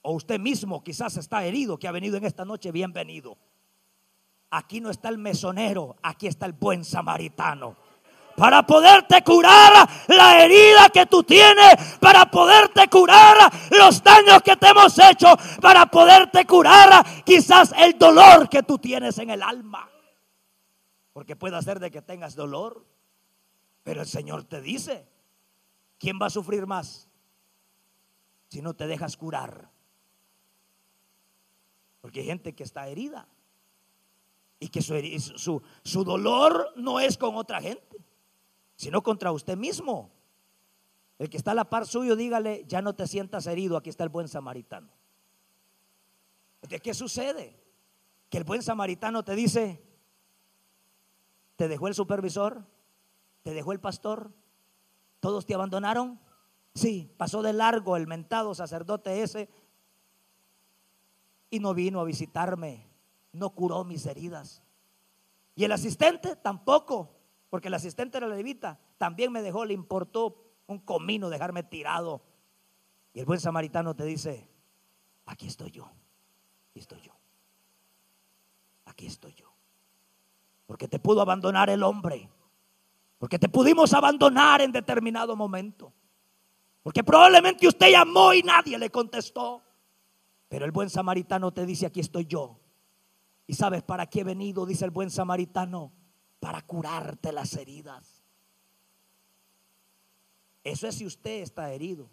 O 0.02 0.14
usted 0.14 0.40
mismo 0.40 0.84
quizás 0.84 1.18
está 1.18 1.44
herido, 1.46 1.78
que 1.78 1.88
ha 1.88 1.92
venido 1.92 2.18
en 2.18 2.26
esta 2.26 2.46
noche, 2.46 2.72
bienvenido. 2.72 3.38
Aquí 4.50 4.82
no 4.82 4.90
está 4.90 5.10
el 5.10 5.18
mesonero, 5.18 5.98
aquí 6.02 6.26
está 6.26 6.46
el 6.46 6.54
buen 6.54 6.84
samaritano. 6.84 7.76
Para 8.36 8.66
poderte 8.66 9.22
curar 9.22 9.88
la 10.08 10.44
herida 10.44 10.90
que 10.90 11.06
tú 11.06 11.24
tienes, 11.24 11.98
para 12.00 12.32
poderte 12.32 12.88
curar 12.88 13.52
los 13.70 14.02
daños 14.02 14.42
que 14.42 14.56
te 14.56 14.70
hemos 14.70 14.98
hecho, 14.98 15.28
para 15.62 15.86
poderte 15.88 16.46
curar 16.46 17.06
quizás 17.26 17.74
el 17.78 18.00
dolor 18.00 18.48
que 18.48 18.64
tú 18.64 18.78
tienes 18.78 19.18
en 19.18 19.30
el 19.30 19.44
alma. 19.44 19.90
Porque 21.12 21.36
puede 21.36 21.62
ser 21.62 21.82
de 21.82 21.92
que 21.92 22.02
tengas 22.02 22.34
dolor, 22.34 22.86
pero 23.84 24.02
el 24.02 24.08
Señor 24.08 24.46
te 24.46 24.62
dice, 24.62 25.06
¿quién 25.98 26.18
va 26.20 26.28
a 26.28 26.30
sufrir 26.30 26.66
más? 26.66 27.09
Si 28.50 28.62
no 28.62 28.74
te 28.74 28.88
dejas 28.88 29.16
curar. 29.16 29.70
Porque 32.02 32.22
hay 32.22 32.26
gente 32.26 32.54
que 32.54 32.64
está 32.64 32.88
herida 32.88 33.28
y 34.60 34.70
que 34.70 34.82
su, 34.82 35.62
su, 35.84 36.04
dolor 36.04 36.74
no 36.76 37.00
es 37.00 37.18
con 37.18 37.36
otra 37.36 37.62
gente, 37.62 37.98
sino 38.76 39.02
contra 39.02 39.32
usted 39.32 39.56
mismo. 39.56 40.12
El 41.18 41.30
que 41.30 41.38
está 41.38 41.52
a 41.52 41.56
la 41.56 41.70
par 41.70 41.86
suyo, 41.86 42.16
dígale, 42.16 42.66
ya 42.68 42.82
no 42.82 42.96
te 42.96 43.08
sientas 43.08 43.48
herido, 43.48 43.78
aquí 43.78 43.90
está 43.90 44.04
el 44.04 44.10
buen 44.10 44.28
samaritano. 44.28 44.92
¿De 46.62 46.80
qué 46.80 46.94
sucede? 46.94 47.58
Que 48.30 48.38
el 48.38 48.44
buen 48.44 48.62
samaritano 48.62 49.24
te 49.24 49.36
dice, 49.36 49.82
te 51.56 51.68
dejó 51.68 51.88
el 51.88 51.94
supervisor, 51.94 52.66
te 53.44 53.54
dejó 53.54 53.72
el 53.72 53.80
pastor, 53.80 54.32
todos 55.20 55.46
te 55.46 55.54
abandonaron, 55.54 56.20
Sí, 56.74 57.14
pasó 57.18 57.42
de 57.42 57.54
largo 57.54 57.98
el 57.98 58.08
mentado 58.08 58.54
sacerdote 58.54 59.24
ese 59.24 59.50
y 61.50 61.60
no 61.60 61.74
vino 61.74 62.00
a 62.00 62.04
visitarme, 62.04 62.88
no 63.32 63.50
curó 63.52 63.84
mis 63.84 64.06
heridas. 64.06 64.62
Y 65.56 65.64
el 65.64 65.72
asistente 65.72 66.36
tampoco, 66.36 67.10
porque 67.50 67.68
el 67.68 67.74
asistente 67.74 68.18
era 68.18 68.28
levita, 68.28 68.80
también 68.98 69.32
me 69.32 69.42
dejó, 69.42 69.66
le 69.66 69.74
importó 69.74 70.50
un 70.68 70.80
comino 70.80 71.30
dejarme 71.30 71.64
tirado. 71.64 72.22
Y 73.14 73.20
el 73.20 73.26
buen 73.26 73.40
samaritano 73.40 73.96
te 73.96 74.06
dice, 74.06 74.48
aquí 75.26 75.48
estoy 75.48 75.72
yo, 75.72 75.86
aquí 76.70 76.80
estoy 76.80 77.02
yo, 77.02 77.14
aquí 78.86 79.08
estoy 79.08 79.34
yo. 79.34 79.52
Porque 80.68 80.88
te 80.88 81.00
pudo 81.00 81.22
abandonar 81.22 81.72
el 81.72 81.82
hombre, 81.82 82.30
porque 83.18 83.40
te 83.40 83.50
pudimos 83.50 83.94
abandonar 83.94 84.62
en 84.62 84.72
determinado 84.72 85.36
momento. 85.36 85.92
Porque 86.90 87.04
probablemente 87.04 87.68
usted 87.68 87.92
llamó 87.92 88.34
y 88.34 88.42
nadie 88.42 88.76
le 88.80 88.90
contestó. 88.90 89.62
Pero 90.48 90.66
el 90.66 90.72
buen 90.72 90.90
samaritano 90.90 91.54
te 91.54 91.64
dice, 91.64 91.86
aquí 91.86 92.00
estoy 92.00 92.26
yo. 92.26 92.60
¿Y 93.46 93.54
sabes 93.54 93.84
para 93.84 94.08
qué 94.08 94.22
he 94.22 94.24
venido? 94.24 94.66
Dice 94.66 94.86
el 94.86 94.90
buen 94.90 95.12
samaritano, 95.12 95.94
para 96.40 96.64
curarte 96.64 97.32
las 97.32 97.54
heridas. 97.54 98.24
Eso 100.64 100.88
es 100.88 100.96
si 100.96 101.06
usted 101.06 101.44
está 101.44 101.72
herido. 101.72 102.10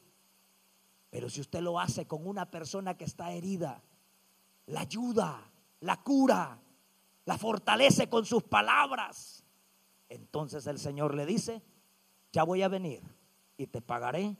Pero 1.08 1.30
si 1.30 1.40
usted 1.40 1.62
lo 1.62 1.80
hace 1.80 2.06
con 2.06 2.26
una 2.26 2.50
persona 2.50 2.98
que 2.98 3.04
está 3.04 3.32
herida, 3.32 3.82
la 4.66 4.80
ayuda, 4.80 5.40
la 5.80 6.02
cura, 6.02 6.60
la 7.24 7.38
fortalece 7.38 8.10
con 8.10 8.26
sus 8.26 8.42
palabras. 8.42 9.42
Entonces 10.10 10.66
el 10.66 10.78
Señor 10.78 11.14
le 11.14 11.24
dice, 11.24 11.62
ya 12.30 12.42
voy 12.42 12.60
a 12.60 12.68
venir 12.68 13.02
y 13.56 13.68
te 13.68 13.80
pagaré 13.80 14.36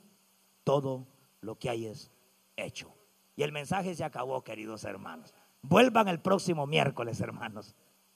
todo 0.67 1.07
lo 1.39 1.57
que 1.57 1.69
hayas 1.69 2.11
hecho. 2.57 2.93
Y 3.37 3.43
el 3.43 3.53
mensaje 3.53 3.95
se 3.95 4.03
acabó, 4.03 4.43
queridos 4.43 4.83
hermanos. 4.83 5.33
Vuelvan 5.61 6.09
el 6.09 6.19
próximo 6.19 6.67
miércoles, 6.67 7.21
hermanos. 7.21 7.73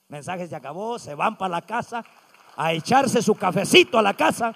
Mensaje 0.10 0.45
se 0.47 0.56
acabó, 0.58 0.99
se 0.99 1.16
van 1.16 1.38
para 1.38 1.47
la 1.47 1.62
casa 1.62 2.04
a 2.58 2.74
echarse 2.74 3.22
su 3.22 3.36
cafecito 3.36 3.97
a 3.97 4.02
la 4.02 4.16
casa. 4.16 4.54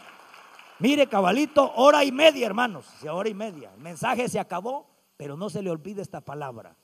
Mire, 0.79 1.07
cabalito, 1.07 1.71
hora 1.77 2.03
y 2.03 2.11
media, 2.11 2.45
hermanos. 2.45 2.85
hora 3.09 3.29
y 3.29 3.33
media. 3.33 3.71
El 3.73 3.81
mensaje 3.81 4.27
se 4.27 4.41
acabó, 4.41 4.89
pero 5.15 5.37
no 5.37 5.49
se 5.49 5.61
le 5.61 5.69
olvide 5.69 6.01
esta 6.01 6.19
palabra. 6.19 6.75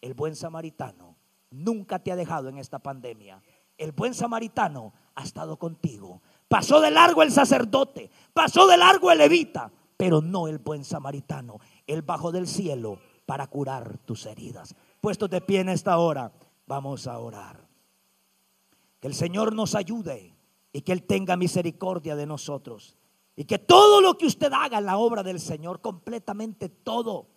El 0.00 0.14
buen 0.14 0.34
samaritano 0.34 1.14
nunca 1.50 2.00
te 2.00 2.10
ha 2.10 2.16
dejado 2.16 2.48
en 2.48 2.58
esta 2.58 2.80
pandemia. 2.80 3.40
El 3.76 3.92
buen 3.92 4.12
samaritano 4.12 4.92
ha 5.14 5.22
estado 5.22 5.56
contigo. 5.56 6.20
Pasó 6.48 6.80
de 6.80 6.90
largo 6.90 7.22
el 7.22 7.30
sacerdote, 7.30 8.10
pasó 8.32 8.66
de 8.66 8.76
largo 8.76 9.12
el 9.12 9.18
levita, 9.18 9.70
pero 9.98 10.22
no 10.22 10.48
el 10.48 10.58
buen 10.58 10.84
samaritano. 10.84 11.58
el 11.86 12.02
bajo 12.02 12.32
del 12.32 12.46
cielo 12.46 13.00
para 13.26 13.48
curar 13.48 13.98
tus 14.06 14.24
heridas. 14.24 14.74
Puestos 15.02 15.28
de 15.28 15.40
pie 15.42 15.60
en 15.60 15.68
esta 15.68 15.98
hora, 15.98 16.32
vamos 16.66 17.06
a 17.06 17.18
orar. 17.18 17.68
Que 19.00 19.08
el 19.08 19.14
Señor 19.14 19.54
nos 19.54 19.74
ayude 19.74 20.34
y 20.72 20.82
que 20.82 20.92
Él 20.92 21.02
tenga 21.02 21.36
misericordia 21.36 22.14
de 22.14 22.26
nosotros. 22.26 22.96
Y 23.36 23.44
que 23.44 23.58
todo 23.58 24.00
lo 24.00 24.16
que 24.16 24.26
usted 24.26 24.52
haga 24.52 24.78
en 24.78 24.86
la 24.86 24.98
obra 24.98 25.22
del 25.22 25.40
Señor, 25.40 25.80
completamente 25.80 26.68
todo, 26.68 27.28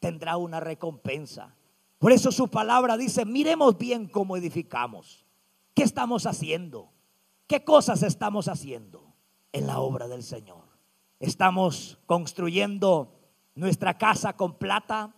tendrá 0.00 0.36
una 0.36 0.58
recompensa. 0.58 1.54
Por 1.98 2.12
eso 2.12 2.32
su 2.32 2.48
palabra 2.48 2.96
dice, 2.96 3.24
miremos 3.24 3.76
bien 3.76 4.08
cómo 4.08 4.36
edificamos. 4.36 5.26
¿Qué 5.74 5.82
estamos 5.82 6.26
haciendo? 6.26 6.90
¿Qué 7.46 7.62
cosas 7.62 8.02
estamos 8.02 8.48
haciendo 8.48 9.14
en 9.52 9.66
la 9.66 9.80
obra 9.80 10.08
del 10.08 10.22
Señor? 10.22 10.65
Estamos 11.20 11.98
construyendo 12.06 13.12
nuestra 13.54 13.96
casa 13.96 14.34
con 14.34 14.54
plata, 14.58 15.16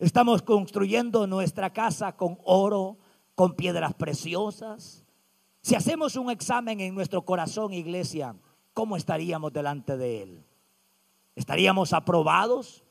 Estamos 0.00 0.40
construyendo 0.40 1.26
nuestra 1.26 1.74
casa 1.74 2.16
con 2.16 2.38
oro, 2.44 2.96
con 3.34 3.54
piedras 3.54 3.92
preciosas. 3.92 5.04
Si 5.60 5.74
hacemos 5.74 6.16
un 6.16 6.30
examen 6.30 6.80
en 6.80 6.94
nuestro 6.94 7.22
corazón, 7.22 7.74
iglesia, 7.74 8.34
¿cómo 8.72 8.96
estaríamos 8.96 9.52
delante 9.52 9.98
de 9.98 10.22
Él? 10.22 10.44
¿Estaríamos 11.36 11.92
aprobados? 11.92 12.82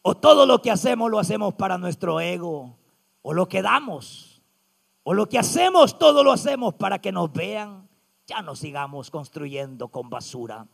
¿O 0.00 0.16
todo 0.16 0.46
lo 0.46 0.62
que 0.62 0.70
hacemos 0.70 1.10
lo 1.10 1.18
hacemos 1.18 1.52
para 1.52 1.76
nuestro 1.76 2.18
ego? 2.18 2.78
¿O 3.20 3.34
lo 3.34 3.46
que 3.46 3.60
damos? 3.60 4.40
¿O 5.02 5.12
lo 5.12 5.28
que 5.28 5.38
hacemos, 5.38 5.98
todo 5.98 6.24
lo 6.24 6.32
hacemos 6.32 6.72
para 6.76 6.98
que 6.98 7.12
nos 7.12 7.30
vean? 7.30 7.86
Ya 8.26 8.40
no 8.40 8.56
sigamos 8.56 9.10
construyendo 9.10 9.88
con 9.88 10.08
basura. 10.08 10.66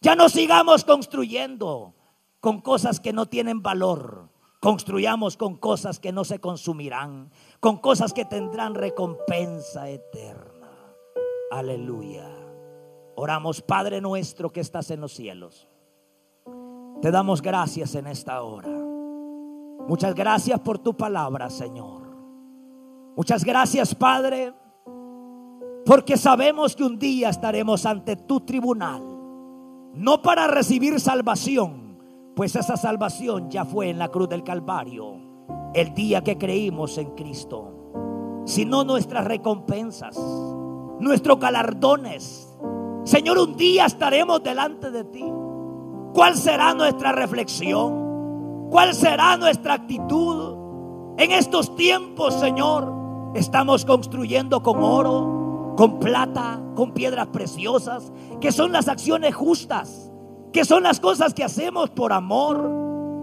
Ya 0.00 0.14
no 0.16 0.28
sigamos 0.28 0.84
construyendo 0.84 1.94
con 2.40 2.60
cosas 2.60 3.00
que 3.00 3.12
no 3.12 3.26
tienen 3.26 3.62
valor. 3.62 4.28
Construyamos 4.60 5.36
con 5.36 5.56
cosas 5.56 6.00
que 6.00 6.12
no 6.12 6.24
se 6.24 6.40
consumirán, 6.40 7.30
con 7.60 7.78
cosas 7.78 8.12
que 8.12 8.24
tendrán 8.24 8.74
recompensa 8.74 9.88
eterna. 9.88 10.70
Aleluya. 11.50 12.28
Oramos, 13.16 13.62
Padre 13.62 14.00
nuestro 14.00 14.50
que 14.50 14.60
estás 14.60 14.90
en 14.90 15.00
los 15.00 15.12
cielos. 15.12 15.68
Te 17.00 17.10
damos 17.10 17.42
gracias 17.42 17.94
en 17.94 18.06
esta 18.06 18.42
hora. 18.42 18.68
Muchas 19.86 20.14
gracias 20.14 20.58
por 20.60 20.78
tu 20.78 20.96
palabra, 20.96 21.50
Señor. 21.50 22.02
Muchas 23.16 23.44
gracias, 23.44 23.94
Padre, 23.94 24.52
porque 25.84 26.16
sabemos 26.16 26.74
que 26.74 26.82
un 26.82 26.98
día 26.98 27.28
estaremos 27.28 27.86
ante 27.86 28.16
tu 28.16 28.40
tribunal, 28.40 29.02
no 29.94 30.22
para 30.22 30.48
recibir 30.48 30.98
salvación, 30.98 31.98
pues 32.34 32.56
esa 32.56 32.76
salvación 32.76 33.48
ya 33.48 33.64
fue 33.64 33.90
en 33.90 33.98
la 33.98 34.08
cruz 34.08 34.28
del 34.28 34.42
Calvario, 34.42 35.20
el 35.72 35.94
día 35.94 36.22
que 36.22 36.36
creímos 36.36 36.98
en 36.98 37.12
Cristo, 37.12 38.42
sino 38.44 38.82
nuestras 38.82 39.24
recompensas, 39.24 40.18
nuestros 40.98 41.38
galardones. 41.38 42.58
Señor, 43.04 43.38
un 43.38 43.56
día 43.56 43.86
estaremos 43.86 44.42
delante 44.42 44.90
de 44.90 45.04
ti. 45.04 45.24
¿Cuál 46.12 46.36
será 46.36 46.74
nuestra 46.74 47.12
reflexión? 47.12 48.68
¿Cuál 48.70 48.94
será 48.94 49.36
nuestra 49.36 49.74
actitud? 49.74 50.56
En 51.18 51.30
estos 51.30 51.76
tiempos, 51.76 52.34
Señor, 52.34 52.92
estamos 53.34 53.84
construyendo 53.84 54.62
con 54.62 54.82
oro, 54.82 55.43
con 55.76 55.98
plata, 55.98 56.60
con 56.74 56.92
piedras 56.92 57.28
preciosas, 57.28 58.12
que 58.40 58.52
son 58.52 58.72
las 58.72 58.88
acciones 58.88 59.34
justas, 59.34 60.12
que 60.52 60.64
son 60.64 60.82
las 60.82 61.00
cosas 61.00 61.34
que 61.34 61.44
hacemos 61.44 61.90
por 61.90 62.12
amor. 62.12 62.70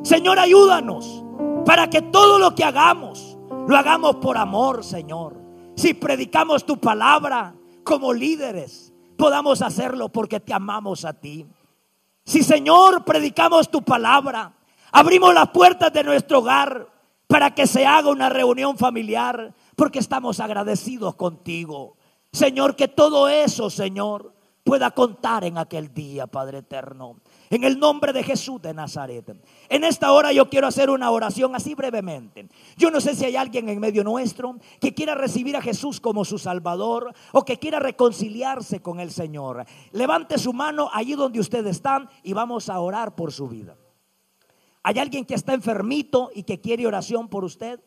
Señor, 0.03 0.39
ayúdanos 0.39 1.23
para 1.65 1.89
que 1.89 2.01
todo 2.01 2.39
lo 2.39 2.55
que 2.55 2.63
hagamos, 2.63 3.37
lo 3.67 3.77
hagamos 3.77 4.17
por 4.17 4.37
amor, 4.37 4.83
Señor. 4.83 5.39
Si 5.75 5.93
predicamos 5.93 6.65
tu 6.65 6.77
palabra 6.77 7.55
como 7.83 8.13
líderes, 8.13 8.93
podamos 9.17 9.61
hacerlo 9.61 10.09
porque 10.09 10.39
te 10.39 10.53
amamos 10.53 11.05
a 11.05 11.13
ti. 11.13 11.45
Si 12.25 12.43
Señor 12.43 13.05
predicamos 13.05 13.69
tu 13.69 13.81
palabra, 13.81 14.53
abrimos 14.91 15.33
las 15.33 15.49
puertas 15.49 15.91
de 15.93 16.03
nuestro 16.03 16.39
hogar 16.39 16.87
para 17.27 17.55
que 17.55 17.65
se 17.65 17.85
haga 17.85 18.09
una 18.09 18.27
reunión 18.27 18.77
familiar, 18.77 19.53
porque 19.77 19.99
estamos 19.99 20.41
agradecidos 20.41 21.15
contigo. 21.15 21.95
Señor, 22.31 22.75
que 22.75 22.87
todo 22.87 23.27
eso, 23.27 23.69
Señor, 23.69 24.33
pueda 24.63 24.91
contar 24.91 25.43
en 25.43 25.57
aquel 25.57 25.93
día, 25.93 26.27
Padre 26.27 26.59
eterno. 26.59 27.19
En 27.49 27.63
el 27.63 27.77
nombre 27.79 28.13
de 28.13 28.23
Jesús 28.23 28.61
de 28.61 28.73
Nazaret. 28.73 29.35
En 29.67 29.83
esta 29.83 30.13
hora 30.13 30.31
yo 30.31 30.49
quiero 30.49 30.67
hacer 30.67 30.89
una 30.89 31.11
oración 31.11 31.55
así 31.55 31.75
brevemente. 31.75 32.47
Yo 32.77 32.89
no 32.91 33.01
sé 33.01 33.15
si 33.15 33.25
hay 33.25 33.35
alguien 33.35 33.67
en 33.67 33.79
medio 33.79 34.03
nuestro 34.03 34.57
que 34.79 34.93
quiera 34.93 35.15
recibir 35.15 35.57
a 35.57 35.61
Jesús 35.61 35.99
como 35.99 36.23
su 36.23 36.37
Salvador 36.37 37.13
o 37.33 37.43
que 37.43 37.57
quiera 37.57 37.79
reconciliarse 37.79 38.81
con 38.81 38.99
el 38.99 39.11
Señor. 39.11 39.65
Levante 39.91 40.37
su 40.37 40.53
mano 40.53 40.89
allí 40.93 41.15
donde 41.15 41.39
usted 41.39 41.65
está 41.67 42.09
y 42.23 42.33
vamos 42.33 42.69
a 42.69 42.79
orar 42.79 43.15
por 43.15 43.33
su 43.33 43.49
vida. 43.49 43.75
¿Hay 44.83 44.97
alguien 44.99 45.25
que 45.25 45.35
está 45.35 45.53
enfermito 45.53 46.31
y 46.33 46.43
que 46.43 46.61
quiere 46.61 46.87
oración 46.87 47.27
por 47.27 47.43
usted? 47.43 47.79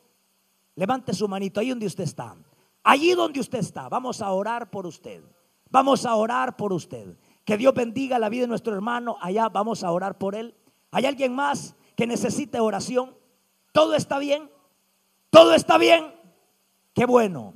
Levante 0.76 1.14
su 1.14 1.28
manito 1.28 1.60
ahí 1.60 1.70
donde 1.70 1.86
usted 1.86 2.04
está. 2.04 2.36
Allí 2.84 3.12
donde 3.14 3.40
usted 3.40 3.58
está, 3.58 3.88
vamos 3.88 4.20
a 4.20 4.30
orar 4.30 4.70
por 4.70 4.86
usted. 4.86 5.24
Vamos 5.70 6.04
a 6.04 6.14
orar 6.14 6.56
por 6.56 6.72
usted. 6.72 7.16
Que 7.44 7.56
Dios 7.56 7.74
bendiga 7.74 8.18
la 8.18 8.28
vida 8.28 8.42
de 8.42 8.48
nuestro 8.48 8.74
hermano. 8.74 9.16
Allá 9.20 9.48
vamos 9.48 9.82
a 9.82 9.90
orar 9.90 10.18
por 10.18 10.34
él. 10.34 10.54
¿Hay 10.90 11.06
alguien 11.06 11.34
más 11.34 11.74
que 11.96 12.06
necesite 12.06 12.60
oración? 12.60 13.16
¿Todo 13.72 13.94
está 13.94 14.18
bien? 14.18 14.50
¿Todo 15.30 15.54
está 15.54 15.78
bien? 15.78 16.14
Qué 16.92 17.06
bueno. 17.06 17.54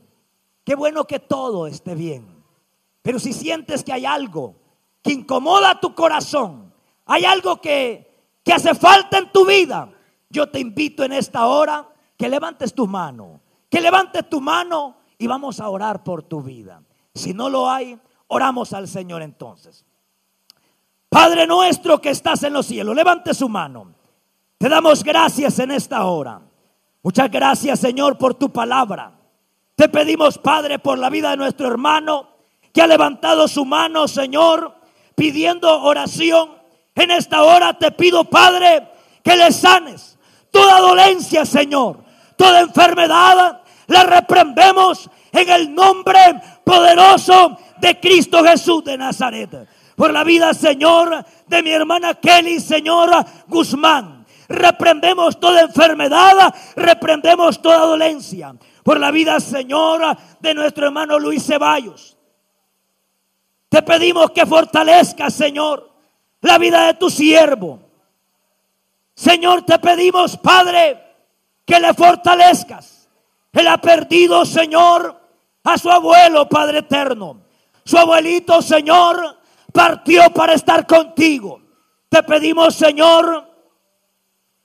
Qué 0.64 0.74
bueno 0.74 1.06
que 1.06 1.20
todo 1.20 1.66
esté 1.66 1.94
bien. 1.94 2.42
Pero 3.02 3.18
si 3.18 3.32
sientes 3.32 3.84
que 3.84 3.92
hay 3.92 4.06
algo 4.06 4.56
que 5.02 5.12
incomoda 5.12 5.78
tu 5.78 5.94
corazón, 5.94 6.72
hay 7.04 7.24
algo 7.24 7.60
que, 7.60 8.26
que 8.42 8.52
hace 8.52 8.74
falta 8.74 9.18
en 9.18 9.30
tu 9.30 9.46
vida, 9.46 9.90
yo 10.28 10.50
te 10.50 10.58
invito 10.58 11.04
en 11.04 11.12
esta 11.12 11.46
hora 11.46 11.88
que 12.16 12.28
levantes 12.28 12.74
tu 12.74 12.86
mano, 12.86 13.40
que 13.70 13.80
levantes 13.80 14.28
tu 14.28 14.40
mano 14.40 14.97
y 15.18 15.26
vamos 15.26 15.60
a 15.60 15.68
orar 15.68 16.02
por 16.02 16.22
tu 16.22 16.42
vida. 16.42 16.82
Si 17.14 17.34
no 17.34 17.50
lo 17.50 17.68
hay, 17.68 17.98
Oramos 18.28 18.74
al 18.74 18.86
Señor 18.86 19.22
entonces. 19.22 19.84
Padre 21.08 21.46
nuestro 21.46 22.00
que 22.00 22.10
estás 22.10 22.42
en 22.42 22.52
los 22.52 22.66
cielos, 22.66 22.94
levante 22.94 23.32
su 23.32 23.48
mano. 23.48 23.94
Te 24.58 24.68
damos 24.68 25.02
gracias 25.02 25.58
en 25.58 25.70
esta 25.70 26.04
hora. 26.04 26.42
Muchas 27.02 27.30
gracias 27.30 27.80
Señor 27.80 28.18
por 28.18 28.34
tu 28.34 28.52
palabra. 28.52 29.12
Te 29.74 29.88
pedimos 29.88 30.36
Padre 30.36 30.78
por 30.78 30.98
la 30.98 31.08
vida 31.08 31.30
de 31.30 31.38
nuestro 31.38 31.66
hermano 31.66 32.28
que 32.72 32.82
ha 32.82 32.86
levantado 32.86 33.48
su 33.48 33.64
mano 33.64 34.06
Señor 34.06 34.74
pidiendo 35.14 35.82
oración. 35.82 36.50
En 36.94 37.10
esta 37.10 37.42
hora 37.42 37.78
te 37.78 37.92
pido 37.92 38.24
Padre 38.24 38.88
que 39.22 39.36
le 39.36 39.50
sanes 39.52 40.18
toda 40.50 40.80
dolencia 40.80 41.46
Señor, 41.46 42.04
toda 42.36 42.60
enfermedad. 42.60 43.62
La 43.88 44.04
reprendemos 44.04 45.10
en 45.32 45.48
el 45.50 45.74
nombre 45.74 46.18
poderoso 46.64 47.58
de 47.80 47.98
Cristo 47.98 48.44
Jesús 48.44 48.84
de 48.84 48.96
Nazaret. 48.96 49.68
Por 49.96 50.12
la 50.12 50.24
vida, 50.24 50.54
Señor, 50.54 51.24
de 51.46 51.62
mi 51.62 51.70
hermana 51.70 52.14
Kelly, 52.14 52.60
Señora 52.60 53.24
Guzmán. 53.48 54.24
Reprendemos 54.48 55.40
toda 55.40 55.62
enfermedad, 55.62 56.54
reprendemos 56.76 57.60
toda 57.60 57.78
dolencia. 57.78 58.54
Por 58.82 59.00
la 59.00 59.10
vida, 59.10 59.40
Señor, 59.40 60.16
de 60.40 60.54
nuestro 60.54 60.86
hermano 60.86 61.18
Luis 61.18 61.44
Ceballos. 61.44 62.16
Te 63.68 63.82
pedimos 63.82 64.30
que 64.30 64.46
fortalezcas, 64.46 65.34
Señor, 65.34 65.90
la 66.40 66.58
vida 66.58 66.86
de 66.86 66.94
tu 66.94 67.10
siervo. 67.10 67.80
Señor, 69.14 69.62
te 69.62 69.78
pedimos, 69.78 70.36
Padre, 70.36 71.02
que 71.66 71.80
le 71.80 71.92
fortalezcas. 71.92 72.97
Él 73.58 73.66
ha 73.66 73.78
perdido, 73.78 74.44
Señor, 74.44 75.20
a 75.64 75.76
su 75.76 75.90
abuelo, 75.90 76.48
Padre 76.48 76.78
eterno. 76.78 77.40
Su 77.84 77.98
abuelito, 77.98 78.62
Señor, 78.62 79.36
partió 79.72 80.32
para 80.32 80.54
estar 80.54 80.86
contigo. 80.86 81.60
Te 82.08 82.22
pedimos, 82.22 82.76
Señor, 82.76 83.52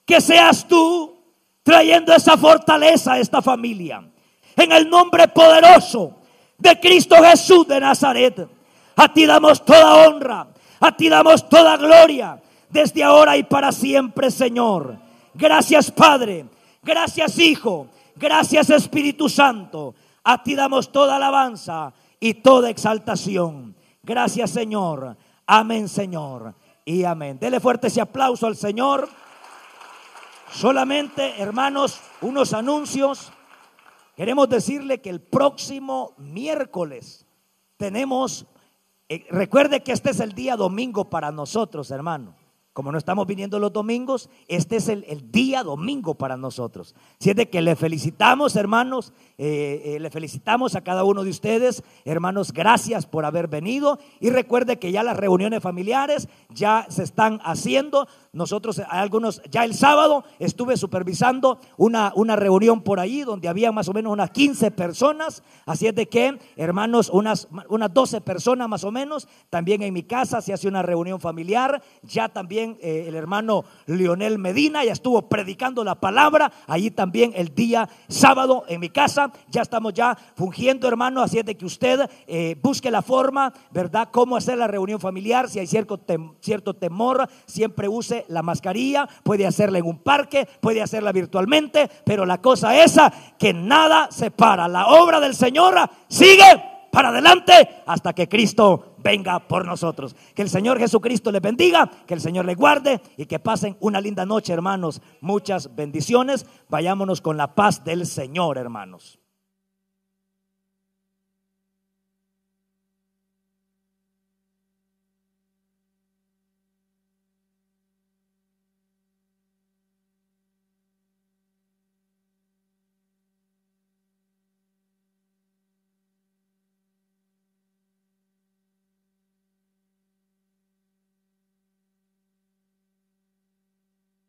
que 0.06 0.22
seas 0.22 0.68
tú 0.68 1.18
trayendo 1.64 2.14
esa 2.14 2.38
fortaleza 2.38 3.14
a 3.14 3.20
esta 3.20 3.42
familia. 3.42 4.08
En 4.56 4.72
el 4.72 4.88
nombre 4.88 5.28
poderoso 5.30 6.18
de 6.60 6.80
Cristo 6.80 7.16
Jesús 7.16 7.68
de 7.68 7.80
Nazaret. 7.80 8.48
A 8.96 9.12
ti 9.12 9.26
damos 9.26 9.66
toda 9.66 10.06
honra, 10.06 10.48
a 10.80 10.96
ti 10.96 11.10
damos 11.10 11.50
toda 11.50 11.78
gloria, 11.78 12.40
desde 12.70 13.04
ahora 13.04 13.38
y 13.38 13.44
para 13.44 13.72
siempre, 13.72 14.30
Señor. 14.30 15.00
Gracias, 15.34 15.90
Padre. 15.90 16.46
Gracias, 16.84 17.40
Hijo. 17.40 17.88
Gracias, 18.16 18.70
Espíritu 18.70 19.30
Santo. 19.30 19.96
A 20.24 20.42
ti 20.42 20.56
damos 20.56 20.92
toda 20.92 21.18
alabanza 21.18 21.94
y 22.20 22.36
toda 22.36 22.70
exaltación. 22.70 23.76
Gracias 24.02 24.52
Señor. 24.52 25.18
Amén 25.46 25.90
Señor. 25.90 26.56
Y 26.86 27.04
amén. 27.04 27.40
Dele 27.40 27.60
fuerte 27.60 27.88
ese 27.88 28.02
aplauso 28.02 28.48
al 28.48 28.56
Señor. 28.56 29.10
Solamente, 30.52 31.42
hermanos, 31.42 32.00
unos 32.22 32.54
anuncios. 32.54 33.32
Queremos 34.16 34.48
decirle 34.48 35.02
que 35.02 35.10
el 35.10 35.22
próximo 35.22 36.14
miércoles 36.18 37.26
tenemos, 37.78 38.46
eh, 39.10 39.26
recuerde 39.32 39.82
que 39.82 39.92
este 39.92 40.12
es 40.12 40.20
el 40.20 40.34
día 40.34 40.56
domingo 40.56 41.10
para 41.10 41.32
nosotros, 41.32 41.90
hermano. 41.90 42.36
Como 42.74 42.92
no 42.92 42.98
estamos 42.98 43.28
viniendo 43.28 43.60
los 43.60 43.72
domingos, 43.72 44.30
este 44.48 44.78
es 44.78 44.90
el, 44.90 45.04
día 45.32 45.64
domingo 45.64 46.16
para 46.16 46.38
nosotros. 46.38 46.96
Si 47.20 47.30
es 47.30 47.36
de 47.36 47.50
que 47.50 47.62
le 47.62 47.76
felicitamos, 47.76 48.56
hermanos, 48.56 49.14
eh, 49.38 49.82
eh, 49.86 50.00
le 50.00 50.10
felicitamos 50.10 50.76
a 50.76 50.82
cada 50.82 51.04
uno 51.04 51.24
de 51.24 51.30
ustedes, 51.30 51.84
hermanos, 52.04 52.52
gracias 52.52 53.06
por 53.06 53.26
haber 53.26 53.48
venido. 53.48 54.00
Y 54.20 54.32
recuerde 54.32 54.80
que 54.80 54.92
ya 54.92 55.04
las 55.04 55.18
reuniones 55.18 55.62
familiares 55.62 56.28
ya 56.50 56.88
se 56.90 57.04
están 57.04 57.40
haciendo. 57.44 58.08
Nosotros, 58.32 58.80
hay 58.80 59.02
algunos, 59.02 59.42
ya 59.52 59.66
el 59.66 59.76
sábado 59.76 60.24
estuve 60.40 60.76
supervisando 60.76 61.60
una, 61.78 62.12
una 62.16 62.36
reunión 62.36 62.82
por 62.82 63.00
ahí 63.00 63.22
donde 63.22 63.50
había 63.50 63.72
más 63.72 63.88
o 63.88 63.94
menos 63.94 64.12
unas 64.12 64.32
15 64.32 64.72
personas. 64.72 65.44
Así 65.68 65.86
es 65.86 65.94
de 65.94 66.08
que, 66.08 66.40
hermanos, 66.56 67.10
unas, 67.14 67.48
unas 67.70 67.94
12 67.94 68.22
personas 68.22 68.68
más 68.68 68.84
o 68.84 68.92
menos. 68.92 69.28
También 69.52 69.84
en 69.84 69.94
mi 69.94 70.02
casa 70.02 70.42
se 70.42 70.54
hace 70.54 70.68
una 70.68 70.82
reunión 70.82 71.20
familiar. 71.20 71.84
Ya 72.02 72.30
también 72.30 72.63
eh, 72.82 73.06
el 73.08 73.16
hermano 73.16 73.66
Lionel 73.86 74.40
Medina 74.40 74.84
ya 74.84 74.94
estuvo 74.94 75.30
predicando 75.30 75.84
la 75.84 75.96
palabra. 75.96 76.52
Allí 76.68 76.92
también 76.92 77.32
el 77.36 77.54
día 77.54 77.88
sábado 78.08 78.64
en 78.68 78.80
mi 78.80 78.90
casa. 78.90 79.32
Ya 79.50 79.62
estamos 79.62 79.94
ya 79.94 80.18
fungiendo, 80.36 80.88
hermano. 80.88 81.22
Así 81.22 81.40
es 81.40 81.46
de 81.46 81.56
que 81.56 81.66
usted 81.66 82.10
eh, 82.28 82.56
busque 82.62 82.90
la 82.90 83.02
forma, 83.02 83.54
¿verdad? 83.72 84.10
Cómo 84.12 84.36
hacer 84.36 84.58
la 84.58 84.68
reunión 84.68 85.00
familiar. 85.00 85.50
Si 85.50 85.60
hay 85.60 85.68
cierto, 85.68 86.00
cierto 86.40 86.74
temor, 86.74 87.28
siempre 87.46 87.88
use 87.88 88.26
la 88.28 88.42
mascarilla, 88.42 89.08
puede 89.24 89.46
hacerla 89.46 89.80
en 89.80 89.86
un 89.86 90.00
parque, 90.00 90.48
puede 90.62 90.82
hacerla 90.82 91.12
virtualmente, 91.12 91.90
pero 92.06 92.26
la 92.26 92.42
cosa 92.42 92.82
esa 92.84 93.14
que 93.38 93.54
nada 93.54 94.10
se 94.12 94.32
para. 94.32 94.68
La 94.68 94.88
obra 94.88 95.20
del 95.20 95.36
Señor 95.36 95.76
sigue 96.08 96.44
para 96.94 97.10
adelante 97.10 97.82
hasta 97.88 98.14
que 98.14 98.30
Cristo 98.30 98.93
venga 99.04 99.48
por 99.48 99.66
nosotros. 99.66 100.16
Que 100.34 100.42
el 100.42 100.50
Señor 100.50 100.80
Jesucristo 100.80 101.32
les 101.32 101.42
bendiga, 101.42 101.90
que 102.08 102.14
el 102.14 102.22
Señor 102.22 102.46
les 102.46 102.58
guarde 102.58 103.02
y 103.18 103.26
que 103.26 103.40
pasen 103.40 103.78
una 103.80 104.02
linda 104.02 104.26
noche, 104.26 104.54
hermanos. 104.54 105.02
Muchas 105.22 105.76
bendiciones. 105.76 106.46
Vayámonos 106.70 107.22
con 107.22 107.38
la 107.38 107.54
paz 107.56 107.84
del 107.84 108.06
Señor, 108.06 108.58
hermanos. 108.58 109.20